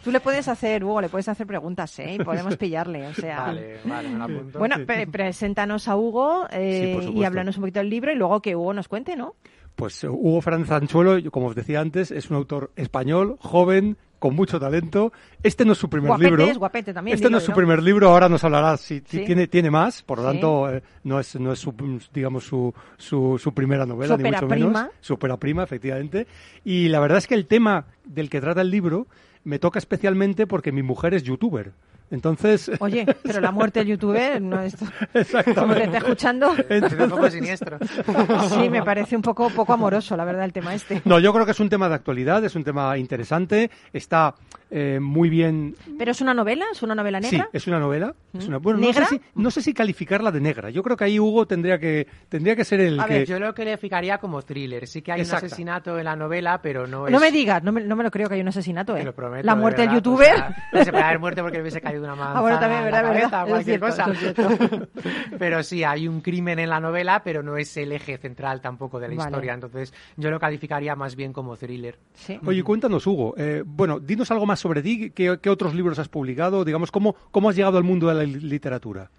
Tú 0.03 0.11
le 0.11 0.19
puedes 0.21 0.47
hacer, 0.47 0.83
Hugo, 0.85 1.01
le 1.01 1.09
puedes 1.09 1.27
hacer 1.27 1.45
preguntas, 1.45 1.97
¿eh? 1.99 2.13
Y 2.13 2.23
podemos 2.23 2.55
pillarle, 2.57 3.07
o 3.07 3.13
sea... 3.13 3.41
Vale, 3.41 3.77
vale, 3.83 4.09
me 4.09 4.17
lo 4.17 4.23
apunto. 4.23 4.59
Bueno, 4.59 4.77
pre- 4.85 5.07
preséntanos 5.07 5.87
a 5.87 5.97
Hugo 5.97 6.47
eh, 6.51 6.97
Sí, 7.01 7.11
y 7.13 7.23
háblanos 7.25 7.57
un 7.57 7.61
poquito 7.63 7.79
del 7.79 7.89
libro 7.89 8.11
y 8.11 8.15
luego 8.15 8.41
que 8.41 8.55
Hugo 8.55 8.73
nos 8.73 8.87
cuente, 8.87 9.15
¿no? 9.17 9.35
Pues 9.77 10.03
eh, 10.03 10.09
Hugo 10.09 10.41
Fernández 10.41 10.71
Anchuelo, 10.71 11.31
como 11.31 11.47
os 11.47 11.55
decía 11.55 11.79
antes, 11.79 12.11
es 12.11 12.29
un 12.29 12.35
autor 12.35 12.71
español, 12.75 13.37
joven, 13.39 13.95
con 14.19 14.35
mucho 14.35 14.59
talento. 14.59 15.13
Este 15.43 15.63
no 15.65 15.73
es 15.73 15.77
su 15.77 15.87
primer 15.87 16.07
Guapete, 16.07 16.29
libro. 16.31 16.43
es 16.45 16.57
guapete 16.57 16.93
también, 16.93 17.13
Este 17.13 17.29
no 17.29 17.37
es 17.37 17.43
su 17.43 17.53
primer 17.53 17.83
libro, 17.83 18.09
ahora 18.09 18.27
nos 18.27 18.43
hablará 18.43 18.75
si 18.77 19.03
Sí. 19.05 19.23
tiene, 19.23 19.45
tiene 19.47 19.69
más, 19.69 20.01
por 20.01 20.17
lo 20.17 20.23
Sí. 20.23 20.31
tanto 20.31 20.73
eh, 20.73 20.81
no 21.03 21.19
es, 21.19 21.39
no 21.39 21.51
es 21.53 21.59
su, 21.59 21.73
digamos, 22.11 22.43
su, 22.43 22.73
su, 22.97 23.37
su 23.37 23.53
primera 23.53 23.85
novela, 23.85 24.17
ni 24.17 24.23
mucho 24.23 24.45
ópera-prima. 24.45 24.89
menos. 25.19 25.39
Prima, 25.39 25.63
efectivamente. 25.63 26.25
Y 26.65 26.87
la 26.89 26.99
verdad 26.99 27.19
es 27.19 27.27
que 27.27 27.35
el 27.35 27.45
tema 27.45 27.85
del 28.03 28.29
que 28.31 28.41
trata 28.41 28.61
el 28.61 28.71
libro 28.71 29.05
me 29.43 29.59
toca 29.59 29.77
especialmente 29.77 30.47
porque 30.47 30.71
mi 30.71 30.81
mujer 30.81 31.13
es 31.13 31.21
youtuber. 31.21 31.71
Entonces, 32.09 32.71
Oye, 32.79 33.05
pero 33.23 33.41
la 33.41 33.51
muerte 33.51 33.79
del 33.79 33.89
youtuber 33.89 34.41
no 34.41 34.61
es... 34.61 34.75
Como 35.55 35.73
te 35.73 35.83
está 35.83 35.97
escuchando, 35.97 36.55
Es 36.69 36.93
un 36.93 37.09
poco 37.09 37.29
siniestro. 37.29 37.77
sí, 38.49 38.69
me 38.69 38.83
parece 38.83 39.15
un 39.15 39.21
poco 39.21 39.49
poco 39.49 39.73
amoroso, 39.73 40.15
la 40.15 40.25
verdad, 40.25 40.45
el 40.45 40.53
tema 40.53 40.73
este. 40.73 41.01
No, 41.05 41.19
yo 41.19 41.33
creo 41.33 41.45
que 41.45 41.51
es 41.51 41.59
un 41.59 41.69
tema 41.69 41.89
de 41.89 41.95
actualidad, 41.95 42.43
es 42.45 42.55
un 42.55 42.63
tema 42.63 42.97
interesante, 42.97 43.69
está 43.91 44.35
eh, 44.69 44.99
muy 45.01 45.29
bien 45.29 45.75
¿Pero 45.97 46.11
es 46.11 46.21
una 46.21 46.33
novela? 46.33 46.65
¿Es 46.71 46.83
una 46.83 46.93
novela 46.95 47.21
Sí, 47.21 47.31
negra? 47.31 47.49
es 47.53 47.67
una 47.67 47.79
novela. 47.79 48.13
Es 48.33 48.45
¿Mm? 48.45 48.49
una, 48.49 48.57
bueno, 48.57 48.79
no 48.79 48.85
sé, 48.87 48.99
¿Negra? 48.99 49.07
si, 49.07 49.21
no 49.35 49.51
sé 49.51 49.61
si 49.61 49.73
calificarla 49.73 50.31
de 50.31 50.41
negra. 50.41 50.69
Yo 50.69 50.83
creo 50.83 50.97
que 50.97 51.05
ahí 51.05 51.19
Hugo 51.19 51.45
tendría 51.45 51.79
que 51.79 52.07
tendría 52.29 52.55
que 52.55 52.65
ser 52.65 52.81
el 52.81 52.99
A 52.99 53.05
que. 53.05 53.13
ver, 53.19 53.27
yo 53.27 53.39
lo 53.39 53.53
calificaría 53.53 54.17
como 54.17 54.41
thriller. 54.41 54.87
Sí 54.87 55.01
que 55.01 55.11
hay 55.11 55.21
Exacto. 55.21 55.45
un 55.45 55.47
asesinato 55.47 55.97
en 55.97 56.05
la 56.05 56.15
novela, 56.15 56.61
pero 56.61 56.85
no 56.87 57.07
es... 57.07 57.13
No 57.13 57.19
me 57.19 57.31
digas, 57.31 57.63
no 57.63 57.71
me, 57.71 57.81
no 57.81 57.95
me 57.95 58.03
lo 58.03 58.11
creo 58.11 58.27
que 58.27 58.35
hay 58.35 58.41
un 58.41 58.47
asesinato, 58.49 58.95
¿eh? 58.95 58.99
Te 58.99 59.05
lo 59.05 59.15
prometo, 59.15 59.45
la 59.45 59.55
de 59.55 59.61
muerte 59.61 59.81
del 59.81 59.89
verdad, 59.89 60.03
youtuber... 60.03 60.33
o 60.33 60.37
sea, 60.37 60.55
no 60.73 60.83
se 60.83 60.91
puede 60.91 61.03
haber 61.03 61.19
muerto 61.19 61.41
porque 61.41 61.61
hubiese 61.61 61.81
caído 61.81 61.96
una 62.05 62.15
manzana 62.15 62.37
Ah, 62.37 62.41
bueno, 62.41 62.59
también, 62.59 62.83
en 62.85 62.91
la 62.91 63.01
verdad, 63.01 63.13
verdad. 63.13 63.29
cabeza 63.31 63.49
cualquier 63.49 63.79
cierto, 63.79 64.45
cosa. 64.45 64.87
pero 65.39 65.63
sí, 65.63 65.83
hay 65.83 66.07
un 66.07 66.21
crimen 66.21 66.59
en 66.59 66.69
la 66.69 66.79
novela, 66.79 67.23
pero 67.23 67.43
no 67.43 67.57
es 67.57 67.75
el 67.77 67.91
eje 67.91 68.17
central 68.17 68.61
tampoco 68.61 68.99
de 68.99 69.07
la 69.09 69.15
Vale. 69.15 69.29
historia. 69.29 69.53
Entonces, 69.53 69.93
yo 70.15 70.29
lo 70.29 70.39
calificaría 70.39 70.95
más 70.95 71.15
bien 71.15 71.33
como 71.33 71.55
thriller. 71.57 71.97
Sí. 72.13 72.39
Oye, 72.45 72.63
cuéntanos, 72.63 73.05
Hugo. 73.07 73.35
eh, 73.37 73.63
bueno, 73.65 73.99
dinos 73.99 74.29
algo 74.31 74.45
más 74.45 74.59
sobre 74.59 74.81
ti. 74.81 75.11
¿Qué, 75.11 75.37
qué 75.41 75.49
otros 75.49 75.73
libros 75.75 75.99
has 75.99 76.09
publicado? 76.09 76.63
Digamos, 76.65 76.91
¿cómo, 76.91 77.15
¿cómo 77.31 77.49
has 77.49 77.55
llegado 77.55 77.77
al 77.77 77.83
mundo 77.83 78.07
de 78.07 78.13
la 78.15 78.23
li- 78.23 78.39
literatura? 78.39 79.09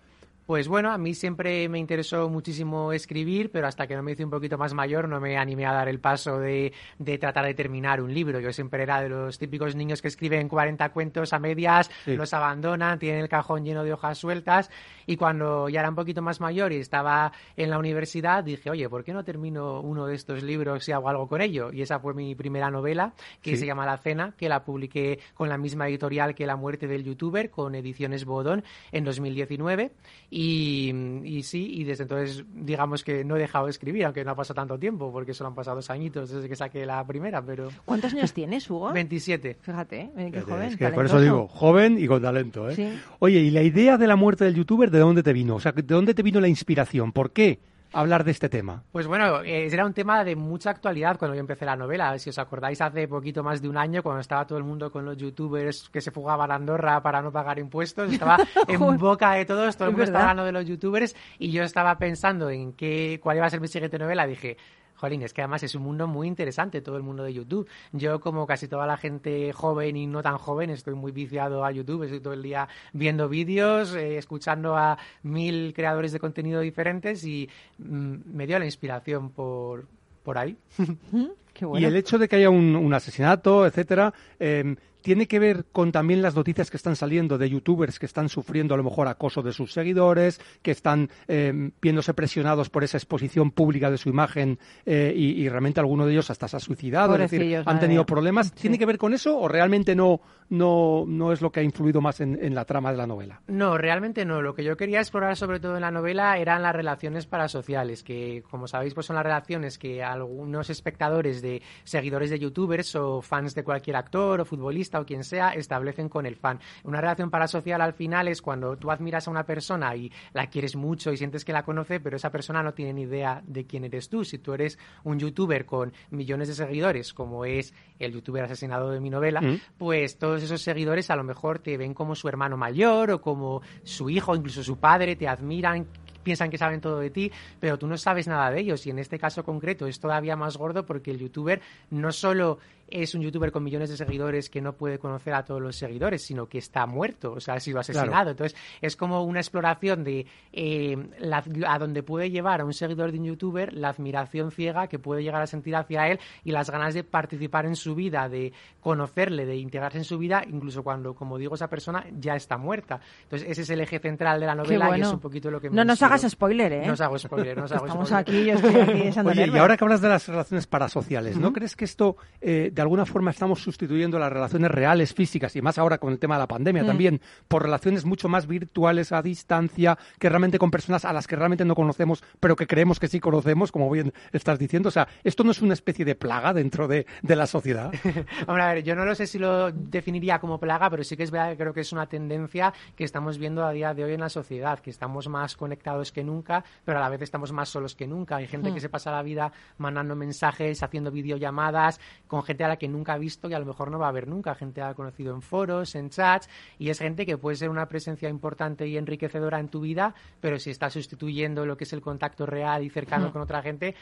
Pues 0.49 0.67
bueno, 0.67 0.91
a 0.91 0.97
mí 0.97 1.13
siempre 1.13 1.69
me 1.69 1.79
interesó 1.79 2.31
muchísimo 2.31 2.95
escribir, 2.95 3.51
pero 3.53 3.67
hasta 3.67 3.87
que 3.87 3.95
no 3.95 4.03
me 4.03 4.13
hice 4.13 4.25
un 4.25 4.31
poquito 4.31 4.57
más 4.57 4.73
mayor 4.73 5.07
no 5.07 5.21
me 5.21 5.37
animé 5.37 5.67
a 5.67 5.75
dar 5.75 5.89
el 5.89 6.01
paso 6.01 6.39
de, 6.39 6.73
de 6.99 7.19
tratar 7.19 7.45
de 7.45 7.53
terminar 7.53 8.01
un 8.01 8.15
libro. 8.15 8.41
Yo 8.41 8.51
siempre 8.55 8.83
era 8.83 9.03
de 9.03 9.11
los 9.11 9.39
típicos 9.39 9.77
niños 9.77 10.01
que 10.01 10.09
escriben 10.09 10.49
40 10.49 10.89
cuentos 10.89 11.35
a 11.35 11.39
medias, 11.39 11.91
Sí. 12.07 12.17
los 12.17 12.33
abandonan, 12.33 12.99
tienen 12.99 13.21
el 13.21 13.29
cajón 13.29 13.63
lleno 13.63 13.85
de 13.85 13.93
hojas 13.93 14.17
sueltas 14.17 14.71
y 15.05 15.19
cuando 15.19 15.69
ya 15.69 15.81
era 15.81 15.91
un 15.91 15.97
poquito 15.97 16.23
más 16.23 16.41
mayor 16.41 16.73
y 16.73 16.77
estaba 16.77 17.31
en 17.55 17.69
la 17.69 17.79
universidad 17.79 18.43
dije, 18.43 18.71
oye, 18.71 18.89
¿por 18.89 19.05
qué 19.05 19.13
no 19.13 19.25
termino 19.25 19.83
uno 19.83 20.07
de 20.07 20.15
estos 20.15 20.43
libros 20.43 20.89
y 20.89 20.93
hago 20.93 21.11
algo 21.11 21.29
con 21.29 21.43
ello? 21.43 21.71
Y 21.75 21.83
esa 21.83 22.01
fue 22.01 22.15
mi 22.15 22.35
primera 22.35 22.71
novela, 22.71 23.13
que 23.43 23.51
Sí. 23.51 23.57
se 23.59 23.67
llama 23.67 23.85
La 23.85 23.99
Cena, 23.99 24.33
que 24.39 24.49
la 24.49 24.65
publiqué 24.65 25.19
con 25.35 25.51
la 25.51 25.59
misma 25.59 25.89
editorial 25.89 26.35
que 26.35 26.47
La 26.47 26.57
muerte 26.57 26.87
del 26.87 27.05
youtuber, 27.05 27.51
con 27.51 27.75
Ediciones 27.75 28.25
Bodón, 28.25 28.65
en 28.93 29.05
2019. 29.05 29.93
Y, 30.31 30.38
y 30.41 31.43
sí, 31.43 31.69
y 31.75 31.85
desde 31.85 32.05
entonces 32.05 32.45
digamos 32.55 33.03
que 33.03 33.25
no 33.25 33.37
he 33.37 33.41
dejado 33.41 33.67
de 33.67 33.71
escribir, 33.71 34.05
aunque 34.05 34.25
no 34.25 34.33
ha 34.33 34.35
pasado 34.35 34.57
tanto 34.57 34.79
tiempo, 34.79 35.11
porque 35.11 35.35
solo 35.35 35.49
han 35.49 35.55
pasado 35.55 35.77
dos 35.77 35.91
añitos 35.91 36.31
desde 36.31 36.49
que 36.49 36.57
saqué 36.57 36.87
la 36.87 37.05
primera, 37.07 37.43
pero... 37.43 37.69
¿Cuántos 37.85 38.13
años 38.13 38.33
tienes, 38.33 38.69
Hugo? 38.71 38.93
27. 38.95 39.57
Fíjate, 39.61 40.01
eh, 40.01 40.11
qué 40.17 40.41
Fíjate, 40.41 40.43
joven, 40.43 40.69
es 40.69 40.77
que 40.77 40.89
por 40.89 41.07
eso 41.07 41.21
digo, 41.21 41.49
joven 41.49 41.99
y 41.99 42.07
con 42.07 42.23
talento. 42.23 42.69
¿eh? 42.69 42.75
Sí. 42.75 42.89
Oye, 43.19 43.41
¿y 43.41 43.51
la 43.51 43.63
idea 43.63 43.97
de 43.97 44.07
la 44.07 44.17
muerte 44.17 44.45
del 44.45 44.55
youtuber 44.55 44.91
de 44.91 44.99
dónde 44.99 45.23
te 45.23 45.33
vino? 45.33 45.57
O 45.57 45.61
sea, 45.61 45.73
¿de 45.73 45.83
dónde 45.83 46.15
te 46.15 46.23
vino 46.23 46.41
la 46.41 46.49
inspiración? 46.49 47.13
¿Por 47.13 47.33
qué 47.33 47.59
hablar 47.93 48.25
de 48.25 48.31
este 48.31 48.49
tema? 48.49 48.83
Pues 48.93 49.07
bueno, 49.07 49.43
eh, 49.43 49.67
era 49.67 49.85
un 49.85 49.95
tema 49.95 50.25
de 50.25 50.37
mucha 50.37 50.71
actualidad 50.71 51.19
cuando 51.19 51.35
yo 51.35 51.41
empecé 51.41 51.65
la 51.65 51.77
novela. 51.77 52.19
Si 52.19 52.31
os 52.31 52.39
acordáis, 52.39 52.81
hace 52.81 53.09
poquito 53.09 53.43
más 53.43 53.63
de 53.63 53.69
un 53.69 53.77
año, 53.77 54.03
cuando 54.03 54.21
estaba 54.21 54.47
todo 54.47 54.59
el 54.59 54.65
mundo 54.65 54.91
con 54.91 55.05
los 55.05 55.17
youtubers 55.17 55.89
que 55.91 56.01
se 56.01 56.11
fugaban 56.11 56.51
a 56.51 56.57
Andorra 56.57 57.03
para 57.03 57.23
no 57.23 57.33
pagar 57.33 57.59
impuestos, 57.59 58.13
estaba 58.13 58.39
en 58.69 58.99
boca 58.99 59.33
de 59.33 59.45
todos, 59.45 59.77
todo 59.77 59.89
el 59.89 59.93
Es 59.93 59.97
mundo 59.97 60.05
estaba 60.05 60.31
hablando 60.31 60.45
de 60.45 60.53
los 60.53 60.67
youtubers 60.67 61.15
y 61.39 61.51
yo 61.51 61.63
estaba 61.63 61.97
pensando 61.99 62.51
en 62.51 62.73
qué, 62.73 63.21
cuál 63.23 63.37
iba 63.37 63.47
a 63.47 63.51
ser 63.51 63.61
mi 63.61 63.69
siguiente 63.69 63.99
novela. 63.99 64.27
Dije, 64.27 64.57
Jolín, 64.99 65.23
es 65.23 65.33
que 65.33 65.43
además 65.43 65.63
es 65.63 65.75
un 65.75 65.83
mundo 65.83 66.07
muy 66.07 66.27
interesante, 66.27 66.81
todo 66.83 66.97
el 66.97 67.03
mundo 67.03 67.23
de 67.23 67.33
YouTube. 67.33 67.69
Yo, 67.93 68.21
como 68.21 68.47
casi 68.47 68.69
toda 68.69 68.87
la 68.87 68.97
gente 68.97 69.53
joven 69.53 69.97
y 69.97 70.07
no 70.07 70.23
tan 70.23 70.39
joven, 70.39 70.71
estoy 70.71 70.95
muy 70.95 71.13
viciado 71.13 71.65
a 71.65 71.71
YouTube, 71.73 72.03
estoy 72.03 72.21
todo 72.21 72.35
el 72.35 72.43
día 72.43 72.69
viendo 72.93 73.29
vídeos, 73.29 73.95
eh, 73.95 74.19
escuchando 74.19 74.77
a 74.77 74.99
mil 75.23 75.73
creadores 75.75 76.13
de 76.13 76.19
contenido 76.21 76.61
diferentes 76.61 77.25
y 77.25 77.49
mm, 77.79 78.15
me 78.27 78.47
dio 78.47 78.59
la 78.59 78.65
inspiración 78.65 79.31
por, 79.31 79.87
por 80.23 80.37
ahí. 80.39 80.57
Qué 81.55 81.65
Y 81.65 81.69
bueno. 81.69 81.89
el 81.89 81.97
hecho 81.97 82.19
de 82.19 82.29
que 82.29 82.37
haya 82.37 82.51
un, 82.51 82.77
un 82.77 82.95
asesinato, 82.95 83.67
etcétera, 83.67 84.13
eh, 84.39 84.77
tiene 85.03 85.27
que 85.27 85.39
ver 85.39 85.67
con 85.73 85.93
también 85.93 86.23
las 86.23 86.35
noticias 86.35 86.71
que 86.71 86.77
están 86.77 86.97
saliendo 86.97 87.39
de 87.39 87.51
youtubers 87.51 87.99
que 87.99 88.07
están 88.07 88.29
sufriendo 88.29 88.75
a 88.75 88.77
lo 88.77 88.85
mejor 88.85 89.09
acoso 89.09 89.43
de 89.43 89.53
sus 89.53 89.73
seguidores, 89.73 90.41
que 90.63 90.71
están 90.71 91.11
eh, 91.27 91.71
viéndose 91.81 92.15
presionados 92.15 92.71
por 92.71 92.85
esa 92.85 92.97
exposición 92.97 93.51
pública 93.51 93.91
de 93.91 93.99
su 93.99 94.09
imagen 94.09 94.59
eh, 94.87 95.13
y, 95.15 95.43
y 95.43 95.49
realmente 95.49 95.81
alguno 95.81 96.07
de 96.07 96.13
ellos 96.13 96.31
hasta 96.31 96.49
se 96.49 96.57
ha 96.57 96.61
suicidado, 96.61 97.15
es 97.15 97.31
decir, 97.31 97.63
han 97.65 97.81
tenido 97.81 98.05
problemas. 98.05 98.49
Sí. 98.49 98.63
¿Tiene 98.63 98.79
que 98.79 98.87
ver 98.87 98.99
con 98.99 99.15
eso 99.15 99.39
o 99.39 99.49
realmente 99.49 99.95
no, 99.95 100.21
no, 100.49 101.05
no 101.07 101.33
es 101.33 101.41
lo 101.41 101.51
que 101.51 101.61
ha 101.61 101.63
influido 101.63 102.01
más 102.01 102.21
en, 102.21 102.39
en 102.43 102.55
la 102.55 102.65
trama 102.65 102.91
de 102.91 102.97
la 102.97 103.07
novela? 103.07 103.41
No, 103.47 103.79
realmente 103.79 104.25
no. 104.25 104.43
Lo 104.43 104.55
que 104.55 104.65
yo 104.65 104.77
quería 104.77 105.01
explorar 105.01 105.37
sobre 105.37 105.61
todo 105.61 105.77
en 105.77 105.83
la 105.83 105.91
novela 105.91 106.39
eran 106.39 106.63
las 106.63 106.75
relaciones 106.75 107.27
parasociales, 107.27 108.03
que 108.03 108.43
como 108.51 108.67
sabéis 108.67 108.95
pues 108.95 109.07
son 109.07 109.17
las 109.17 109.25
relaciones 109.25 109.79
que 109.79 110.03
algunos 110.03 110.71
espectadores 110.71 111.43
de 111.43 111.63
seguidores 111.85 112.31
de 112.31 112.39
youtubers 112.39 112.95
o 112.97 113.23
fans 113.23 113.55
de 113.55 113.65
cualquier 113.65 113.97
actor 113.97 114.41
o 114.41 114.45
futbolista 114.45 114.88
o 114.95 115.05
quien 115.05 115.25
sea 115.25 115.51
establecen 115.51 116.09
con 116.09 116.25
el 116.25 116.37
fan. 116.37 116.61
Una 116.85 117.01
relación 117.01 117.31
parasocial 117.31 117.81
al 117.81 117.93
final 117.93 118.29
es 118.29 118.41
cuando 118.41 118.77
tú 118.77 118.91
admiras 118.91 119.29
a 119.29 119.31
una 119.31 119.45
persona 119.45 119.95
y 119.97 120.11
la 120.33 120.47
quieres 120.49 120.77
mucho 120.77 121.13
y 121.13 121.17
sientes 121.17 121.45
que 121.45 121.53
la 121.53 121.65
conoce, 121.65 122.01
pero 122.01 122.17
esa 122.17 122.31
persona 122.31 122.63
no 122.63 122.73
tiene 122.75 122.93
ni 122.95 123.03
idea 123.03 123.43
de 123.47 123.67
quién 123.67 123.85
eres 123.85 124.09
tú. 124.09 124.25
Si 124.25 124.39
tú 124.39 124.55
eres 124.55 124.79
un 125.05 125.19
youtuber 125.19 125.67
con 125.67 125.93
millones 126.11 126.49
de 126.49 126.55
seguidores, 126.55 127.13
como 127.13 127.45
es 127.45 127.75
el 127.99 128.13
youtuber 128.13 128.45
asesinado 128.45 128.91
de 128.91 129.01
mi 129.01 129.11
novela, 129.11 129.41
Mm. 129.41 129.61
pues 129.77 130.19
todos 130.19 130.43
esos 130.43 130.63
seguidores 130.63 131.11
a 131.11 131.17
lo 131.17 131.25
mejor 131.25 131.59
te 131.59 131.77
ven 131.77 131.93
como 131.95 132.15
su 132.15 132.29
hermano 132.29 132.57
mayor 132.57 133.11
o 133.11 133.21
como 133.21 133.61
su 133.83 134.09
hijo, 134.11 134.35
incluso 134.37 134.63
su 134.63 134.79
padre, 134.79 135.17
te 135.17 135.27
admiran, 135.29 135.87
piensan 136.23 136.51
que 136.51 136.59
saben 136.59 136.81
todo 136.81 136.99
de 136.99 137.11
ti, 137.11 137.33
pero 137.59 137.79
tú 137.79 137.87
no 137.87 137.97
sabes 137.97 138.29
nada 138.29 138.51
de 138.51 138.61
ellos. 138.61 138.87
Y 138.87 138.91
en 138.91 138.99
este 138.99 139.19
caso 139.19 139.45
concreto 139.45 139.87
es 139.87 139.99
todavía 139.99 140.37
más 140.37 140.57
gordo 140.57 140.85
porque 140.85 141.11
el 141.11 141.19
youtuber 141.19 141.61
no 141.91 142.13
solo 142.13 142.59
es 142.91 143.15
un 143.15 143.23
youtuber 143.23 143.53
con 143.53 143.63
millones 143.65 143.91
de 143.91 143.97
seguidores 143.97 144.49
que 144.51 144.61
no 144.61 144.73
puede 144.75 144.99
conocer 144.99 145.35
a 145.35 145.45
todos 145.45 145.61
los 145.61 145.77
seguidores, 145.77 146.23
sino 146.23 146.47
que 146.47 146.59
está 146.59 146.87
muerto, 146.87 147.33
o 147.33 147.41
sea, 147.41 147.55
ha 147.55 147.61
sido 147.61 147.79
asesinado. 147.81 148.11
Claro. 148.11 148.31
Entonces, 148.31 148.59
es 148.81 148.97
como 148.97 149.23
una 149.25 149.41
exploración 149.41 150.05
de 150.05 150.27
eh, 150.53 150.97
la- 151.21 151.45
a 151.67 151.79
donde 151.79 152.03
puede 152.03 152.31
llevar 152.31 152.61
a 152.61 152.65
un 152.65 152.73
seguidor 152.73 153.13
de 153.13 153.19
un 153.19 153.25
youtuber 153.27 153.73
la 153.73 153.91
admiración 153.91 154.51
ciega 154.51 154.87
que 154.89 154.99
puede 154.99 155.23
llegar 155.23 155.43
a 155.43 155.47
sentir 155.47 155.77
hacia 155.77 156.09
él 156.09 156.19
y 156.45 156.51
las 156.53 156.71
ganas 156.71 156.95
de 156.95 157.05
participar 157.05 157.67
en 157.67 157.77
su 157.77 157.95
vida, 157.95 158.29
de 158.29 158.53
conocerle, 158.81 159.45
de 159.47 159.57
integrarse 159.57 159.99
en 159.99 160.05
su 160.05 160.19
vida, 160.19 160.43
incluso 160.49 160.83
cuando, 160.83 161.15
como 161.15 161.39
digo, 161.39 161.55
esa 161.55 161.69
persona 161.69 162.05
ya 162.19 162.35
está 162.37 162.57
muerta. 162.57 163.01
Entonces, 163.25 163.49
ese 163.51 163.63
es 163.63 163.71
el 163.71 163.81
eje 163.81 163.99
central 163.99 164.41
de 164.41 164.47
la 164.47 164.55
novela 164.55 164.97
y 164.97 165.01
es 165.03 165.09
un 165.13 165.21
poquito 165.21 165.51
lo 165.51 165.61
que 165.61 165.69
me 165.71 165.77
No 165.77 165.85
nos 165.85 166.03
hagas 166.03 166.23
spoiler, 166.29 166.73
¿eh? 166.73 166.87
No 166.87 166.93
os 166.95 167.01
hago 167.01 167.19
spoiler, 167.19 167.57
no 167.57 167.65
os 167.65 167.73
hago 167.73 167.87
Estamos 167.87 168.09
spoiler. 168.09 168.29
aquí, 168.29 168.45
yo 168.47 168.55
estoy 168.55 168.81
aquí 168.81 169.29
Oye, 169.29 169.47
y 169.53 169.59
ahora 169.59 169.77
que 169.77 169.85
hablas 169.85 170.01
de 170.01 170.09
las 170.09 170.27
relaciones 170.29 170.67
parasociales, 170.67 171.37
¿no 171.39 171.53
crees 171.53 171.77
que 171.77 171.85
esto 171.85 172.17
eh, 172.41 172.71
de 172.79 172.83
alguna 172.83 173.05
forma 173.05 173.33
estamos 173.33 173.61
sustituyendo 173.61 174.21
las 174.21 174.33
relaciones 174.33 174.71
reales, 174.71 175.13
físicas, 175.13 175.57
y 175.57 175.63
más 175.63 175.79
ahora 175.79 175.99
con 175.99 176.13
el 176.13 176.21
tema 176.21 176.37
de 176.37 176.43
la 176.43 176.47
pandemia 176.47 176.85
Mm. 176.85 176.87
también, 176.87 177.21
por 177.49 177.65
relaciones 177.65 178.05
mucho 178.05 178.29
más 178.29 178.47
virtuales 178.47 179.11
a 179.11 179.21
distancia, 179.21 179.99
que 180.21 180.29
realmente 180.29 180.61
con 180.61 180.71
personas 180.71 181.05
a 181.05 181.13
las 181.13 181.27
que 181.27 181.35
realmente 181.35 181.65
no 181.65 181.75
conocemos, 181.75 182.23
pero 182.39 182.55
que 182.55 182.69
creemos 182.69 183.01
que 183.01 183.09
sí 183.09 183.19
conocemos, 183.19 183.73
como 183.73 183.91
bien 183.91 184.13
estás 184.33 184.61
diciendo? 184.61 184.91
O 184.91 184.93
sea, 184.93 185.09
¿esto 185.25 185.43
no 185.43 185.51
es 185.51 185.61
una 185.61 185.75
especie 185.75 186.05
de 186.05 186.15
plaga 186.15 186.55
dentro 186.55 186.87
de, 186.87 187.05
de 187.21 187.35
la 187.35 187.49
sociedad? 187.49 187.93
Hombre, 188.47 188.63
a 188.63 188.75
ver, 188.75 188.85
yo 188.85 188.95
no 188.95 189.05
lo 189.05 189.17
sé 189.17 189.27
si 189.27 189.41
lo 189.41 189.73
definiría 189.73 190.39
como 190.39 190.61
plaga, 190.61 190.89
pero 190.89 191.03
sí 191.03 191.17
que 191.17 191.25
es 191.25 191.33
verdad 191.33 191.51
que 191.51 191.57
creo 191.57 191.75
que 191.75 191.81
es 191.81 191.93
una 191.93 192.07
tendencia 192.07 192.73
que 192.95 193.03
estamos 193.03 193.39
viendo 193.39 193.67
a 193.67 193.73
día 193.73 193.93
de 193.93 194.05
hoy 194.05 194.13
en 194.15 194.21
la 194.21 194.29
sociedad, 194.29 194.79
que 194.79 194.91
estamos 194.91 195.27
más 195.27 195.57
conectados 195.57 196.13
que 196.13 196.23
nunca, 196.23 196.63
pero 196.85 196.99
a 196.99 197.01
la 197.01 197.09
vez 197.09 197.23
estamos 197.23 197.51
más 197.51 197.71
solos 197.71 197.97
que 197.97 198.07
nunca. 198.07 198.37
Hay 198.37 198.47
gente 198.47 198.73
que 198.73 198.79
se 198.79 198.89
pasa 198.89 199.11
la 199.11 199.23
vida 199.23 199.51
mandando 199.79 200.15
mensajes, 200.15 200.81
haciendo 200.85 201.11
videollamadas 201.11 202.01
con 202.29 202.45
gente 202.45 202.68
a 202.69 202.73
la 202.73 202.77
que 202.77 202.89
nunca 202.89 203.15
ha 203.15 203.19
visto 203.19 203.49
y 203.49 203.55
a 203.55 203.59
lo 203.59 203.67
mejor 203.67 203.91
no 203.91 203.99
va 203.99 204.09
a 204.09 204.13
ver 204.13 204.29
nunca, 204.29 204.55
gente 204.55 204.83
ha 204.83 204.95
conocido 204.95 205.35
en 205.35 205.43
foros, 205.43 205.95
en 205.95 206.11
chats, 206.11 206.49
y 206.79 206.91
es 206.91 206.99
gente 206.99 207.27
que 207.27 207.39
puede 207.39 207.57
ser 207.57 207.71
una 207.71 207.89
presencia 207.89 208.29
importante 208.29 208.87
y 208.87 208.97
enriquecedora 208.97 209.59
en 209.61 209.69
tu 209.69 209.81
vida, 209.81 210.15
pero 210.41 210.59
si 210.59 210.71
está 210.71 210.91
sustituyendo 210.91 211.67
lo 211.67 211.77
que 211.77 211.85
es 211.85 211.93
el 211.93 212.01
contacto 212.01 212.47
real 212.47 212.85
y 212.85 212.91
cercano 212.91 213.33
con 213.33 213.43
otra 213.43 213.63
gente, 213.63 213.95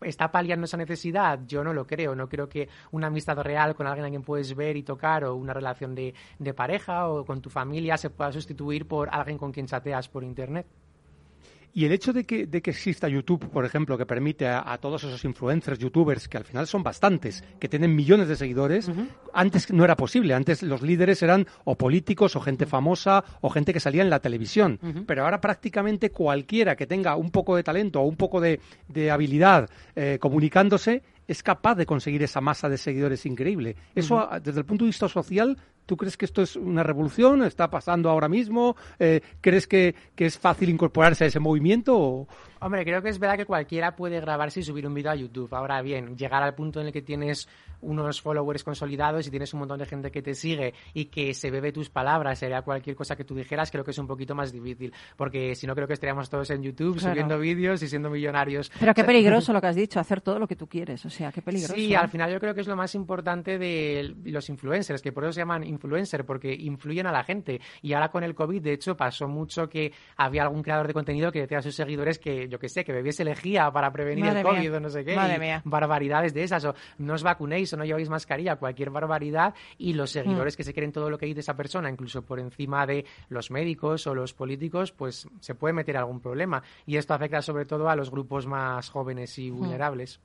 ¿está 0.00 0.30
paliando 0.30 0.64
esa 0.64 0.76
necesidad? 0.76 1.40
Yo 1.46 1.64
no 1.64 1.72
lo 1.72 1.86
creo. 1.86 2.14
No 2.14 2.28
creo 2.28 2.48
que 2.48 2.68
una 2.92 3.08
amistad 3.08 3.38
real 3.38 3.74
con 3.74 3.86
alguien 3.86 4.06
a 4.06 4.10
quien 4.10 4.22
puedes 4.22 4.54
ver 4.54 4.76
y 4.76 4.82
tocar 4.82 5.24
o 5.24 5.34
una 5.34 5.52
relación 5.52 5.94
de, 5.94 6.14
de 6.38 6.54
pareja 6.54 7.08
o 7.08 7.24
con 7.24 7.40
tu 7.40 7.50
familia 7.50 7.96
se 7.96 8.10
pueda 8.10 8.32
sustituir 8.32 8.86
por 8.86 9.08
alguien 9.10 9.38
con 9.38 9.52
quien 9.52 9.66
chateas 9.66 10.08
por 10.08 10.24
internet. 10.24 10.66
Y 11.76 11.84
el 11.84 11.92
hecho 11.92 12.12
de 12.12 12.24
que, 12.24 12.46
de 12.46 12.62
que 12.62 12.70
exista 12.70 13.08
YouTube, 13.08 13.50
por 13.50 13.64
ejemplo, 13.64 13.98
que 13.98 14.06
permite 14.06 14.46
a, 14.46 14.72
a 14.72 14.78
todos 14.78 15.02
esos 15.02 15.24
influencers, 15.24 15.76
youtubers, 15.80 16.28
que 16.28 16.36
al 16.36 16.44
final 16.44 16.68
son 16.68 16.84
bastantes, 16.84 17.42
que 17.58 17.68
tienen 17.68 17.96
millones 17.96 18.28
de 18.28 18.36
seguidores, 18.36 18.88
antes 19.32 19.72
no 19.72 19.84
era 19.84 19.96
posible. 19.96 20.34
Antes 20.34 20.62
los 20.62 20.82
líderes 20.82 21.20
eran 21.22 21.48
o 21.64 21.76
políticos, 21.76 22.36
o 22.36 22.40
gente 22.40 22.66
famosa, 22.66 23.24
o 23.40 23.50
gente 23.50 23.72
que 23.72 23.80
salía 23.80 24.02
en 24.02 24.10
la 24.10 24.20
televisión. 24.20 24.78
Pero 25.04 25.24
ahora 25.24 25.40
prácticamente 25.40 26.10
cualquiera 26.10 26.76
que 26.76 26.86
tenga 26.86 27.16
un 27.16 27.30
poco 27.30 27.56
de 27.56 27.64
talento 27.64 28.00
o 28.00 28.04
un 28.04 28.16
poco 28.16 28.40
de, 28.40 28.60
de 28.86 29.10
habilidad 29.10 29.68
eh, 29.96 30.18
comunicándose 30.20 31.02
es 31.26 31.42
capaz 31.42 31.74
de 31.76 31.86
conseguir 31.86 32.22
esa 32.22 32.40
masa 32.40 32.68
de 32.68 32.76
seguidores 32.78 33.24
increíble. 33.26 33.76
Eso, 33.94 34.28
desde 34.42 34.60
el 34.60 34.66
punto 34.66 34.84
de 34.84 34.88
vista 34.90 35.08
social, 35.08 35.56
¿tú 35.86 35.96
crees 35.96 36.16
que 36.16 36.24
esto 36.24 36.42
es 36.42 36.56
una 36.56 36.82
revolución? 36.82 37.42
¿Está 37.42 37.70
pasando 37.70 38.10
ahora 38.10 38.28
mismo? 38.28 38.76
Eh, 38.98 39.20
¿Crees 39.40 39.66
que, 39.66 39.94
que 40.14 40.26
es 40.26 40.38
fácil 40.38 40.68
incorporarse 40.68 41.24
a 41.24 41.26
ese 41.26 41.40
movimiento? 41.40 41.96
o- 41.98 42.28
Hombre, 42.64 42.82
creo 42.82 43.02
que 43.02 43.10
es 43.10 43.18
verdad 43.18 43.36
que 43.36 43.44
cualquiera 43.44 43.94
puede 43.94 44.18
grabarse 44.20 44.60
y 44.60 44.62
subir 44.62 44.86
un 44.86 44.94
vídeo 44.94 45.10
a 45.10 45.14
YouTube. 45.14 45.52
Ahora 45.54 45.82
bien, 45.82 46.16
llegar 46.16 46.42
al 46.42 46.54
punto 46.54 46.80
en 46.80 46.86
el 46.86 46.92
que 46.94 47.02
tienes 47.02 47.46
unos 47.82 48.22
followers 48.22 48.64
consolidados 48.64 49.26
y 49.26 49.30
tienes 49.30 49.52
un 49.52 49.60
montón 49.60 49.78
de 49.78 49.84
gente 49.84 50.10
que 50.10 50.22
te 50.22 50.32
sigue 50.34 50.72
y 50.94 51.04
que 51.04 51.34
se 51.34 51.50
bebe 51.50 51.72
tus 51.72 51.90
palabras, 51.90 52.38
sería 52.38 52.62
cualquier 52.62 52.96
cosa 52.96 53.16
que 53.16 53.24
tú 53.24 53.34
dijeras, 53.34 53.70
creo 53.70 53.84
que 53.84 53.90
es 53.90 53.98
un 53.98 54.06
poquito 54.06 54.34
más 54.34 54.50
difícil. 54.50 54.94
Porque 55.14 55.54
si 55.54 55.66
no, 55.66 55.74
creo 55.74 55.86
que 55.86 55.92
estaríamos 55.92 56.30
todos 56.30 56.48
en 56.48 56.62
YouTube 56.62 56.96
Claro. 56.96 57.12
subiendo 57.12 57.38
vídeos 57.38 57.82
y 57.82 57.88
siendo 57.88 58.08
millonarios. 58.08 58.72
Pero 58.80 58.94
qué 58.94 59.04
peligroso 59.04 59.52
lo 59.52 59.60
que 59.60 59.66
has 59.66 59.76
dicho, 59.76 60.00
hacer 60.00 60.22
todo 60.22 60.38
lo 60.38 60.48
que 60.48 60.56
tú 60.56 60.66
quieres. 60.66 61.04
O 61.04 61.10
sea, 61.10 61.30
qué 61.32 61.42
peligroso. 61.42 61.74
Sí, 61.74 61.94
al 61.94 62.08
final 62.08 62.32
yo 62.32 62.40
creo 62.40 62.54
que 62.54 62.62
es 62.62 62.66
lo 62.66 62.76
más 62.76 62.94
importante 62.94 63.58
de 63.58 64.14
los 64.24 64.48
influencers, 64.48 65.02
que 65.02 65.12
por 65.12 65.24
eso 65.24 65.34
se 65.34 65.40
llaman 65.40 65.64
influencer, 65.64 66.24
porque 66.24 66.54
influyen 66.54 67.06
a 67.06 67.12
la 67.12 67.24
gente. 67.24 67.60
Y 67.82 67.92
ahora 67.92 68.10
con 68.10 68.24
el 68.24 68.34
COVID, 68.34 68.62
de 68.62 68.72
hecho, 68.72 68.96
pasó 68.96 69.28
mucho 69.28 69.68
que 69.68 69.92
había 70.16 70.44
algún 70.44 70.62
creador 70.62 70.86
de 70.86 70.94
contenido 70.94 71.30
que 71.30 71.40
decía 71.40 71.58
a 71.58 71.62
sus 71.62 71.74
seguidores 71.74 72.18
que, 72.18 72.48
yo 72.54 72.58
qué 72.60 72.68
sé, 72.68 72.84
que 72.84 72.92
bebiese 72.92 73.24
lejía 73.24 73.68
para 73.72 73.92
prevenir 73.92 74.24
Madre 74.26 74.40
el 74.40 74.46
mía. 74.46 74.54
COVID 74.54 74.74
o 74.76 74.80
no 74.80 74.88
sé 74.88 75.04
qué. 75.04 75.16
Madre 75.16 75.38
mía. 75.40 75.60
Barbaridades 75.64 76.32
de 76.32 76.44
esas, 76.44 76.64
o 76.64 76.74
no 76.98 77.14
os 77.14 77.22
vacunéis 77.24 77.72
o 77.72 77.76
no 77.76 77.84
lleváis 77.84 78.08
mascarilla, 78.08 78.56
cualquier 78.56 78.90
barbaridad. 78.90 79.54
Y 79.76 79.92
los 79.94 80.10
Mm. 80.10 80.12
seguidores 80.22 80.56
que 80.56 80.62
se 80.62 80.72
creen 80.72 80.92
todo 80.92 81.10
lo 81.10 81.18
que 81.18 81.26
dice 81.26 81.40
esa 81.40 81.56
persona, 81.56 81.90
incluso 81.90 82.22
por 82.22 82.38
encima 82.38 82.86
de 82.86 83.04
los 83.28 83.50
médicos 83.50 84.06
o 84.06 84.14
los 84.14 84.34
políticos, 84.34 84.92
pues 84.92 85.28
se 85.40 85.54
puede 85.56 85.74
meter 85.74 85.96
algún 85.96 86.20
problema. 86.20 86.62
Y 86.86 86.96
esto 86.96 87.12
afecta 87.14 87.42
sobre 87.42 87.64
todo 87.64 87.88
a 87.88 87.96
los 87.96 88.10
grupos 88.10 88.46
más 88.46 88.88
jóvenes 88.90 89.36
y 89.38 89.50
vulnerables. 89.50 90.20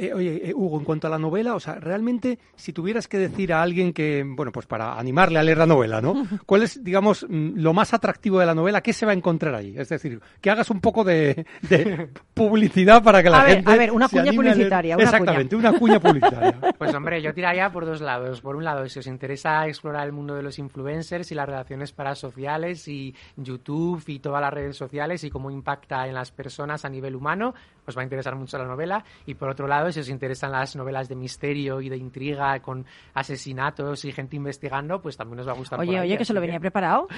Eh, 0.00 0.14
oye, 0.14 0.50
eh, 0.50 0.54
Hugo, 0.54 0.78
en 0.78 0.84
cuanto 0.84 1.08
a 1.08 1.10
la 1.10 1.18
novela, 1.18 1.56
o 1.56 1.60
sea, 1.60 1.74
realmente, 1.74 2.38
si 2.54 2.72
tuvieras 2.72 3.08
que 3.08 3.18
decir 3.18 3.52
a 3.52 3.62
alguien 3.62 3.92
que, 3.92 4.24
bueno, 4.24 4.52
pues 4.52 4.64
para 4.66 4.96
animarle 4.96 5.40
a 5.40 5.42
leer 5.42 5.58
la 5.58 5.66
novela, 5.66 6.00
¿no? 6.00 6.14
¿Cuál 6.46 6.62
es, 6.62 6.84
digamos, 6.84 7.26
mm, 7.28 7.54
lo 7.56 7.72
más 7.74 7.92
atractivo 7.92 8.38
de 8.38 8.46
la 8.46 8.54
novela? 8.54 8.80
¿Qué 8.80 8.92
se 8.92 9.06
va 9.06 9.10
a 9.10 9.16
encontrar 9.16 9.56
ahí? 9.56 9.74
Es 9.76 9.88
decir, 9.88 10.20
que 10.40 10.50
hagas 10.50 10.70
un 10.70 10.80
poco 10.80 11.02
de, 11.02 11.44
de 11.62 12.10
publicidad 12.34 13.02
para 13.02 13.24
que 13.24 13.30
la 13.30 13.40
A 13.40 13.44
ver, 13.44 13.54
gente. 13.56 13.72
a 13.72 13.76
ver, 13.76 13.90
una 13.90 14.08
cuña 14.08 14.32
publicitaria, 14.32 14.94
una 14.94 15.04
cuña. 15.04 15.18
Exactamente, 15.18 15.56
una 15.56 15.72
cuña 15.72 16.00
publicitaria. 16.00 16.54
Pues 16.78 16.94
hombre, 16.94 17.20
yo 17.20 17.34
tiraría 17.34 17.72
por 17.72 17.84
dos 17.84 18.00
lados. 18.00 18.40
Por 18.40 18.54
un 18.54 18.62
lado, 18.62 18.88
si 18.88 19.00
os 19.00 19.06
interesa 19.08 19.66
explorar 19.66 20.06
el 20.06 20.12
mundo 20.12 20.36
de 20.36 20.42
los 20.42 20.60
influencers 20.60 21.32
y 21.32 21.34
las 21.34 21.46
relaciones 21.48 21.90
parasociales 21.92 22.86
y 22.86 23.16
YouTube 23.36 24.04
y 24.06 24.20
todas 24.20 24.40
las 24.40 24.52
redes 24.52 24.76
sociales 24.76 25.24
y 25.24 25.30
cómo 25.30 25.50
impacta 25.50 26.06
en 26.06 26.14
las 26.14 26.30
personas 26.30 26.84
a 26.84 26.88
nivel 26.88 27.16
humano, 27.16 27.54
os 27.88 27.96
va 27.96 28.02
a 28.02 28.04
interesar 28.04 28.34
mucho 28.36 28.58
la 28.58 28.64
novela. 28.64 29.04
Y 29.26 29.34
por 29.34 29.48
otro 29.48 29.66
lado, 29.66 29.90
si 29.92 30.00
os 30.00 30.08
interesan 30.08 30.52
las 30.52 30.76
novelas 30.76 31.08
de 31.08 31.16
misterio 31.16 31.80
y 31.80 31.88
de 31.88 31.96
intriga 31.96 32.60
con 32.60 32.84
asesinatos 33.14 34.04
y 34.04 34.12
gente 34.12 34.36
investigando, 34.36 35.00
pues 35.00 35.16
también 35.16 35.40
os 35.40 35.48
va 35.48 35.52
a 35.52 35.56
gustar. 35.56 35.80
Oye, 35.80 35.92
por 35.92 36.00
ahí, 36.00 36.08
oye, 36.08 36.18
que 36.18 36.24
se 36.24 36.32
lo 36.34 36.40
venía 36.40 36.60
preparado. 36.60 37.08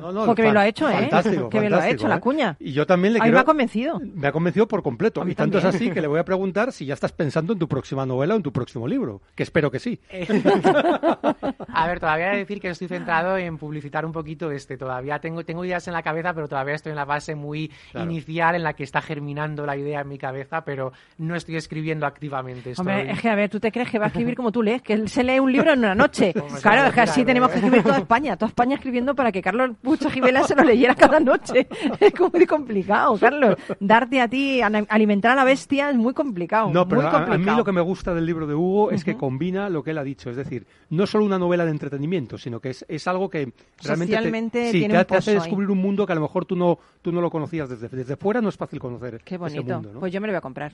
No, 0.00 0.12
no, 0.12 0.26
Porque 0.26 0.42
bien 0.42 0.54
lo 0.54 0.60
ha 0.60 0.66
hecho, 0.68 0.88
¿eh? 0.88 0.94
Fantástico, 1.08 1.48
Que 1.48 1.60
bien 1.60 1.72
lo 1.72 1.78
ha 1.78 1.88
hecho, 1.88 2.08
la 2.08 2.16
¿eh? 2.16 2.20
cuña. 2.20 2.56
Y 2.60 2.72
yo 2.72 2.86
también 2.86 3.14
le 3.14 3.18
A 3.20 3.22
mí 3.22 3.26
quiero... 3.26 3.36
me 3.36 3.40
ha 3.40 3.44
convencido. 3.44 4.00
Me 4.00 4.26
ha 4.28 4.32
convencido 4.32 4.68
por 4.68 4.82
completo. 4.82 5.20
A 5.20 5.24
mí 5.24 5.32
Y 5.32 5.34
tanto 5.34 5.58
es 5.58 5.64
así 5.64 5.90
que 5.90 6.00
le 6.00 6.06
voy 6.06 6.18
a 6.20 6.24
preguntar 6.24 6.72
si 6.72 6.86
ya 6.86 6.94
estás 6.94 7.12
pensando 7.12 7.52
en 7.52 7.58
tu 7.58 7.68
próxima 7.68 8.04
novela 8.06 8.34
o 8.34 8.36
en 8.36 8.42
tu 8.42 8.52
próximo 8.52 8.86
libro. 8.86 9.22
Que 9.34 9.42
espero 9.42 9.70
que 9.70 9.78
sí. 9.78 10.00
Eh, 10.10 10.26
A 11.68 11.86
ver, 11.86 12.00
todavía 12.00 12.28
he 12.28 12.32
de 12.32 12.38
decir 12.38 12.60
que 12.60 12.68
estoy 12.68 12.88
centrado 12.88 13.36
en 13.36 13.58
publicitar 13.58 14.04
un 14.04 14.12
poquito 14.12 14.50
este. 14.50 14.76
Todavía 14.76 15.18
tengo, 15.18 15.44
tengo 15.44 15.64
ideas 15.64 15.86
en 15.88 15.94
la 15.94 16.02
cabeza, 16.02 16.32
pero 16.34 16.48
todavía 16.48 16.74
estoy 16.74 16.90
en 16.90 16.96
la 16.96 17.06
fase 17.06 17.34
muy 17.34 17.70
Claro. 17.92 18.10
inicial 18.10 18.54
en 18.54 18.62
la 18.62 18.74
que 18.74 18.84
está 18.84 19.00
germinando 19.00 19.66
la 19.66 19.76
idea 19.76 20.01
en 20.02 20.08
mi 20.08 20.18
cabeza, 20.18 20.62
pero 20.64 20.92
no 21.18 21.34
estoy 21.34 21.56
escribiendo 21.56 22.06
activamente. 22.06 22.70
Estoy... 22.72 22.82
Hombre, 22.82 23.10
es 23.10 23.20
que 23.20 23.28
a 23.28 23.34
ver, 23.34 23.50
tú 23.50 23.58
te 23.60 23.72
crees 23.72 23.90
que 23.90 23.98
va 23.98 24.06
a 24.06 24.08
escribir 24.08 24.34
como 24.36 24.52
tú 24.52 24.62
lees, 24.62 24.82
que 24.82 24.92
él 24.92 25.08
se 25.08 25.24
lee 25.24 25.38
un 25.38 25.50
libro 25.52 25.72
en 25.72 25.80
una 25.80 25.94
noche. 25.94 26.32
Claro, 26.62 26.86
es 26.88 26.94
que 26.94 27.00
así 27.00 27.24
tenemos 27.24 27.50
que 27.50 27.56
escribir 27.56 27.82
toda 27.82 27.98
España, 27.98 28.36
toda 28.36 28.48
España 28.48 28.76
escribiendo 28.76 29.14
para 29.14 29.32
que 29.32 29.42
Carlos 29.42 29.70
Pucha 29.82 30.10
Gibela 30.10 30.44
se 30.44 30.54
lo 30.54 30.62
leyera 30.62 30.94
cada 30.94 31.18
noche. 31.18 31.66
Es 32.00 32.12
como 32.12 32.30
muy 32.30 32.46
complicado, 32.46 33.16
Carlos. 33.18 33.56
Darte 33.80 34.20
a 34.20 34.28
ti, 34.28 34.60
alimentar 34.62 35.32
a 35.32 35.34
la 35.34 35.44
bestia 35.44 35.90
es 35.90 35.96
muy 35.96 36.12
complicado. 36.14 36.70
No, 36.72 36.86
pero 36.86 37.02
muy 37.02 37.10
a, 37.10 37.16
a 37.24 37.38
mí 37.38 37.44
lo 37.44 37.64
que 37.64 37.72
me 37.72 37.80
gusta 37.80 38.14
del 38.14 38.26
libro 38.26 38.46
de 38.46 38.54
Hugo 38.54 38.90
es 38.90 39.04
que 39.04 39.16
combina 39.16 39.68
lo 39.68 39.82
que 39.82 39.90
él 39.90 39.98
ha 39.98 40.04
dicho. 40.04 40.30
Es 40.30 40.36
decir, 40.36 40.66
no 40.90 41.06
solo 41.06 41.24
una 41.24 41.38
novela 41.38 41.64
de 41.64 41.70
entretenimiento, 41.70 42.38
sino 42.38 42.60
que 42.60 42.70
es, 42.70 42.84
es 42.88 43.06
algo 43.08 43.28
que 43.30 43.52
realmente 43.82 44.14
Socialmente 44.14 44.58
te, 44.60 44.72
sí, 44.72 44.78
tiene 44.80 44.94
te, 44.94 45.00
un 45.00 45.06
te 45.06 45.16
hace 45.16 45.30
ahí. 45.30 45.36
descubrir 45.36 45.70
un 45.70 45.78
mundo 45.78 46.06
que 46.06 46.12
a 46.12 46.16
lo 46.16 46.20
mejor 46.22 46.44
tú 46.44 46.56
no, 46.56 46.78
tú 47.00 47.12
no 47.12 47.20
lo 47.20 47.30
conocías 47.30 47.68
desde, 47.68 47.88
desde 47.88 48.16
fuera. 48.16 48.40
No 48.40 48.48
es 48.48 48.56
fácil 48.56 48.78
conocer 48.78 49.20
Qué 49.24 49.34
ese 49.36 49.38
bonito. 49.38 49.74
mundo. 49.74 49.91
Pues 49.98 50.12
yo 50.12 50.20
me 50.20 50.26
lo 50.26 50.32
voy 50.32 50.38
a 50.38 50.42
comprar. 50.42 50.72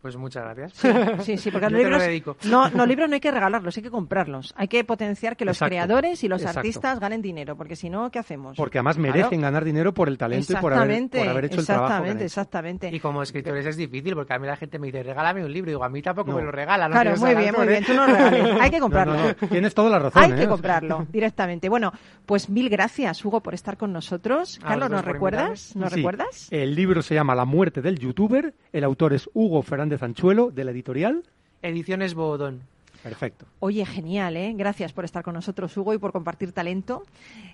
Pues 0.00 0.16
muchas 0.16 0.44
gracias. 0.44 0.72
Sí, 0.74 0.88
sí, 1.24 1.36
sí, 1.38 1.50
porque 1.50 1.66
los 1.70 1.72
lo 1.72 1.78
libros, 2.08 2.36
no, 2.46 2.68
los 2.70 2.86
libros 2.86 3.08
no 3.08 3.14
hay 3.14 3.20
que 3.20 3.30
regalarlos, 3.32 3.76
hay 3.76 3.82
que 3.82 3.90
comprarlos. 3.90 4.54
Hay 4.56 4.68
que 4.68 4.84
potenciar 4.84 5.36
que 5.36 5.44
los 5.44 5.56
Exacto, 5.56 5.70
creadores 5.70 6.22
y 6.22 6.28
los 6.28 6.40
exacto. 6.40 6.60
artistas 6.60 7.00
ganen 7.00 7.20
dinero, 7.20 7.56
porque 7.56 7.74
si 7.74 7.90
no, 7.90 8.08
¿qué 8.10 8.20
hacemos? 8.20 8.56
Porque 8.56 8.78
además 8.78 8.96
Claro. 8.96 9.12
merecen 9.12 9.40
ganar 9.40 9.64
dinero 9.64 9.92
por 9.92 10.08
el 10.08 10.16
talento 10.16 10.52
y 10.52 10.56
por 10.56 10.72
haber, 10.72 10.82
Exactamente, 10.90 11.18
por 11.18 11.28
haber 11.28 11.44
hecho 11.46 11.60
el 11.60 11.66
trabajo. 11.66 11.86
exactamente, 11.94 12.24
exactamente. 12.24 12.90
Y 12.94 13.00
como 13.00 13.22
escritores 13.22 13.66
es 13.66 13.76
difícil, 13.76 14.14
porque 14.14 14.34
a 14.34 14.38
mí 14.38 14.46
la 14.46 14.56
gente 14.56 14.78
me 14.78 14.86
dice, 14.86 15.02
regálame 15.02 15.44
un 15.44 15.52
libro. 15.52 15.70
Y 15.70 15.72
digo, 15.72 15.84
a 15.84 15.88
mí 15.88 16.00
tampoco 16.00 16.30
No. 16.30 16.36
me 16.36 16.42
lo 16.44 16.52
regalan. 16.52 16.90
no 16.90 17.00
Claro, 17.00 17.16
muy 17.16 17.34
bien, 17.34 17.54
muy 17.56 17.66
bien. 17.66 17.82
¿eh? 17.82 17.86
Tú 17.86 17.94
no 17.94 18.06
regales. 18.06 18.56
Hay 18.60 18.70
que 18.70 18.78
comprarlo. 18.80 19.14
no, 19.16 19.48
Tienes 19.48 19.74
toda 19.74 19.90
la 19.90 19.98
razón. 19.98 20.22
Hay 20.22 20.30
¿eh? 20.32 20.36
que 20.36 20.46
comprarlo 20.48 21.06
directamente. 21.12 21.68
Bueno, 21.68 21.92
pues 22.24 22.48
mil 22.48 22.68
gracias, 22.68 23.24
Hugo, 23.24 23.40
por 23.42 23.54
estar 23.54 23.76
con 23.76 23.92
nosotros. 23.92 24.60
Carlos, 24.62 24.90
¿nos 24.90 25.04
recuerdas? 25.04 25.74
¿Nos 25.74 25.90
Sí. 25.90 25.96
recuerdas? 25.96 26.46
El 26.52 26.74
libro 26.76 27.02
se 27.02 27.14
llama 27.16 27.34
La 27.34 27.44
muerte 27.44 27.82
del 27.82 27.98
youtuber. 27.98 28.54
El 28.72 28.84
autor 28.84 29.12
es 29.12 29.28
Hugo 29.34 29.62
Fernández 29.62 29.87
Anchuelo, 30.00 30.50
de 30.50 30.64
la 30.64 30.70
editorial. 30.72 31.22
Ediciones 31.62 32.14
Bodón. 32.14 32.62
Perfecto. 33.02 33.46
Oye, 33.60 33.86
genial, 33.86 34.36
¿eh? 34.36 34.52
Gracias 34.56 34.92
por 34.92 35.04
estar 35.04 35.22
con 35.22 35.32
nosotros, 35.34 35.74
Hugo, 35.76 35.94
y 35.94 35.98
por 35.98 36.10
compartir 36.10 36.50
talento. 36.50 37.04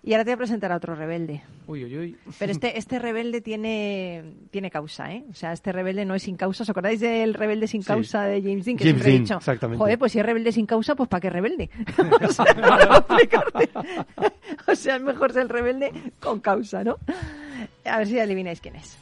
Y 0.02 0.12
ahora 0.14 0.24
te 0.24 0.30
voy 0.30 0.34
a 0.34 0.38
presentar 0.38 0.72
a 0.72 0.76
otro 0.76 0.94
rebelde. 0.94 1.42
Uy, 1.66 1.84
uy, 1.84 1.98
uy. 1.98 2.16
Pero 2.38 2.50
este, 2.50 2.78
este 2.78 2.98
rebelde 2.98 3.42
tiene, 3.42 4.24
tiene 4.50 4.70
causa, 4.70 5.12
¿eh? 5.12 5.22
O 5.30 5.34
sea, 5.34 5.52
este 5.52 5.70
rebelde 5.70 6.06
no 6.06 6.14
es 6.14 6.22
sin 6.22 6.36
causa. 6.36 6.62
¿Os 6.62 6.70
acordáis 6.70 6.98
del 7.00 7.34
rebelde 7.34 7.66
sin 7.68 7.82
Sí. 7.82 7.88
causa 7.88 8.22
de 8.24 8.40
James 8.40 8.64
Dean? 8.64 8.78
Que 8.78 8.84
James 8.84 9.02
siempre 9.02 9.08
he 9.08 9.12
Dean, 9.12 9.22
dicho, 9.24 9.36
exactamente. 9.36 9.78
joder, 9.78 9.98
pues 9.98 10.12
si 10.12 10.18
es 10.18 10.24
rebelde 10.26 10.50
sin 10.50 10.64
causa, 10.64 10.94
pues 10.94 11.10
¿para 11.10 11.20
qué 11.20 11.28
rebelde? 11.30 11.68
sea, 12.30 13.04
o 14.66 14.74
sea, 14.74 14.96
es 14.96 15.02
mejor 15.02 15.32
ser 15.34 15.48
rebelde 15.48 15.92
con 16.20 16.40
causa, 16.40 16.82
¿no? 16.82 16.96
A 17.84 17.98
ver 17.98 18.06
si 18.06 18.18
adivináis 18.18 18.62
quién 18.62 18.76
es. 18.76 18.96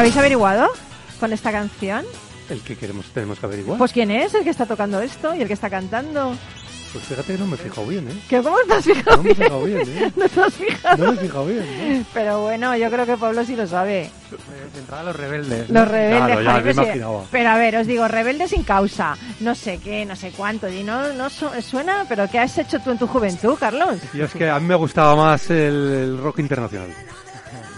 ¿Lo 0.00 0.02
habéis 0.04 0.16
averiguado 0.16 0.66
con 1.20 1.30
esta 1.34 1.52
canción? 1.52 2.06
El 2.48 2.62
que 2.62 2.74
queremos, 2.74 3.04
tenemos 3.12 3.38
que 3.38 3.44
averiguar. 3.44 3.76
Pues 3.76 3.92
quién 3.92 4.10
es 4.10 4.32
el 4.32 4.44
que 4.44 4.48
está 4.50 4.64
tocando 4.64 4.98
esto 5.02 5.34
y 5.34 5.42
el 5.42 5.46
que 5.46 5.52
está 5.52 5.68
cantando. 5.68 6.34
Pues 6.90 7.04
fíjate 7.04 7.34
que 7.34 7.38
no 7.38 7.46
me 7.46 7.56
he 7.56 7.58
fijado 7.58 7.86
bien, 7.86 8.08
¿eh? 8.08 8.14
¿Que 8.26 8.42
¿Cómo 8.42 8.56
te 8.66 8.72
has 8.74 8.84
fijado 8.84 9.18
No 9.18 9.22
me 9.22 9.30
he 9.30 9.34
bien? 9.34 9.44
fijado 9.46 9.62
bien, 9.64 9.80
¿eh? 9.88 10.12
No 10.16 10.28
te 10.28 10.40
has 10.40 10.54
fijado. 10.54 10.96
No 11.04 11.12
me 11.12 11.18
he 11.18 11.20
fijado 11.20 11.46
bien, 11.46 12.06
Pero 12.14 12.40
bueno, 12.40 12.76
yo 12.78 12.90
creo 12.90 13.04
que 13.06 13.16
Pablo 13.18 13.44
sí 13.44 13.54
lo 13.56 13.66
sabe. 13.66 14.04
Eh, 14.04 14.10
De 14.72 14.80
entrada 14.80 15.02
los 15.04 15.14
rebeldes. 15.16 15.68
¿no? 15.68 15.80
Los 15.80 15.88
rebeldes, 15.88 16.18
Claro, 16.26 16.40
ya 16.42 16.60
me 16.64 16.70
imaginaba. 16.72 17.22
Pero 17.30 17.48
a 17.50 17.56
ver, 17.58 17.76
os 17.76 17.86
digo, 17.86 18.08
rebeldes 18.08 18.50
sin 18.50 18.62
causa, 18.64 19.16
no 19.40 19.54
sé 19.54 19.78
qué, 19.84 20.06
no 20.06 20.16
sé 20.16 20.32
cuánto, 20.34 20.66
y 20.68 20.82
no, 20.82 21.12
no 21.12 21.28
su- 21.28 21.50
suena, 21.62 22.06
pero 22.08 22.26
¿qué 22.28 22.38
has 22.38 22.56
hecho 22.56 22.80
tú 22.80 22.90
en 22.90 22.98
tu 22.98 23.06
juventud, 23.06 23.54
Carlos? 23.60 23.96
¿eh? 24.02 24.08
Y 24.14 24.20
es 24.22 24.32
que 24.32 24.48
a 24.48 24.58
mí 24.58 24.66
me 24.66 24.74
gustaba 24.76 25.14
más 25.14 25.48
el, 25.50 25.56
el 25.58 26.18
rock 26.18 26.38
internacional. 26.40 26.88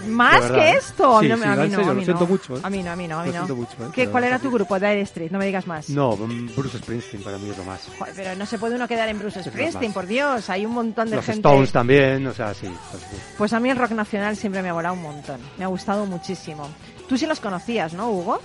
¿Más 0.07 0.51
que 0.51 0.71
esto? 0.71 1.19
Sí, 1.21 1.27
no, 1.27 1.37
sí, 1.37 1.43
a 1.43 1.55
mí 1.55 1.69
no, 1.69 1.75
serio, 1.77 1.83
a 1.83 1.87
lo 1.87 1.93
mí 1.95 2.05
siento 2.05 2.23
no. 2.23 2.29
mucho, 2.29 2.57
¿eh? 2.57 2.61
A 2.63 2.69
mí 2.69 2.83
no, 2.83 2.91
a 2.91 2.95
mí 2.95 3.07
no, 3.07 3.19
a 3.19 3.23
mí 3.23 3.31
Lo 3.31 3.39
no. 3.39 3.45
siento 3.47 3.55
mucho, 3.55 3.73
¿eh? 3.83 3.91
¿Qué, 3.93 4.07
¿Cuál 4.09 4.23
era 4.25 4.39
tu 4.39 4.51
grupo? 4.51 4.75
Dire 4.79 5.01
Street, 5.01 5.31
no 5.31 5.39
me 5.39 5.45
digas 5.45 5.67
más. 5.67 5.89
No, 5.89 6.15
mm, 6.15 6.55
Bruce 6.55 6.77
Springsteen 6.77 7.23
para 7.23 7.37
mí 7.37 7.49
es 7.49 7.57
lo 7.57 7.63
más. 7.63 7.81
Joder, 7.97 8.13
pero 8.15 8.35
no 8.35 8.45
se 8.45 8.57
puede 8.57 8.75
uno 8.75 8.87
quedar 8.87 9.09
en 9.09 9.19
Bruce 9.19 9.43
Springsteen, 9.43 9.93
por 9.93 10.05
Dios, 10.07 10.49
hay 10.49 10.65
un 10.65 10.73
montón 10.73 11.09
de 11.09 11.17
Los 11.17 11.25
gente. 11.25 11.47
Stones 11.47 11.71
también, 11.71 12.25
o 12.27 12.33
sea, 12.33 12.53
sí. 12.53 12.67
pues 12.91 13.03
sí. 13.03 13.17
Pues 13.37 13.53
a 13.53 13.59
mí 13.59 13.69
el 13.69 13.77
rock 13.77 13.91
nacional 13.91 14.35
siempre 14.35 14.61
me 14.61 14.69
ha 14.69 14.73
volado 14.73 14.95
un 14.95 15.01
montón, 15.01 15.39
me 15.57 15.63
ha 15.63 15.67
gustado 15.67 16.05
muchísimo. 16.05 16.69
Tú 17.07 17.17
sí 17.17 17.25
los 17.25 17.39
conocías, 17.39 17.93
¿no, 17.93 18.09
Hugo? 18.09 18.39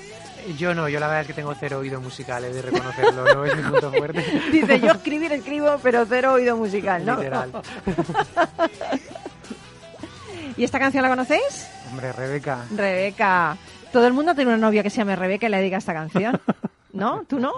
Yo 0.56 0.74
no, 0.74 0.88
yo 0.88 0.98
la 1.00 1.08
verdad 1.08 1.22
es 1.22 1.26
que 1.26 1.34
tengo 1.34 1.54
cero 1.58 1.78
oído 1.78 2.00
musical, 2.00 2.44
he 2.44 2.52
de 2.52 2.62
reconocerlo, 2.62 3.34
no 3.34 3.44
es 3.44 3.56
mi 3.56 3.62
punto 3.70 3.90
fuerte. 3.92 4.24
Dice, 4.50 4.80
yo 4.80 4.92
escribir 4.92 5.32
escribo, 5.32 5.78
pero 5.82 6.06
cero 6.08 6.34
oído 6.34 6.56
musical, 6.56 7.04
¿no? 7.04 7.16
Literal. 7.16 7.52
¿Y 10.58 10.64
esta 10.64 10.78
canción 10.78 11.02
la 11.02 11.08
conocéis? 11.08 11.68
Hombre, 11.90 12.12
Rebeca. 12.12 12.58
Rebeca. 12.74 13.56
Todo 13.92 14.06
el 14.06 14.12
mundo 14.12 14.34
tiene 14.34 14.50
una 14.50 14.58
novia 14.58 14.82
que 14.82 14.90
se 14.90 14.98
llame 14.98 15.16
Rebeca 15.16 15.46
y 15.46 15.50
le 15.50 15.62
diga 15.62 15.78
esta 15.78 15.94
canción. 15.94 16.38
¿No? 16.92 17.24
¿Tú 17.28 17.38
no? 17.38 17.52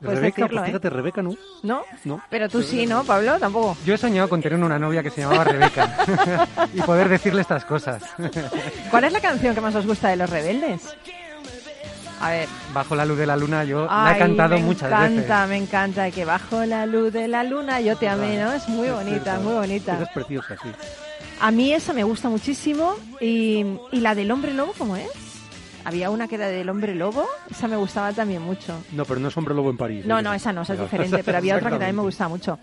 Puedes 0.00 0.18
Rebeca, 0.18 0.42
decirlo, 0.42 0.48
pues 0.60 0.62
¿eh? 0.62 0.66
fíjate, 0.72 0.90
Rebeca 0.90 1.22
no. 1.22 1.34
¿No? 1.62 1.82
No. 2.04 2.22
Pero 2.30 2.48
tú 2.48 2.62
sí, 2.62 2.86
¿no, 2.86 3.04
Pablo? 3.04 3.38
Tampoco. 3.38 3.76
Yo 3.84 3.94
he 3.94 3.98
soñado 3.98 4.28
con 4.28 4.40
tener 4.42 4.58
una 4.62 4.78
novia 4.78 5.02
que 5.02 5.10
se 5.10 5.22
llamaba 5.22 5.44
Rebeca 5.44 5.96
y 6.74 6.80
poder 6.82 7.08
decirle 7.08 7.40
estas 7.40 7.64
cosas. 7.64 8.02
¿Cuál 8.90 9.04
es 9.04 9.12
la 9.12 9.20
canción 9.20 9.54
que 9.54 9.60
más 9.60 9.74
os 9.74 9.86
gusta 9.86 10.08
de 10.08 10.16
Los 10.16 10.30
Rebeldes? 10.30 10.82
A 12.20 12.30
ver. 12.30 12.48
Bajo 12.72 12.94
la 12.94 13.04
luz 13.04 13.18
de 13.18 13.26
la 13.26 13.36
luna 13.36 13.64
yo 13.64 13.86
la 13.86 14.06
Ay, 14.06 14.16
he 14.16 14.18
cantado 14.18 14.56
me 14.56 14.62
muchas 14.62 14.88
encanta, 14.90 15.46
veces. 15.46 15.48
me 15.48 15.56
encanta 15.56 16.10
que 16.10 16.24
bajo 16.24 16.64
la 16.64 16.86
luz 16.86 17.12
de 17.12 17.28
la 17.28 17.42
luna 17.44 17.80
yo 17.80 17.96
te 17.96 18.08
amé, 18.08 18.36
¿no? 18.38 18.52
Es 18.52 18.68
muy 18.68 18.88
Es 18.88 18.94
bonita, 18.94 19.22
cierto. 19.24 19.40
muy 19.42 19.54
bonita. 19.54 19.98
Es 20.02 20.08
preciosa, 20.10 20.56
sí. 20.62 20.68
A 21.40 21.50
mí 21.50 21.72
esa 21.72 21.92
me 21.92 22.04
gusta 22.04 22.28
muchísimo 22.28 22.94
y, 23.20 23.64
y 23.92 24.00
la 24.00 24.14
del 24.14 24.30
hombre 24.30 24.54
lobo, 24.54 24.72
¿cómo 24.78 24.96
es? 24.96 25.08
Había 25.84 26.08
una 26.10 26.26
que 26.28 26.36
era 26.36 26.48
del 26.48 26.68
hombre 26.70 26.94
lobo, 26.94 27.26
esa 27.50 27.68
me 27.68 27.76
gustaba 27.76 28.12
también 28.12 28.40
mucho. 28.40 28.74
No, 28.92 29.04
pero 29.04 29.20
no 29.20 29.28
es 29.28 29.36
Hombre 29.36 29.54
Lobo 29.54 29.68
en 29.70 29.76
París. 29.76 30.06
No, 30.06 30.18
¿eh? 30.18 30.22
no, 30.22 30.32
esa 30.32 30.50
no, 30.52 30.62
esa 30.62 30.72
es 30.74 30.80
diferente, 30.80 31.22
pero 31.22 31.36
había 31.36 31.56
otra 31.56 31.68
que 31.70 31.76
también 31.76 31.96
me 31.96 32.02
gustaba 32.02 32.28
mucho. 32.30 32.58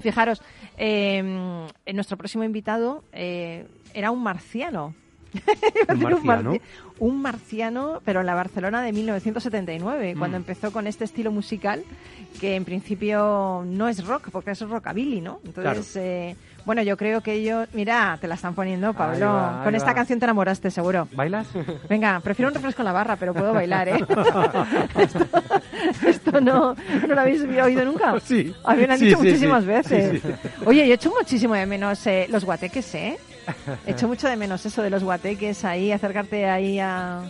Fijaros, 0.00 0.40
eh, 0.76 1.18
en 1.18 1.96
nuestro 1.96 2.16
próximo 2.16 2.44
invitado 2.44 3.02
eh, 3.12 3.66
era 3.94 4.12
un 4.12 4.22
marciano. 4.22 4.94
Un 5.88 5.98
marciano. 6.02 6.52
marci- 6.52 6.60
un 6.98 7.20
marciano, 7.22 8.02
pero 8.04 8.20
en 8.20 8.26
la 8.26 8.34
Barcelona 8.34 8.82
de 8.82 8.92
1979, 8.92 10.14
cuando 10.16 10.36
Mm. 10.36 10.40
empezó 10.42 10.70
con 10.72 10.86
este 10.86 11.04
estilo 11.04 11.32
musical, 11.32 11.82
que 12.38 12.54
en 12.54 12.64
principio 12.66 13.64
no 13.66 13.88
es 13.88 14.06
rock, 14.06 14.28
porque 14.30 14.50
es 14.52 14.60
rockabilly, 14.60 15.20
¿no? 15.22 15.40
Entonces, 15.44 15.96
eh, 15.96 16.36
bueno, 16.64 16.82
yo 16.82 16.96
creo 16.96 17.20
que 17.20 17.32
ellos... 17.34 17.68
Mira, 17.72 18.16
te 18.20 18.28
la 18.28 18.34
están 18.36 18.54
poniendo, 18.54 18.92
Pablo. 18.94 19.26
va, 19.26 19.58
ahí 19.60 19.64
con 19.64 19.74
esta 19.74 19.88
va. 19.90 19.94
canción 19.94 20.18
te 20.18 20.24
enamoraste, 20.26 20.70
seguro. 20.70 21.08
¿Bailas? 21.12 21.46
Venga, 21.88 22.20
prefiero 22.20 22.48
un 22.48 22.54
refresco 22.54 22.82
en 22.82 22.86
la 22.86 22.92
barra, 22.92 23.16
pero 23.16 23.34
puedo 23.34 23.52
bailar, 23.52 23.88
¿eh? 23.88 23.98
esto, 24.98 25.26
esto 26.06 26.40
no, 26.40 26.74
no 27.08 27.14
lo 27.14 27.20
habéis 27.20 27.42
oído 27.42 27.84
nunca. 27.84 28.14
Sí. 28.24 28.54
A 28.64 28.74
mí 28.74 28.82
me 28.82 28.86
lo 28.86 28.92
han 28.94 28.98
Sí, 28.98 29.06
dicho 29.06 29.18
sí, 29.18 29.24
muchísimas 29.26 29.62
sí. 29.64 29.68
veces. 29.68 30.22
Oye, 30.64 30.86
yo 30.86 30.94
echo 30.94 31.12
muchísimo 31.18 31.54
de 31.54 31.66
menos 31.66 32.06
eh, 32.06 32.26
los 32.30 32.44
guateques, 32.44 32.94
¿eh? 32.94 33.18
Echo 33.86 34.06
mucho 34.06 34.28
de 34.28 34.36
menos 34.36 34.64
eso 34.64 34.82
de 34.82 34.90
los 34.90 35.02
guateques 35.02 35.64
ahí, 35.64 35.90
acercarte 35.90 36.48
ahí 36.48 36.78
a, 36.78 37.22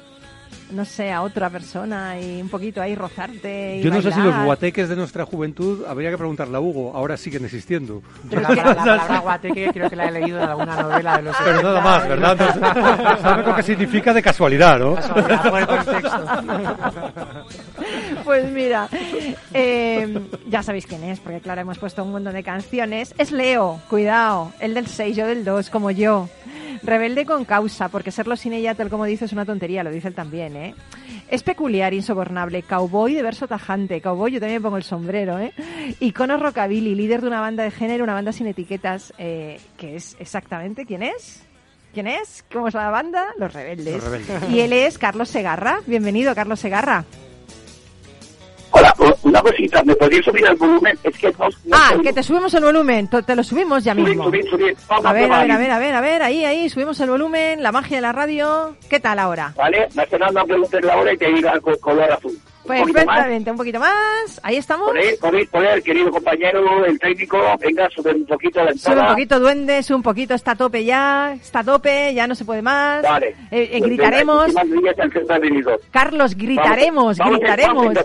no 0.71 0.85
sé, 0.85 1.13
a 1.13 1.23
otra 1.23 1.51
persona 1.51 2.19
y 2.21 2.41
un 2.41 2.49
poquito 2.49 2.81
ahí 2.81 2.95
rozarte. 2.95 3.77
Y 3.79 3.83
Yo 3.83 3.91
no 3.91 4.01
sé 4.03 4.13
si 4.13 4.21
los 4.21 4.45
guateques 4.45 4.89
de 4.89 4.97
nuestra 4.97 5.25
juventud, 5.27 5.85
habría 5.87 6.11
que 6.11 6.19
preguntarle 6.19 6.57
a 6.57 6.61
Hugo, 6.61 6.93
ahora 6.95 7.17
siguen 7.17 7.45
existiendo. 7.45 8.03
Yo 8.31 8.41
la, 8.41 8.51
la 8.55 8.75
palabra 8.75 9.19
guateque 9.21 9.71
creo 9.73 9.91
que 9.91 9.97
la 9.97 10.07
he 10.07 10.13
leído 10.13 10.39
en 10.43 10.49
alguna 10.49 10.81
novela 10.83 11.17
de 11.17 11.23
los 11.23 11.37
Pero 11.45 11.63
nada 11.63 11.81
más, 11.81 12.09
¿verdad? 12.09 12.37
No 12.39 12.53
sé- 12.53 13.23
¿Sabes 13.23 13.47
lo 13.47 13.55
que 13.57 13.63
significa 13.63 14.13
de 14.15 14.23
casualidad, 14.23 14.79
no? 14.79 14.95
Casualidad 14.95 15.51
por 15.51 15.61
el 15.61 15.67
contexto. 15.67 16.25
Pues 18.25 18.51
mira, 18.53 18.89
eh, 19.53 20.21
ya 20.49 20.63
sabéis 20.63 20.87
quién 20.87 21.03
es, 21.05 21.19
porque 21.21 21.41
claro, 21.41 21.61
hemos 21.61 21.79
puesto 21.79 22.05
un 22.05 22.13
montón 22.13 22.33
de 22.35 22.43
canciones. 22.43 23.15
Es 23.19 23.33
Leo, 23.33 23.81
cuidado, 23.91 24.53
el 24.61 24.75
del 24.75 24.87
6, 24.87 25.17
yo 25.17 25.27
del 25.27 25.45
2, 25.45 25.71
como 25.71 25.91
yo. 25.91 26.29
Rebelde 26.83 27.25
con 27.25 27.45
causa, 27.45 27.89
porque 27.89 28.11
serlo 28.11 28.37
sin 28.37 28.53
ella, 28.53 28.75
tal 28.75 28.89
como 28.91 29.05
dice, 29.05 29.27
es 29.27 29.33
una 29.33 29.45
tontería, 29.45 29.85
lo 29.85 29.91
dice 29.91 30.09
él 30.09 30.15
también, 30.15 30.57
¿eh? 30.57 30.75
Es 31.29 31.43
peculiar, 31.43 31.95
insobornable, 31.95 32.63
cowboy 32.63 33.15
de 33.15 33.23
verso 33.23 33.47
tajante, 33.47 34.01
cowboy, 34.01 34.33
yo 34.33 34.41
también 34.41 34.63
pongo 34.63 34.77
el 34.77 34.83
sombrero, 34.83 35.39
¿eh? 35.39 35.53
Icono 36.01 36.37
rockabilly, 36.39 36.95
líder 36.95 37.21
de 37.21 37.29
una 37.29 37.41
banda 37.41 37.63
de 37.63 37.71
género, 37.71 38.03
una 38.03 38.15
banda 38.15 38.33
sin 38.33 38.49
etiquetas, 38.49 39.13
eh, 39.19 39.61
que 39.77 39.95
es 39.97 40.17
exactamente, 40.19 40.85
¿quién 40.85 41.03
es? 41.03 41.45
¿Quién 41.95 42.07
es? 42.07 42.45
¿Cómo 42.53 42.69
es 42.69 42.75
la 42.75 42.91
banda? 42.91 43.27
Los 43.39 43.53
Rebeldes. 43.53 43.95
Los 43.95 44.05
Rebeldes. 44.05 44.51
Y 44.51 44.61
él 44.61 44.73
es 44.73 44.99
Carlos 44.99 45.29
Segarra. 45.29 45.81
Bienvenido, 45.87 46.35
Carlos 46.35 46.59
Segarra. 46.59 47.05
Hola, 48.71 48.95
una 49.33 49.43
cosita, 49.43 49.83
¿me 49.83 49.95
podéis 49.97 50.25
subir 50.25 50.47
el 50.47 50.57
volumen? 50.57 50.99
Es 51.03 51.17
que 51.19 51.33
no... 51.39 51.49
no 51.65 51.77
Ah, 51.77 51.95
que 52.03 52.13
te 52.13 52.23
subimos 52.23 52.53
el 52.55 52.65
volumen, 52.65 53.09
te 53.09 53.35
lo 53.37 53.43
subimos 53.43 53.83
ya 53.83 53.95
Subid, 53.95 54.05
mismo. 54.09 54.25
subid, 54.25 54.47
subid. 54.51 54.77
Vamos 54.89 55.07
A 55.07 55.13
ver, 55.13 55.33
a 55.33 55.41
ver, 55.41 55.51
a 55.53 55.59
ver, 55.59 55.71
a 55.71 55.79
ver, 55.79 55.95
a 55.95 56.01
ver, 56.01 56.23
ahí, 56.23 56.45
ahí, 56.45 56.69
subimos 56.69 57.01
el 57.01 57.11
volumen, 57.11 57.63
la 57.63 57.73
magia 57.73 57.97
de 57.97 58.03
la 58.03 58.13
radio. 58.13 58.77
¿Qué 58.91 59.01
tal 59.01 59.19
ahora? 59.19 59.53
¿Vale? 59.57 59.89
Nacional 59.95 60.35
no 60.35 60.45
preguntes 60.45 60.85
la 60.85 60.97
hora 60.99 61.13
y 61.13 61.17
te 61.17 61.29
diga 61.33 61.59
con 61.61 61.75
color 61.77 62.13
azul. 62.13 62.39
Perfectamente, 62.67 63.51
un 63.51 63.57
poquito 63.57 63.81
más. 63.81 64.41
Ahí 64.43 64.57
estamos. 64.57 64.89
Poner, 64.89 65.19
poner, 65.19 65.49
poner, 65.49 65.83
querido 65.83 66.11
compañero, 66.11 66.85
el 66.85 66.99
técnico, 66.99 67.39
venga, 67.61 67.89
sube 67.91 68.15
un 68.15 68.25
poquito 68.27 68.63
la 68.63 68.73
Sube 68.73 68.93
un 68.93 68.93
entrada. 68.93 69.11
poquito 69.15 69.41
duende, 69.41 69.83
sube 69.83 69.97
un 69.97 70.03
poquito, 70.03 70.35
está 70.35 70.53
a 70.53 70.57
tope 70.57 70.85
ya, 70.85 71.33
está 71.35 71.61
a 71.61 71.65
tope, 71.65 72.15
ya 72.15 72.27
no 72.27 72.35
se 72.35 72.45
puede 72.45 72.63
más. 72.63 73.03
Vale. 73.03 73.29
Eh, 73.51 73.71
eh, 73.73 73.79
Pues 73.79 73.83
gritaremos. 73.85 74.55
venga. 74.55 74.95
Carlos, 75.91 76.35
gritaremos, 76.37 77.19
Vamos, 77.19 77.39
gritaremos. 77.39 77.85
vamos 77.95 78.03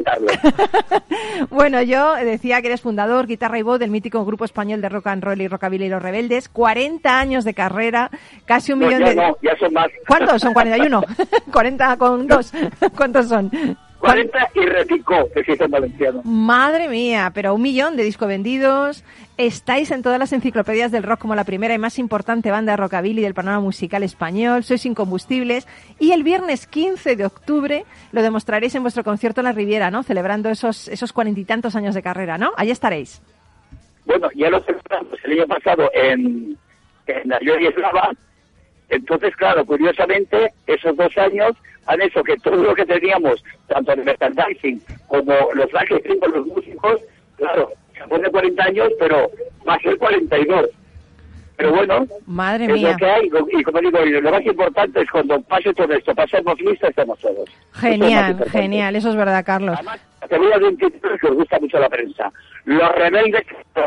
bueno, 1.49 1.82
yo 1.82 2.16
decía 2.16 2.62
que 2.62 2.68
eres 2.68 2.82
fundador, 2.82 3.28
guitarra 3.28 3.60
y 3.60 3.62
voz 3.62 3.80
del 3.80 3.91
mítico 3.91 4.26
grupo 4.26 4.45
español 4.45 4.82
de 4.82 4.89
rock 4.89 5.08
and 5.08 5.24
roll 5.24 5.41
y 5.41 5.47
rockabilly 5.47 5.86
y 5.86 5.89
los 5.89 6.01
rebeldes. 6.01 6.49
40 6.49 7.20
años 7.20 7.43
de 7.45 7.53
carrera, 7.53 8.10
casi 8.45 8.74
un 8.74 8.80
No, 8.80 8.88
millón 8.88 9.01
ya 9.01 9.10
de... 9.10 9.16
no, 9.16 9.38
ya 9.41 9.55
son 9.58 9.74
más. 9.74 9.88
¿Cuántos? 10.08 10.41
Son 10.41 10.53
41. 10.53 11.03
40 11.51 11.97
con 11.97 12.28
dos. 12.28 12.51
¿Cuántos 12.95 13.28
son? 13.28 13.51
40 14.00 14.50
y 14.56 14.66
repicó, 14.66 15.30
dice 15.36 15.64
en 15.64 15.72
valenciano. 15.72 16.22
Madre 16.24 16.88
mía, 16.88 17.32
pero 17.34 17.56
un 17.56 17.62
millón 17.62 17.98
de 17.98 18.04
discos 18.04 18.28
vendidos. 18.28 19.04
Estáis 19.38 19.91
en 19.91 20.02
todas 20.02 20.20
las 20.20 20.34
enciclopedias 20.34 20.91
del 20.91 21.04
rock 21.04 21.20
como 21.20 21.36
la 21.36 21.43
primera 21.43 21.74
y 21.74 21.78
más 21.78 22.00
importante 22.00 22.52
banda 22.52 22.74
de 22.74 22.78
rockabilly 22.78 23.22
del 23.22 23.34
panorama 23.34 23.62
musical 23.62 24.04
español. 24.04 24.64
Sois 24.64 24.86
incombustibles. 24.86 25.68
Y 26.00 26.12
el 26.12 26.24
viernes 26.24 26.68
15 26.68 27.16
de 27.16 27.26
octubre 27.26 27.86
lo 28.12 28.22
demostraréis 28.22 28.76
en 28.76 28.84
vuestro 28.84 29.04
concierto 29.04 29.41
en 29.41 29.45
la 29.45 29.52
Riviera, 29.52 29.91
¿no? 29.91 30.04
Celebrando 30.04 30.50
esos 30.50 30.88
esos 30.88 31.14
cuarenta 31.14 31.39
y 31.39 31.45
tantos 31.45 31.76
años 31.76 31.95
de 31.95 32.02
carrera, 32.02 32.38
¿no? 32.38 32.52
Allí 32.56 32.72
estaréis. 32.72 33.22
Bueno, 34.06 34.30
ya 34.36 34.50
lo 34.50 34.62
celebramos 34.62 35.20
el 35.24 35.32
año 35.34 35.48
pasado 35.48 35.89
en, 35.93 36.58
en 37.08 37.30
la. 37.30 37.39
Entonces, 38.89 39.35
claro, 39.35 39.65
curiosamente, 39.65 40.51
esos 40.65 40.95
dos 40.95 41.15
años 41.17 41.51
han 41.88 42.01
hecho 42.01 42.23
que 42.23 42.38
todo 42.38 42.55
lo 42.55 42.73
que 42.75 42.85
teníamos, 42.85 43.43
tanto 43.67 43.91
el 43.93 44.03
merchandising 44.03 44.81
como 45.07 45.33
los 45.53 45.71
marketing 45.73 46.19
con 46.19 46.31
los 46.31 46.47
músicos, 46.47 47.01
claro, 47.38 47.71
se 47.97 48.03
pone 48.07 48.29
40 48.29 48.63
años, 48.63 48.89
pero 48.99 49.29
va 49.67 49.75
a 49.75 49.79
ser 49.79 49.97
42. 49.97 50.69
Pero 51.57 51.73
bueno, 51.73 52.05
Madre 52.27 52.65
es 52.65 52.71
mía. 52.73 52.91
lo 52.91 52.97
que 52.97 53.05
hay. 53.05 53.29
Y 53.51 53.63
como 53.63 53.79
digo, 53.79 53.99
lo 54.05 54.31
más 54.31 54.45
importante 54.45 55.01
es 55.01 55.09
cuando 55.09 55.41
pase 55.41 55.73
todo 55.73 55.91
esto, 55.91 56.13
pasemos 56.13 56.59
lista, 56.61 56.88
estamos 56.88 57.17
todos. 57.19 57.49
Eso 57.49 57.55
es 57.73 57.81
Genial, 57.81 58.45
genial. 58.51 58.95
Eso 58.95 59.09
es 59.09 59.15
verdad, 59.15 59.43
Carlos. 59.43 59.73
Además, 59.75 59.99
te 60.29 60.38
voy 60.38 60.51
a 60.51 60.59
decir 60.59 60.67
un 60.67 60.77
título 60.77 61.17
que 61.17 61.27
os 61.27 61.35
gusta 61.35 61.59
mucho 61.59 61.79
la 61.79 61.89
prensa. 61.89 62.31
Los 62.65 62.91
rebeldes 62.95 63.43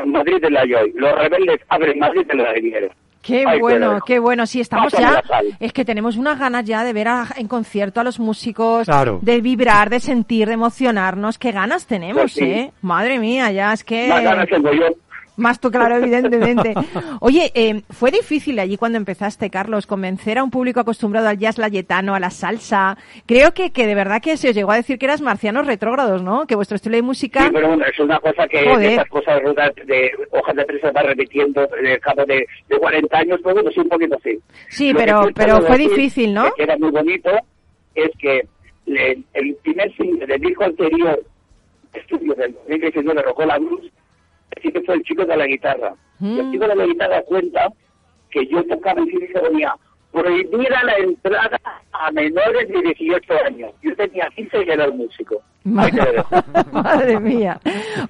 Madrid 0.06 0.40
de 0.40 0.50
la 0.50 0.62
Joy. 0.62 0.92
Los 0.96 1.16
rebeldes 1.16 1.60
abren 1.68 1.98
Madrid 2.00 2.26
de 2.26 2.34
la 2.34 2.52
Riviera. 2.52 2.88
Qué 3.22 3.44
Ahí 3.46 3.60
bueno, 3.60 3.98
qué 4.06 4.18
bueno. 4.18 4.46
Sí, 4.46 4.60
estamos 4.60 4.92
Pásame 4.92 5.20
ya. 5.28 5.56
Es 5.60 5.72
que 5.74 5.84
tenemos 5.84 6.16
unas 6.16 6.38
ganas 6.38 6.64
ya 6.64 6.84
de 6.84 6.92
ver 6.94 7.08
a- 7.08 7.26
en 7.36 7.48
concierto 7.48 8.00
a 8.00 8.04
los 8.04 8.18
músicos, 8.18 8.86
Claro. 8.86 9.18
de 9.22 9.40
vibrar, 9.42 9.90
de 9.90 10.00
sentir, 10.00 10.48
de 10.48 10.54
emocionarnos. 10.54 11.38
Qué 11.38 11.52
ganas 11.52 11.86
tenemos, 11.86 12.22
Pues 12.22 12.32
sí. 12.32 12.44
¿eh? 12.44 12.72
Madre 12.80 13.18
mía, 13.18 13.50
ya 13.52 13.72
es 13.74 13.84
que. 13.84 14.08
Ganas 14.08 14.48
tengo 14.48 14.72
yo. 14.72 14.86
Más 15.40 15.58
tú, 15.58 15.70
claro, 15.70 15.96
evidentemente. 15.96 16.74
Oye, 17.20 17.50
eh, 17.54 17.82
¿fue 17.90 18.10
difícil 18.10 18.58
allí 18.58 18.76
cuando 18.76 18.98
empezaste, 18.98 19.50
Carlos, 19.50 19.86
convencer 19.86 20.38
a 20.38 20.44
un 20.44 20.50
público 20.50 20.80
acostumbrado 20.80 21.28
al 21.28 21.38
jazz 21.38 21.58
layetano, 21.58 22.14
a 22.14 22.20
la 22.20 22.30
salsa? 22.30 22.96
Creo 23.26 23.52
que, 23.52 23.70
que 23.72 23.86
de 23.86 23.94
verdad 23.94 24.20
que 24.22 24.36
se 24.36 24.50
os 24.50 24.54
llegó 24.54 24.72
a 24.72 24.76
decir 24.76 24.98
que 24.98 25.06
eras 25.06 25.20
marcianos 25.20 25.66
retrógrados, 25.66 26.22
¿no? 26.22 26.46
Que 26.46 26.54
vuestro 26.54 26.76
estilo 26.76 26.96
de 26.96 27.02
música... 27.02 27.44
Sí, 27.44 27.50
pero 27.52 27.68
bueno, 27.68 27.84
es 27.84 27.98
una 27.98 28.18
cosa 28.20 28.46
que 28.46 28.64
Joder. 28.64 28.92
esas 28.92 29.08
cosas 29.08 29.40
de 29.86 30.10
hojas 30.30 30.56
de 30.56 30.64
prensa 30.64 30.92
va 30.92 31.02
repitiendo 31.02 31.66
en 31.78 31.86
el 31.86 32.00
cabo 32.00 32.24
de, 32.26 32.46
de 32.68 32.78
40 32.78 33.18
años, 33.18 33.40
pues 33.42 33.54
bueno, 33.54 33.70
sí, 33.72 33.80
un 33.80 33.88
poquito 33.88 34.16
así. 34.16 34.38
Sí, 34.68 34.92
Lo 34.92 34.98
pero, 34.98 35.22
pero 35.34 35.62
fue 35.62 35.78
difícil, 35.78 36.34
¿no? 36.34 36.52
Que 36.54 36.64
era 36.64 36.76
muy 36.76 36.90
bonito, 36.90 37.30
es 37.94 38.10
que 38.18 38.46
le- 38.86 39.18
el 39.34 39.54
primer 39.62 39.90
single 39.96 40.26
del 40.26 40.40
disco 40.40 40.64
anterior, 40.64 41.20
estudio 41.92 42.34
del 42.34 42.52
2019, 42.52 43.22
Rocola 43.22 43.58
Blues, 43.58 43.82
sí 43.82 43.90
que 44.72 44.80
fue 44.82 44.94
el 44.96 45.02
chico 45.02 45.24
de 45.24 45.36
la 45.36 45.46
guitarra. 45.46 45.94
Y 46.20 46.38
el 46.38 46.46
Mm. 46.46 46.52
chico 46.52 46.66
de 46.68 46.76
la 46.76 46.86
guitarra 46.86 47.22
cuenta 47.22 47.68
que 48.30 48.46
yo 48.46 48.62
tocaba 48.66 49.00
y 49.02 49.26
se 49.32 49.38
ponía 49.40 49.74
prohibida 50.12 50.82
la 50.84 50.96
entrada 50.96 51.60
a 51.92 52.10
menores 52.10 52.68
de 52.68 52.82
18 52.82 53.32
años. 53.46 53.70
Yo 53.82 53.94
tenía 53.96 54.28
15 54.34 54.64
y 54.64 54.70
era 54.70 54.84
el 54.86 54.94
músico. 54.94 55.36
Madre 56.72 57.20
mía. 57.20 57.60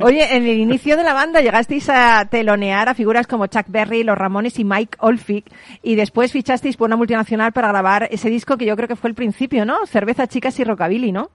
Oye, 0.01 0.37
en 0.37 0.45
el 0.47 0.59
inicio 0.59 0.97
de 0.97 1.03
la 1.05 1.15
banda 1.15 1.41
llegasteis 1.41 1.89
a 1.91 2.27
telonear 2.31 2.89
a 2.89 2.95
figuras 2.95 3.27
como 3.27 3.47
Chuck 3.47 3.67
Berry, 3.69 4.03
Los 4.05 4.17
Ramones 4.17 4.59
y 4.59 4.65
Mike 4.65 4.97
Oldfield 5.01 5.45
y 5.83 5.95
después 5.97 6.33
fichasteis 6.33 6.77
por 6.77 6.87
una 6.89 6.97
multinacional 6.97 7.53
para 7.53 7.69
grabar 7.69 8.09
ese 8.11 8.31
disco 8.31 8.57
que 8.57 8.67
yo 8.67 8.77
creo 8.77 8.89
que 8.89 8.97
fue 8.97 9.11
el 9.11 9.17
principio, 9.17 9.65
¿no? 9.65 9.85
Cerveza, 9.87 10.27
chicas 10.27 10.59
y 10.61 10.65
rockabilly, 10.65 11.13
¿no? 11.13 11.31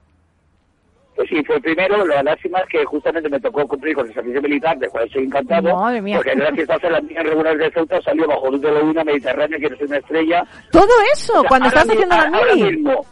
Pues 1.16 1.28
sí, 1.30 1.42
fue 1.44 1.56
el 1.56 1.62
primero. 1.62 2.06
La 2.06 2.22
lástima 2.22 2.60
es 2.60 2.68
que 2.68 2.84
justamente 2.84 3.28
me 3.30 3.40
tocó 3.40 3.66
cumplir 3.66 3.94
con 3.94 4.06
el 4.06 4.12
servicio 4.14 4.42
militar, 4.42 4.78
de 4.78 4.88
cual 4.88 5.06
estoy 5.06 5.24
encantado. 5.24 5.74
Madre 5.74 6.02
mía. 6.02 6.16
Porque 6.18 6.34
gracias 6.36 6.68
a 6.70 6.74
hacer 6.74 6.92
las 6.92 7.02
líneas 7.04 7.24
regulares 7.24 7.58
de 7.58 7.70
Ceuta 7.72 8.02
salió 8.02 8.28
bajo 8.28 8.50
luz 8.50 8.60
de 8.60 8.70
la 8.72 8.80
luna 8.80 9.02
Mediterránea, 9.04 9.58
que 9.58 9.66
eres 9.66 9.80
una 9.80 9.96
estrella. 9.96 10.44
Todo 10.70 10.88
eso, 11.14 11.32
O 11.38 11.40
sea, 11.40 11.48
cuando 11.48 11.68
ahora 11.68 11.84
mi- 11.86 11.92
haciendo 11.92 12.16
la 12.16 12.22
ahora 12.22 12.54
mini. 12.54 12.70
mismo, 12.72 13.06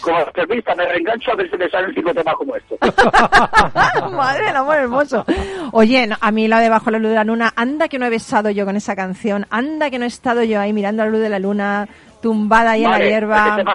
como 0.00 0.20
entrevista, 0.20 0.74
me 0.74 0.86
reengancho 0.86 1.32
a 1.32 1.34
ver 1.34 1.50
si 1.50 1.56
me 1.58 1.68
salen 1.68 1.94
cinco 1.94 2.14
temas 2.14 2.34
como 2.36 2.56
estos. 2.56 2.78
Madre 4.12 4.46
del 4.46 4.56
amor 4.56 4.76
hermoso. 4.76 5.24
Oye, 5.72 6.06
no, 6.06 6.16
a 6.20 6.30
mí 6.30 6.48
la 6.48 6.60
de 6.60 6.68
Bajo 6.68 6.90
la 6.90 6.98
luz 6.98 7.10
de 7.10 7.16
la 7.16 7.24
luna, 7.24 7.52
anda 7.56 7.88
que 7.88 7.98
no 7.98 8.06
he 8.06 8.10
besado 8.10 8.50
yo 8.50 8.64
con 8.64 8.76
esa 8.76 8.96
canción, 8.96 9.46
anda 9.50 9.90
que 9.90 9.98
no 9.98 10.04
he 10.04 10.08
estado 10.08 10.42
yo 10.44 10.60
ahí 10.60 10.72
mirando 10.72 11.04
la 11.04 11.10
luz 11.10 11.20
de 11.20 11.28
la 11.28 11.38
luna, 11.38 11.88
tumbada 12.22 12.70
ahí 12.72 12.84
en 12.84 12.90
la 12.90 12.98
hierba. 13.00 13.46
Ese 13.48 13.56
tema 13.58 13.74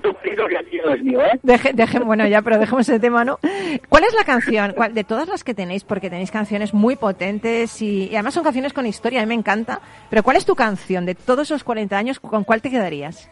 que 0.50 0.58
aquí 0.58 0.80
no 0.84 0.94
es 0.94 1.04
mío, 1.04 1.22
¿eh? 1.22 1.40
Deje, 1.44 1.74
deje- 1.74 2.00
bueno, 2.04 2.26
ya, 2.28 2.42
pero 2.42 2.58
dejemos 2.58 2.88
ese 2.88 3.00
tema, 3.00 3.24
¿no? 3.26 3.38
¿Cuál 3.90 4.04
es 4.06 4.14
la 4.16 4.24
canción? 4.24 4.74
¿Cuál- 4.76 4.94
de 4.94 5.04
todas 5.04 5.28
las 5.28 5.44
que 5.44 5.54
tenéis, 5.54 5.84
porque 5.84 6.10
tenéis 6.10 6.32
canciones 6.32 6.74
muy 6.74 6.96
potentes 6.96 7.82
y, 7.82 8.06
y 8.10 8.16
además 8.16 8.34
son 8.34 8.44
canciones 8.44 8.74
con 8.74 8.86
historia, 8.86 9.20
a 9.22 9.24
mí 9.24 9.28
me 9.30 9.34
encanta, 9.36 9.82
pero 10.10 10.24
¿cuál 10.24 10.38
es 10.38 10.46
tu 10.46 10.56
canción 10.56 11.06
de 11.06 11.16
todos 11.16 11.48
esos 11.48 11.64
40 11.64 11.98
años? 11.98 12.20
¿Con 12.20 12.44
cuál 12.44 12.62
te 12.62 12.70
quedarías? 12.72 13.30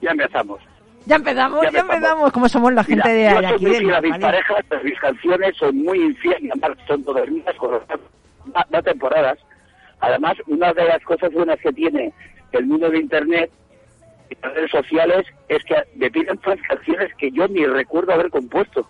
Ya 0.00 0.10
empezamos. 0.10 0.60
Ya 1.06 1.16
empezamos, 1.16 1.62
Ya 1.62 1.70
ya, 1.70 1.80
empezamos. 1.80 2.32
como 2.32 2.48
somos 2.48 2.72
la 2.72 2.84
gente 2.84 3.08
Mira, 3.08 3.34
de, 3.34 3.40
de 3.40 3.46
aquí. 3.54 3.66
mis 3.66 4.18
parejas, 4.18 4.64
mis 4.84 4.98
canciones 5.00 5.56
son 5.56 5.76
muy 5.76 5.98
infieles, 6.00 6.42
y 6.42 6.50
además 6.50 6.78
son 6.86 7.02
todas 7.04 7.28
mías, 7.28 7.54
con 7.56 7.70
no 8.70 8.82
temporadas. 8.82 9.38
Además, 10.00 10.36
una 10.46 10.72
de 10.72 10.84
las 10.84 11.02
cosas 11.04 11.32
buenas 11.32 11.58
que 11.60 11.72
tiene 11.72 12.12
el 12.52 12.66
mundo 12.66 12.88
de 12.90 12.98
Internet 12.98 13.50
y 14.30 14.36
las 14.42 14.54
redes 14.54 14.70
sociales 14.70 15.26
es 15.48 15.62
que 15.64 15.76
me 15.96 16.10
piden 16.10 16.38
canciones 16.38 17.12
que 17.16 17.30
yo 17.32 17.46
ni 17.48 17.66
recuerdo 17.66 18.12
haber 18.12 18.30
compuesto. 18.30 18.88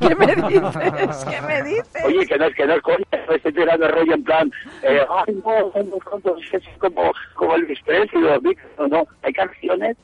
¿Qué 0.00 0.14
me 0.14 0.34
dices? 0.34 1.24
¿Qué 1.28 1.40
me 1.42 1.62
dices? 1.62 2.04
Oye, 2.06 2.26
que 2.26 2.38
no 2.38 2.46
es 2.46 2.54
que 2.54 2.66
no 2.66 2.74
es 2.74 2.82
coña, 2.82 3.06
no 3.28 3.34
estoy 3.34 3.52
tirando 3.52 3.86
el 3.86 3.92
rollo 3.92 4.14
en 4.14 4.24
plan, 4.24 4.52
eh, 4.82 5.04
ay, 5.10 5.34
no, 5.44 5.72
no, 5.74 5.82
no, 5.82 6.20
no, 6.24 6.36
es 6.38 6.68
como, 6.78 7.12
como 7.34 7.54
Presley 7.84 8.08
Beatles, 8.22 8.58
no, 8.78 8.88
no, 8.88 9.06
hay 9.22 9.32
canciones 9.34 9.96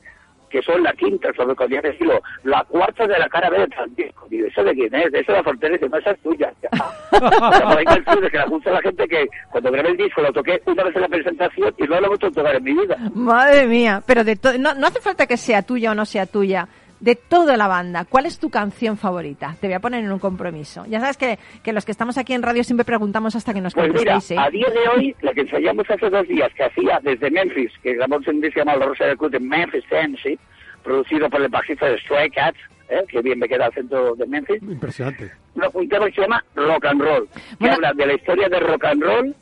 que 0.49 0.61
son 0.61 0.81
la 0.83 0.93
quinta, 0.93 1.31
sobre 1.33 1.55
podría 1.55 1.81
decirlo, 1.81 2.21
la 2.43 2.63
cuarta 2.65 3.05
de 3.07 3.17
la 3.19 3.29
cara 3.29 3.49
B 3.49 3.59
de 3.59 3.67
tal 3.67 3.95
disco. 3.95 4.27
Digo, 4.29 4.47
¿eso 4.47 4.63
de 4.63 4.73
quién 4.73 4.93
es? 4.95 5.13
Eso 5.13 5.31
de 5.31 5.37
la 5.37 5.43
Fortaleza, 5.43 5.85
no, 5.89 5.97
esa 5.97 6.11
es 6.11 6.19
tuya. 6.21 6.51
Ya. 6.61 6.69
O 7.11 7.53
sea, 7.53 7.77
hay 7.77 7.85
canciones 7.85 8.31
que 8.31 8.37
la 8.37 8.45
gusta 8.45 8.71
la 8.71 8.81
gente 8.81 9.07
que 9.07 9.27
cuando 9.51 9.71
grabé 9.71 9.89
el 9.89 9.97
disco 9.97 10.21
lo 10.21 10.31
toqué 10.33 10.61
una 10.65 10.83
vez 10.83 10.95
en 10.95 11.01
la 11.01 11.07
presentación 11.09 11.73
y 11.77 11.83
no 11.83 11.99
lo 11.99 12.05
he 12.05 12.07
vuelto 12.09 12.27
a 12.27 12.31
tocar 12.31 12.55
en 12.55 12.63
mi 12.63 12.73
vida. 12.73 12.97
Madre 13.13 13.65
mía, 13.67 14.01
pero 14.05 14.23
de 14.23 14.35
to- 14.35 14.57
no, 14.57 14.73
no 14.75 14.87
hace 14.87 14.99
falta 15.01 15.25
que 15.27 15.37
sea 15.37 15.61
tuya 15.61 15.91
o 15.91 15.95
no 15.95 16.05
sea 16.05 16.25
tuya. 16.25 16.67
De 16.99 17.15
toda 17.15 17.55
la 17.55 17.67
banda, 17.67 18.03
¿cuál 18.03 18.25
es 18.25 18.39
tu 18.39 18.49
canción 18.49 18.97
favorita? 18.97 19.55
Te 19.61 19.67
voy 19.67 19.73
a 19.75 19.79
poner 19.79 20.03
en 20.03 20.11
un 20.11 20.19
compromiso. 20.19 20.85
Ya 20.87 20.99
sabes 20.99 21.15
que, 21.15 21.39
que 21.63 21.71
los 21.71 21.85
que 21.85 21.91
estamos 21.93 22.17
aquí 22.17 22.33
en 22.33 22.43
radio 22.43 22.61
siempre 22.63 22.83
preguntamos 22.83 23.35
hasta 23.37 23.53
que 23.53 23.61
nos 23.61 23.73
Pues 23.73 23.93
mira, 23.93 24.17
¿eh? 24.17 24.35
a 24.37 24.49
día 24.49 24.67
de 24.69 24.87
hoy, 24.89 25.15
la 25.21 25.33
que 25.33 25.41
ensayamos 25.41 25.89
hace 25.89 26.09
dos 26.09 26.27
días, 26.27 26.51
que 26.55 26.63
hacía 26.65 26.99
desde 27.01 27.31
Memphis, 27.31 27.71
que 27.81 27.93
grabamos 27.93 28.27
un 28.27 28.41
disco 28.41 28.59
llamado 28.59 28.79
La 28.79 28.85
Rosa 28.87 29.05
del 29.05 29.17
Cruz 29.17 29.31
de 29.31 29.39
Memphis, 29.39 29.83
Tennessee, 29.89 30.37
producido 30.83 31.29
por 31.29 31.41
el 31.41 31.47
bajista 31.47 31.85
de 31.85 31.97
Stray 31.99 32.29
Cats, 32.31 32.57
¿eh? 32.89 33.05
que 33.07 33.21
bien 33.21 33.39
me 33.39 33.47
queda 33.47 33.67
al 33.67 33.73
centro 33.73 34.15
de 34.15 34.25
Memphis, 34.25 34.61
Impresionante. 34.61 35.31
un 35.73 35.87
tema 35.87 36.05
que 36.07 36.11
se 36.15 36.21
llama 36.21 36.43
Rock 36.55 36.83
and 36.85 37.01
Roll, 37.01 37.29
que 37.29 37.39
Bueno. 37.59 37.75
habla 37.75 37.93
de 37.93 38.05
la 38.07 38.13
historia 38.15 38.49
de 38.49 38.59
rock 38.59 38.83
and 38.83 39.03
roll, 39.03 39.35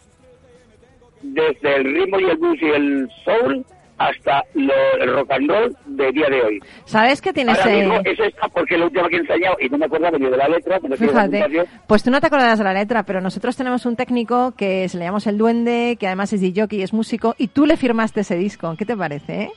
desde 1.23 1.75
el 1.75 1.83
ritmo 1.85 2.19
y 2.19 2.25
el 2.25 2.37
blues 2.37 2.61
y 2.61 2.65
el 2.67 3.09
soul 3.25 3.65
hasta 3.97 4.43
lo- 4.53 4.73
el 5.01 5.13
rock 5.13 5.31
and 5.31 5.49
roll 5.49 5.75
de 5.85 6.11
día 6.11 6.27
de 6.29 6.41
hoy. 6.41 6.59
¿Sabes 6.85 7.21
que 7.21 7.33
tienes... 7.33 7.57
Ahora 7.59 7.71
mismo 7.75 7.95
eh, 7.97 8.01
es 8.05 8.19
esta 8.19 8.47
porque 8.49 8.75
es 8.75 8.79
la 8.79 8.85
última 8.85 9.09
que 9.09 9.17
he 9.17 9.19
ensayado 9.19 9.57
y 9.59 9.69
no 9.69 9.77
me 9.77 9.85
acordaba 9.85 10.17
ni 10.17 10.29
de 10.29 10.37
la 10.37 10.47
letra, 10.47 10.79
quiero 10.79 10.95
Fíjate, 10.97 11.65
pues 11.87 12.03
tú 12.03 12.11
no 12.11 12.21
te 12.21 12.27
acordarás 12.27 12.57
de 12.59 12.63
la 12.63 12.73
letra, 12.73 13.03
pero 13.03 13.21
nosotros 13.21 13.55
tenemos 13.57 13.85
un 13.85 13.95
técnico 13.95 14.53
que 14.55 14.87
se 14.89 14.97
le 14.97 15.05
llamamos 15.05 15.27
el 15.27 15.37
Duende, 15.37 15.97
que 15.99 16.07
además 16.07 16.31
es 16.33 16.41
DJ 16.41 16.67
y 16.71 16.81
es 16.83 16.93
músico, 16.93 17.35
y 17.37 17.47
tú 17.47 17.65
le 17.65 17.77
firmaste 17.77 18.21
ese 18.21 18.37
disco. 18.37 18.75
¿Qué 18.77 18.85
te 18.85 18.95
parece, 18.95 19.41
eh? 19.43 19.49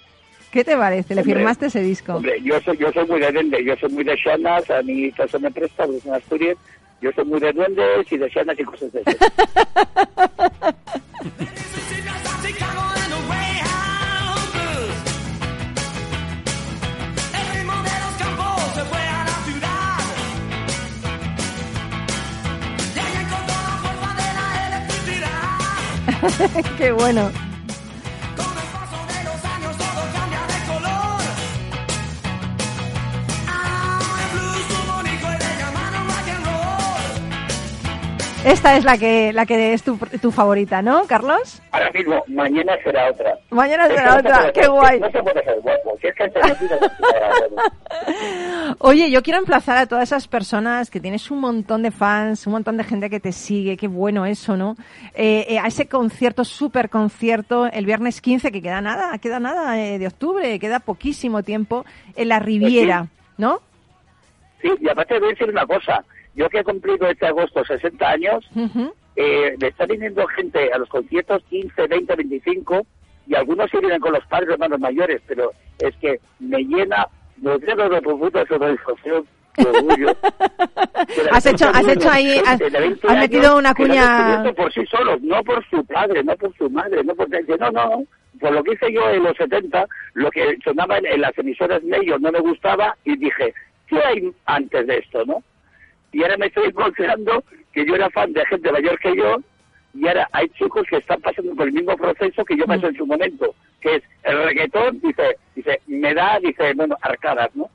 ¿Qué 0.50 0.64
te 0.64 0.76
parece? 0.76 1.14
Le 1.14 1.20
Hombre, 1.20 1.34
firmaste 1.36 1.66
ese 1.66 1.80
disco. 1.80 2.14
Hombre, 2.14 2.40
yo 2.42 2.60
soy, 2.62 2.76
yo 2.78 2.90
soy 2.92 3.06
muy 3.06 3.20
de 3.20 3.30
duende, 3.30 3.64
yo 3.64 3.76
soy 3.76 3.90
muy 3.90 4.04
de 4.04 4.16
shanas, 4.16 4.68
a 4.70 4.82
mí 4.82 5.12
eso 5.16 5.38
me 5.38 5.50
presta, 5.50 5.84
porque 5.84 5.98
es 5.98 6.06
en 6.06 6.14
Asturias, 6.14 6.56
yo 7.00 7.12
soy 7.12 7.24
muy 7.24 7.38
de 7.40 7.52
duendes 7.52 8.10
y 8.10 8.16
de 8.18 8.28
shanas 8.28 8.58
y 8.58 8.64
cosas 8.64 8.92
de 8.92 9.00
esas. 9.00 9.16
Qué 26.78 26.92
bueno. 26.92 27.30
Esta 38.44 38.74
es 38.76 38.84
la 38.84 38.96
que, 38.96 39.32
la 39.34 39.44
que 39.44 39.74
es 39.74 39.82
tu, 39.82 39.98
tu 39.98 40.30
favorita, 40.30 40.80
¿no, 40.80 41.02
Carlos? 41.06 41.60
Ahora 41.72 41.90
mismo, 41.92 42.24
mañana 42.28 42.72
será 42.82 43.10
otra. 43.10 43.34
Mañana 43.50 43.86
será 43.88 44.16
otra, 44.16 44.50
qué 44.52 44.62
ser- 44.62 44.70
guay. 44.70 44.98
No 45.00 45.10
se 45.10 45.22
puede 45.22 45.44
ser 45.44 45.60
guapo, 45.60 45.98
si 46.00 46.06
es 46.06 46.14
que 46.14 46.22
antes 46.24 46.42
de 46.42 46.66
vida 46.66 46.78
no 46.80 48.76
Oye, 48.78 49.10
yo 49.10 49.22
quiero 49.22 49.38
emplazar 49.40 49.76
a 49.76 49.86
todas 49.86 50.04
esas 50.04 50.26
personas 50.26 50.90
que 50.90 51.00
tienes 51.00 51.30
un 51.30 51.40
montón 51.40 51.82
de 51.82 51.90
fans, 51.90 52.46
un 52.46 52.54
montón 52.54 52.78
de 52.78 52.84
gente 52.84 53.10
que 53.10 53.20
te 53.20 53.32
sigue, 53.32 53.76
qué 53.76 53.88
bueno 53.88 54.24
eso, 54.24 54.56
¿no? 54.56 54.74
Eh, 55.14 55.44
eh, 55.50 55.58
a 55.58 55.66
ese 55.66 55.86
concierto, 55.86 56.44
súper 56.44 56.88
concierto, 56.88 57.66
el 57.66 57.84
viernes 57.84 58.22
15, 58.22 58.50
que 58.52 58.62
queda 58.62 58.80
nada, 58.80 59.18
queda 59.18 59.38
nada 59.38 59.78
eh, 59.78 59.98
de 59.98 60.06
octubre, 60.06 60.58
queda 60.58 60.80
poquísimo 60.80 61.42
tiempo, 61.42 61.84
en 62.16 62.28
la 62.28 62.38
Riviera, 62.38 63.06
¿no? 63.36 63.60
Sí, 64.62 64.70
y 64.80 64.88
aparte 64.88 65.18
voy 65.18 65.28
a 65.28 65.32
decir 65.32 65.50
una 65.50 65.66
cosa, 65.66 66.02
yo 66.34 66.48
que 66.48 66.58
he 66.60 66.64
cumplido 66.64 67.06
este 67.08 67.26
agosto 67.26 67.64
60 67.64 68.08
años, 68.08 68.48
eh, 69.16 69.56
me 69.60 69.68
está 69.68 69.86
viniendo 69.86 70.26
gente 70.28 70.72
a 70.72 70.78
los 70.78 70.88
conciertos 70.88 71.42
15, 71.50 71.86
20, 71.86 72.14
25 72.16 72.86
y 73.26 73.34
algunos 73.34 73.70
sí 73.70 73.78
vienen 73.80 74.00
con 74.00 74.12
los 74.12 74.24
padres 74.26 74.50
hermanos 74.50 74.80
mayores, 74.80 75.20
pero 75.26 75.52
es 75.78 75.94
que 75.96 76.20
me 76.38 76.58
llena 76.64 77.06
los 77.42 77.60
dedos 77.60 77.90
de 77.90 78.00
puta 78.02 78.44
satisfacción 78.46 79.26
de 79.56 79.64
orgullo. 79.68 80.08
Has 81.32 81.46
hecho- 81.46 81.68
has 81.68 81.86
hecho 81.88 82.10
ahí- 82.10 82.40
has- 82.46 82.58
de 82.58 82.70
20 82.70 83.06
has 83.06 83.12
años 83.12 83.20
metido 83.22 83.56
una 83.56 83.74
cuña- 83.74 84.54
por 84.54 84.72
sí 84.72 84.84
solos, 84.86 85.20
no 85.22 85.42
por 85.42 85.64
su 85.68 85.84
padre, 85.84 86.22
no 86.24 86.36
por 86.36 86.54
su 86.56 86.70
madre, 86.70 87.02
no 87.04 87.14
por 87.14 87.28
no, 87.30 87.70
no, 87.70 88.04
por 88.38 88.52
lo 88.52 88.62
que 88.62 88.72
hice 88.74 88.92
yo 88.92 89.08
en 89.10 89.22
los 89.24 89.36
70, 89.36 89.86
lo 90.14 90.30
que 90.30 90.56
sonaba 90.64 90.98
en, 90.98 91.06
en 91.06 91.20
las 91.20 91.36
emisoras 91.38 91.82
medios 91.82 92.20
no 92.20 92.30
me 92.32 92.40
gustaba 92.40 92.96
y 93.04 93.16
dije, 93.16 93.52
¿qué 93.88 93.98
hay 94.02 94.30
antes 94.46 94.86
de 94.86 94.98
esto, 94.98 95.24
no? 95.26 95.42
Y 96.12 96.22
ahora 96.22 96.36
me 96.36 96.46
estoy 96.46 96.68
encontrando 96.68 97.44
que 97.72 97.86
yo 97.86 97.94
era 97.94 98.10
fan 98.10 98.32
de 98.32 98.44
gente 98.46 98.72
mayor 98.72 98.98
que 98.98 99.16
yo 99.16 99.36
y 99.94 100.06
ahora 100.06 100.28
hay 100.32 100.48
chicos 100.50 100.86
que 100.88 100.98
están 100.98 101.20
pasando 101.20 101.54
por 101.54 101.66
el 101.66 101.72
mismo 101.72 101.96
proceso 101.96 102.44
que 102.44 102.56
yo 102.56 102.64
pasé 102.66 102.86
en 102.86 102.96
su 102.96 103.06
momento, 103.06 103.54
que 103.80 103.96
es 103.96 104.02
el 104.22 104.44
reggaetón, 104.44 105.00
dice, 105.00 105.36
dice, 105.54 105.80
me 105.86 106.14
da, 106.14 106.38
dice, 106.40 106.72
bueno, 106.74 106.96
arcadas, 107.00 107.50
¿no? 107.54 107.68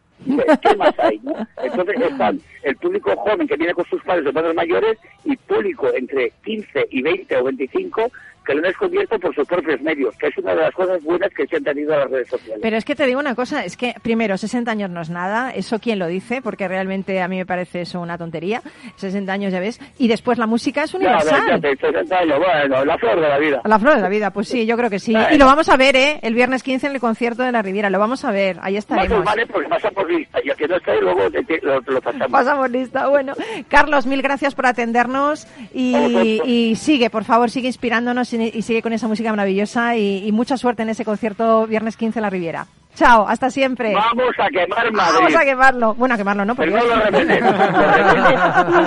¿qué 0.61 0.75
más 0.77 0.97
hay, 0.97 1.19
no? 1.19 1.33
Entonces 1.61 2.01
están 2.01 2.39
el 2.63 2.75
público 2.77 3.15
joven 3.17 3.47
que 3.47 3.57
viene 3.57 3.73
con 3.73 3.85
sus 3.85 4.01
padres 4.03 4.25
de 4.25 4.33
padres 4.33 4.55
mayores 4.55 4.97
y 5.25 5.35
público 5.35 5.93
entre 5.93 6.31
15 6.45 6.87
y 6.89 7.01
20 7.01 7.37
o 7.37 7.43
25 7.43 8.11
que 8.45 8.53
lo 8.53 8.59
han 8.59 8.63
descubierto 8.65 9.19
por 9.19 9.33
sus 9.35 9.47
propios 9.47 9.81
medios, 9.81 10.15
que 10.17 10.27
es 10.27 10.37
una 10.37 10.53
de 10.55 10.61
las 10.61 10.73
cosas 10.73 11.01
buenas 11.03 11.29
que 11.33 11.45
se 11.47 11.57
han 11.57 11.63
tenido 11.63 11.95
las 11.97 12.09
redes 12.09 12.27
sociales. 12.29 12.59
Pero 12.61 12.77
es 12.77 12.85
que 12.85 12.95
te 12.95 13.05
digo 13.05 13.19
una 13.19 13.35
cosa, 13.35 13.65
es 13.65 13.75
que 13.77 13.93
primero, 14.01 14.37
60 14.37 14.69
años 14.71 14.89
no 14.89 15.01
es 15.01 15.09
nada, 15.09 15.51
eso 15.51 15.79
quién 15.79 15.99
lo 15.99 16.07
dice, 16.07 16.41
porque 16.41 16.67
realmente 16.67 17.21
a 17.21 17.27
mí 17.27 17.37
me 17.37 17.45
parece 17.45 17.81
eso 17.81 17.99
una 17.99 18.17
tontería, 18.17 18.61
60 18.97 19.31
años 19.31 19.51
ya 19.51 19.59
ves, 19.59 19.79
y 19.97 20.07
después 20.07 20.37
la 20.37 20.47
música 20.47 20.83
es 20.83 20.93
universal. 20.93 21.59
ya, 21.61 21.69
60 21.69 22.17
años, 22.17 22.37
bueno, 22.39 22.85
la 22.85 22.97
flor 22.97 23.19
de 23.19 23.27
la 23.29 23.37
vida. 23.39 23.61
La 23.65 23.79
flor 23.79 23.95
de 23.95 24.01
la 24.01 24.09
vida, 24.09 24.31
pues 24.31 24.47
sí, 24.47 24.65
yo 24.65 24.77
creo 24.77 24.89
que 24.89 24.99
sí. 24.99 25.11
Bueno. 25.13 25.27
Y 25.33 25.37
lo 25.37 25.45
vamos 25.45 25.69
a 25.69 25.77
ver, 25.77 25.95
¿eh? 25.95 26.19
El 26.21 26.33
viernes 26.35 26.63
15 26.63 26.87
en 26.87 26.93
el 26.93 26.99
concierto 26.99 27.43
de 27.43 27.51
la 27.51 27.61
Riviera, 27.61 27.89
lo 27.89 27.99
vamos 27.99 28.23
a 28.25 28.31
ver, 28.31 28.57
ahí 28.61 28.73
Más 28.75 28.79
estaremos. 28.83 29.19
os 29.19 29.25
vale 29.25 29.45
porque 29.47 29.67
pasa 29.69 29.89
por 29.91 30.09
lista, 30.11 30.39
y 30.43 30.49
al 30.49 30.55
que 30.57 30.67
no 30.67 30.75
esté, 30.77 31.01
luego 31.01 31.31
te- 31.31 31.43
te- 31.43 31.59
lo, 31.61 31.79
lo 31.81 32.01
pasamos. 32.01 32.31
Pasamos 32.31 32.69
lista. 32.71 33.07
Bueno, 33.09 33.33
Carlos, 33.69 34.05
mil 34.05 34.21
gracias 34.21 34.53
por 34.55 34.65
atendernos 34.65 35.47
y, 35.73 36.41
y 36.45 36.75
sigue, 36.75 37.09
por 37.09 37.23
favor, 37.23 37.49
sigue 37.49 37.67
inspirándonos 37.67 38.27
y, 38.41 38.61
sigue 38.61 38.81
con 38.81 38.93
esa 38.93 39.07
música 39.07 39.31
maravillosa 39.31 39.95
y, 39.95 40.27
y 40.27 40.31
mucha 40.31 40.57
suerte 40.57 40.83
en 40.83 40.89
ese 40.89 41.05
concierto 41.05 41.67
viernes 41.67 41.97
15 41.97 42.19
en 42.19 42.23
la 42.23 42.29
Riviera. 42.29 42.67
Chao, 42.95 43.27
hasta 43.27 43.49
siempre. 43.49 43.93
Vamos 43.93 44.33
a 44.39 44.47
quemar 44.49 44.91
Madrid. 44.91 45.15
Vamos 45.15 45.35
a 45.35 45.43
quemarlo. 45.43 45.93
Bueno, 45.95 46.15
a 46.15 46.17
quemarlo, 46.17 46.45
¿no? 46.45 46.55
Pero 46.55 46.77
no 46.77 46.85
lo 46.85 46.95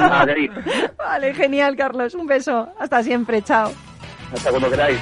Madrid. 0.09 0.51
Vale, 0.99 1.35
genial, 1.35 1.77
Carlos. 1.77 2.15
Un 2.15 2.27
beso. 2.27 2.69
Hasta 2.79 3.03
siempre. 3.03 3.43
Chao. 3.43 3.71
Hasta 4.33 4.51
cuando 4.51 4.71
queráis. 4.71 4.99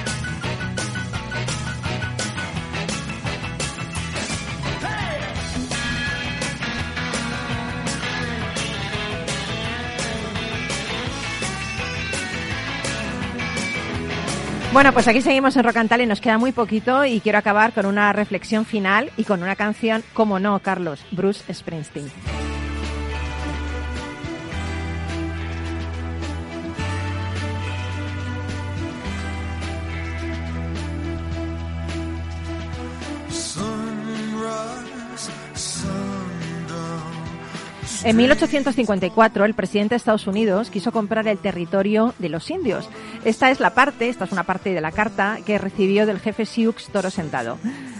Bueno, 14.77 14.93
pues 14.93 15.07
aquí 15.07 15.21
seguimos 15.21 15.57
en 15.57 15.63
Rocantal 15.63 16.01
y 16.01 16.05
nos 16.05 16.21
queda 16.21 16.37
muy 16.37 16.51
poquito 16.51 17.03
y 17.03 17.19
quiero 17.19 17.39
acabar 17.39 17.73
con 17.73 17.87
una 17.87 18.13
reflexión 18.13 18.63
final 18.63 19.09
y 19.17 19.23
con 19.23 19.41
una 19.41 19.55
canción, 19.55 20.03
como 20.13 20.39
no, 20.39 20.59
Carlos, 20.59 21.03
Bruce 21.09 21.51
Springsteen. 21.51 22.11
En 38.07 38.15
1854, 38.15 39.43
el 39.43 39.53
presidente 39.53 39.89
de 39.89 39.97
Estados 39.97 40.27
Unidos 40.27 40.69
quiso 40.69 40.93
comprar 40.93 41.27
el 41.27 41.39
territorio 41.39 42.13
de 42.19 42.29
los 42.29 42.49
indios. 42.49 42.87
Esta 43.25 43.51
es 43.51 43.59
la 43.59 43.71
parte, 43.73 44.07
esta 44.07 44.23
es 44.23 44.31
una 44.31 44.43
parte 44.43 44.73
de 44.73 44.79
la 44.79 44.93
carta 44.93 45.39
que 45.45 45.57
recibió 45.57 46.05
del 46.05 46.21
jefe 46.21 46.45
Sioux 46.45 46.73
Toro 46.93 47.09
Sentado. 47.09 47.57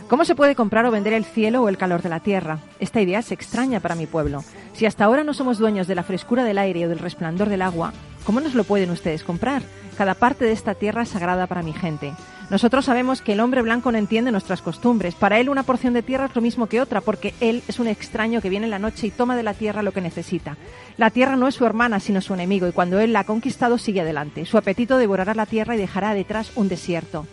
¿Cómo 0.08 0.24
se 0.24 0.34
puede 0.34 0.56
comprar 0.56 0.86
o 0.86 0.92
vender 0.92 1.12
el 1.12 1.26
cielo 1.26 1.62
o 1.62 1.68
el 1.68 1.78
calor 1.78 2.04
de 2.04 2.08
la 2.08 2.22
tierra? 2.22 2.60
Esta 2.80 3.02
idea 3.02 3.20
es 3.20 3.34
extraña 3.34 3.82
para 3.82 3.96
mi 3.96 4.06
pueblo. 4.06 4.46
Si 4.72 4.86
hasta 4.86 5.04
ahora 5.04 5.26
no 5.26 5.34
somos 5.34 5.58
dueños 5.58 5.88
de 5.88 5.96
la 5.96 6.04
frescura 6.04 6.46
del 6.46 6.60
aire 6.60 6.86
o 6.86 6.90
del 6.90 7.00
resplandor 7.00 7.50
del 7.50 7.62
agua, 7.62 7.92
¿cómo 8.28 8.42
nos 8.42 8.56
lo 8.56 8.66
pueden 8.66 8.92
ustedes 8.92 9.24
comprar? 9.24 9.62
Cada 9.98 10.14
parte 10.14 10.44
de 10.44 10.52
esta 10.52 10.76
tierra 10.76 11.04
es 11.04 11.10
sagrada 11.10 11.48
para 11.48 11.64
mi 11.64 11.72
gente. 11.72 12.12
Nosotros 12.50 12.84
sabemos 12.84 13.22
que 13.22 13.32
el 13.32 13.40
hombre 13.40 13.62
blanco 13.62 13.90
no 13.90 13.98
entiende 13.98 14.34
nuestras 14.34 14.62
costumbres. 14.62 15.16
Para 15.16 15.40
él 15.40 15.48
una 15.48 15.64
porción 15.64 15.94
de 15.94 16.04
tierra 16.04 16.26
es 16.26 16.36
lo 16.36 16.42
mismo 16.42 16.68
que 16.68 16.82
otra, 16.82 17.00
porque 17.00 17.34
él 17.40 17.64
es 17.70 17.80
un 17.80 17.88
extraño 17.88 18.42
que 18.42 18.50
viene 18.50 18.66
en 18.66 18.72
la 18.72 18.80
noche 18.80 19.08
y 19.08 19.12
toma 19.12 19.38
de 19.38 19.44
la 19.44 19.54
tierra 19.54 19.82
lo 19.82 19.94
que 19.94 20.02
necesita. 20.02 20.58
La 20.98 21.10
tierra 21.10 21.38
no 21.38 21.48
es 21.48 21.56
su 21.56 21.66
hermana, 21.66 22.02
sino 22.02 22.20
su 22.20 22.34
enemigo, 22.34 22.68
y 22.68 22.74
cuando 22.74 23.00
él 23.00 23.14
la 23.14 23.22
ha 23.22 23.24
conquistado 23.24 23.78
sigue 23.78 24.02
adelante. 24.02 24.46
Su 24.46 24.58
apetito 24.58 24.98
devorará 24.98 25.34
la 25.34 25.46
tierra 25.46 25.76
y 25.76 25.80
dejará 25.80 26.14
detrás 26.14 26.52
un 26.56 26.68
desierto. 26.68 27.28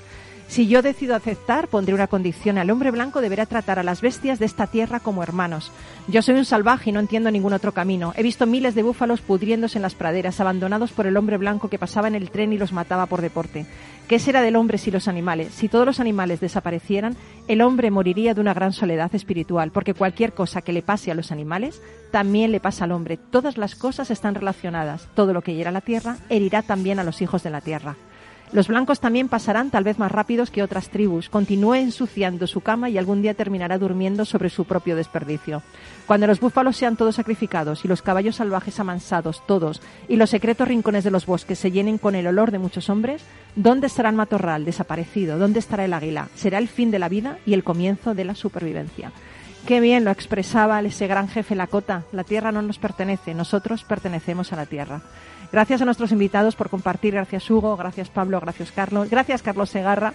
Si 0.54 0.68
yo 0.68 0.82
decido 0.82 1.16
aceptar, 1.16 1.66
pondré 1.66 1.94
una 1.94 2.06
condición. 2.06 2.58
Al 2.58 2.70
hombre 2.70 2.92
blanco 2.92 3.20
deberá 3.20 3.44
tratar 3.44 3.80
a 3.80 3.82
las 3.82 4.00
bestias 4.00 4.38
de 4.38 4.46
esta 4.46 4.68
tierra 4.68 5.00
como 5.00 5.24
hermanos. 5.24 5.72
Yo 6.06 6.22
soy 6.22 6.36
un 6.36 6.44
salvaje 6.44 6.90
y 6.90 6.92
no 6.92 7.00
entiendo 7.00 7.32
ningún 7.32 7.54
otro 7.54 7.72
camino. 7.72 8.12
He 8.16 8.22
visto 8.22 8.46
miles 8.46 8.76
de 8.76 8.84
búfalos 8.84 9.20
pudriéndose 9.20 9.78
en 9.78 9.82
las 9.82 9.96
praderas, 9.96 10.38
abandonados 10.38 10.92
por 10.92 11.08
el 11.08 11.16
hombre 11.16 11.38
blanco 11.38 11.68
que 11.68 11.80
pasaba 11.80 12.06
en 12.06 12.14
el 12.14 12.30
tren 12.30 12.52
y 12.52 12.58
los 12.58 12.72
mataba 12.72 13.06
por 13.06 13.20
deporte. 13.20 13.66
¿Qué 14.06 14.20
será 14.20 14.42
del 14.42 14.54
hombre 14.54 14.78
si 14.78 14.92
los 14.92 15.08
animales? 15.08 15.52
Si 15.52 15.68
todos 15.68 15.86
los 15.86 15.98
animales 15.98 16.38
desaparecieran, 16.38 17.16
el 17.48 17.60
hombre 17.60 17.90
moriría 17.90 18.32
de 18.32 18.40
una 18.40 18.54
gran 18.54 18.72
soledad 18.72 19.12
espiritual, 19.12 19.72
porque 19.72 19.92
cualquier 19.92 20.34
cosa 20.34 20.62
que 20.62 20.72
le 20.72 20.82
pase 20.82 21.10
a 21.10 21.16
los 21.16 21.32
animales, 21.32 21.82
también 22.12 22.52
le 22.52 22.60
pasa 22.60 22.84
al 22.84 22.92
hombre. 22.92 23.16
Todas 23.16 23.58
las 23.58 23.74
cosas 23.74 24.12
están 24.12 24.36
relacionadas. 24.36 25.08
Todo 25.16 25.32
lo 25.32 25.42
que 25.42 25.56
hiera 25.56 25.72
la 25.72 25.80
tierra, 25.80 26.18
herirá 26.28 26.62
también 26.62 27.00
a 27.00 27.04
los 27.04 27.22
hijos 27.22 27.42
de 27.42 27.50
la 27.50 27.60
tierra. 27.60 27.96
Los 28.54 28.68
blancos 28.68 29.00
también 29.00 29.28
pasarán 29.28 29.70
tal 29.70 29.82
vez 29.82 29.98
más 29.98 30.12
rápidos 30.12 30.52
que 30.52 30.62
otras 30.62 30.88
tribus. 30.88 31.28
Continúe 31.28 31.74
ensuciando 31.74 32.46
su 32.46 32.60
cama 32.60 32.88
y 32.88 32.96
algún 32.96 33.20
día 33.20 33.34
terminará 33.34 33.78
durmiendo 33.78 34.24
sobre 34.24 34.48
su 34.48 34.64
propio 34.64 34.94
desperdicio. 34.94 35.60
Cuando 36.06 36.28
los 36.28 36.38
búfalos 36.38 36.76
sean 36.76 36.96
todos 36.96 37.16
sacrificados 37.16 37.84
y 37.84 37.88
los 37.88 38.00
caballos 38.00 38.36
salvajes 38.36 38.78
amansados 38.78 39.44
todos 39.44 39.82
y 40.06 40.14
los 40.14 40.30
secretos 40.30 40.68
rincones 40.68 41.02
de 41.02 41.10
los 41.10 41.26
bosques 41.26 41.58
se 41.58 41.72
llenen 41.72 41.98
con 41.98 42.14
el 42.14 42.28
olor 42.28 42.52
de 42.52 42.60
muchos 42.60 42.88
hombres, 42.90 43.24
¿dónde 43.56 43.88
estará 43.88 44.10
el 44.10 44.14
matorral 44.14 44.64
desaparecido? 44.64 45.36
¿Dónde 45.36 45.58
estará 45.58 45.84
el 45.84 45.92
águila? 45.92 46.28
Será 46.36 46.58
el 46.58 46.68
fin 46.68 46.92
de 46.92 47.00
la 47.00 47.08
vida 47.08 47.38
y 47.44 47.54
el 47.54 47.64
comienzo 47.64 48.14
de 48.14 48.24
la 48.24 48.36
supervivencia. 48.36 49.10
Qué 49.66 49.80
bien 49.80 50.04
lo 50.04 50.12
expresaba 50.12 50.80
ese 50.82 51.08
gran 51.08 51.26
jefe 51.26 51.56
Lakota. 51.56 52.04
La 52.12 52.22
tierra 52.22 52.52
no 52.52 52.62
nos 52.62 52.78
pertenece, 52.78 53.34
nosotros 53.34 53.82
pertenecemos 53.82 54.52
a 54.52 54.56
la 54.56 54.66
tierra. 54.66 55.00
Gracias 55.54 55.80
a 55.82 55.84
nuestros 55.84 56.10
invitados 56.10 56.56
por 56.56 56.68
compartir. 56.68 57.14
Gracias 57.14 57.48
Hugo, 57.48 57.76
gracias 57.76 58.08
Pablo, 58.08 58.40
gracias 58.40 58.72
Carlos, 58.72 59.08
gracias 59.08 59.40
Carlos 59.40 59.70
Segarra. 59.70 60.12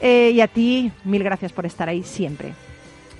Eh, 0.00 0.30
y 0.32 0.40
a 0.40 0.48
ti, 0.48 0.90
mil 1.04 1.22
gracias 1.22 1.52
por 1.52 1.66
estar 1.66 1.90
ahí 1.90 2.02
siempre. 2.02 2.54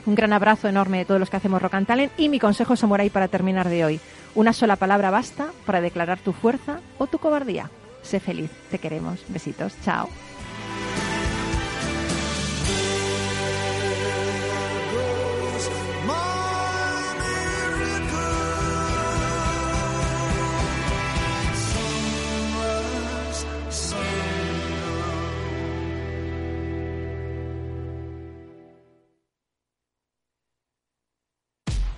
Un 0.06 0.14
gran 0.14 0.32
abrazo 0.32 0.68
enorme 0.68 0.96
de 0.96 1.04
todos 1.04 1.20
los 1.20 1.28
que 1.28 1.36
hacemos 1.36 1.60
Rock 1.60 1.74
and 1.74 1.86
Talent 1.86 2.12
y 2.16 2.30
mi 2.30 2.38
consejo 2.38 2.76
samurai 2.76 3.10
para 3.10 3.28
terminar 3.28 3.68
de 3.68 3.84
hoy. 3.84 4.00
Una 4.34 4.54
sola 4.54 4.76
palabra 4.76 5.10
basta 5.10 5.48
para 5.66 5.82
declarar 5.82 6.18
tu 6.18 6.32
fuerza 6.32 6.80
o 6.96 7.06
tu 7.06 7.18
cobardía. 7.18 7.68
Sé 8.00 8.20
feliz, 8.20 8.50
te 8.70 8.78
queremos. 8.78 9.22
Besitos, 9.28 9.74
chao. 9.84 10.08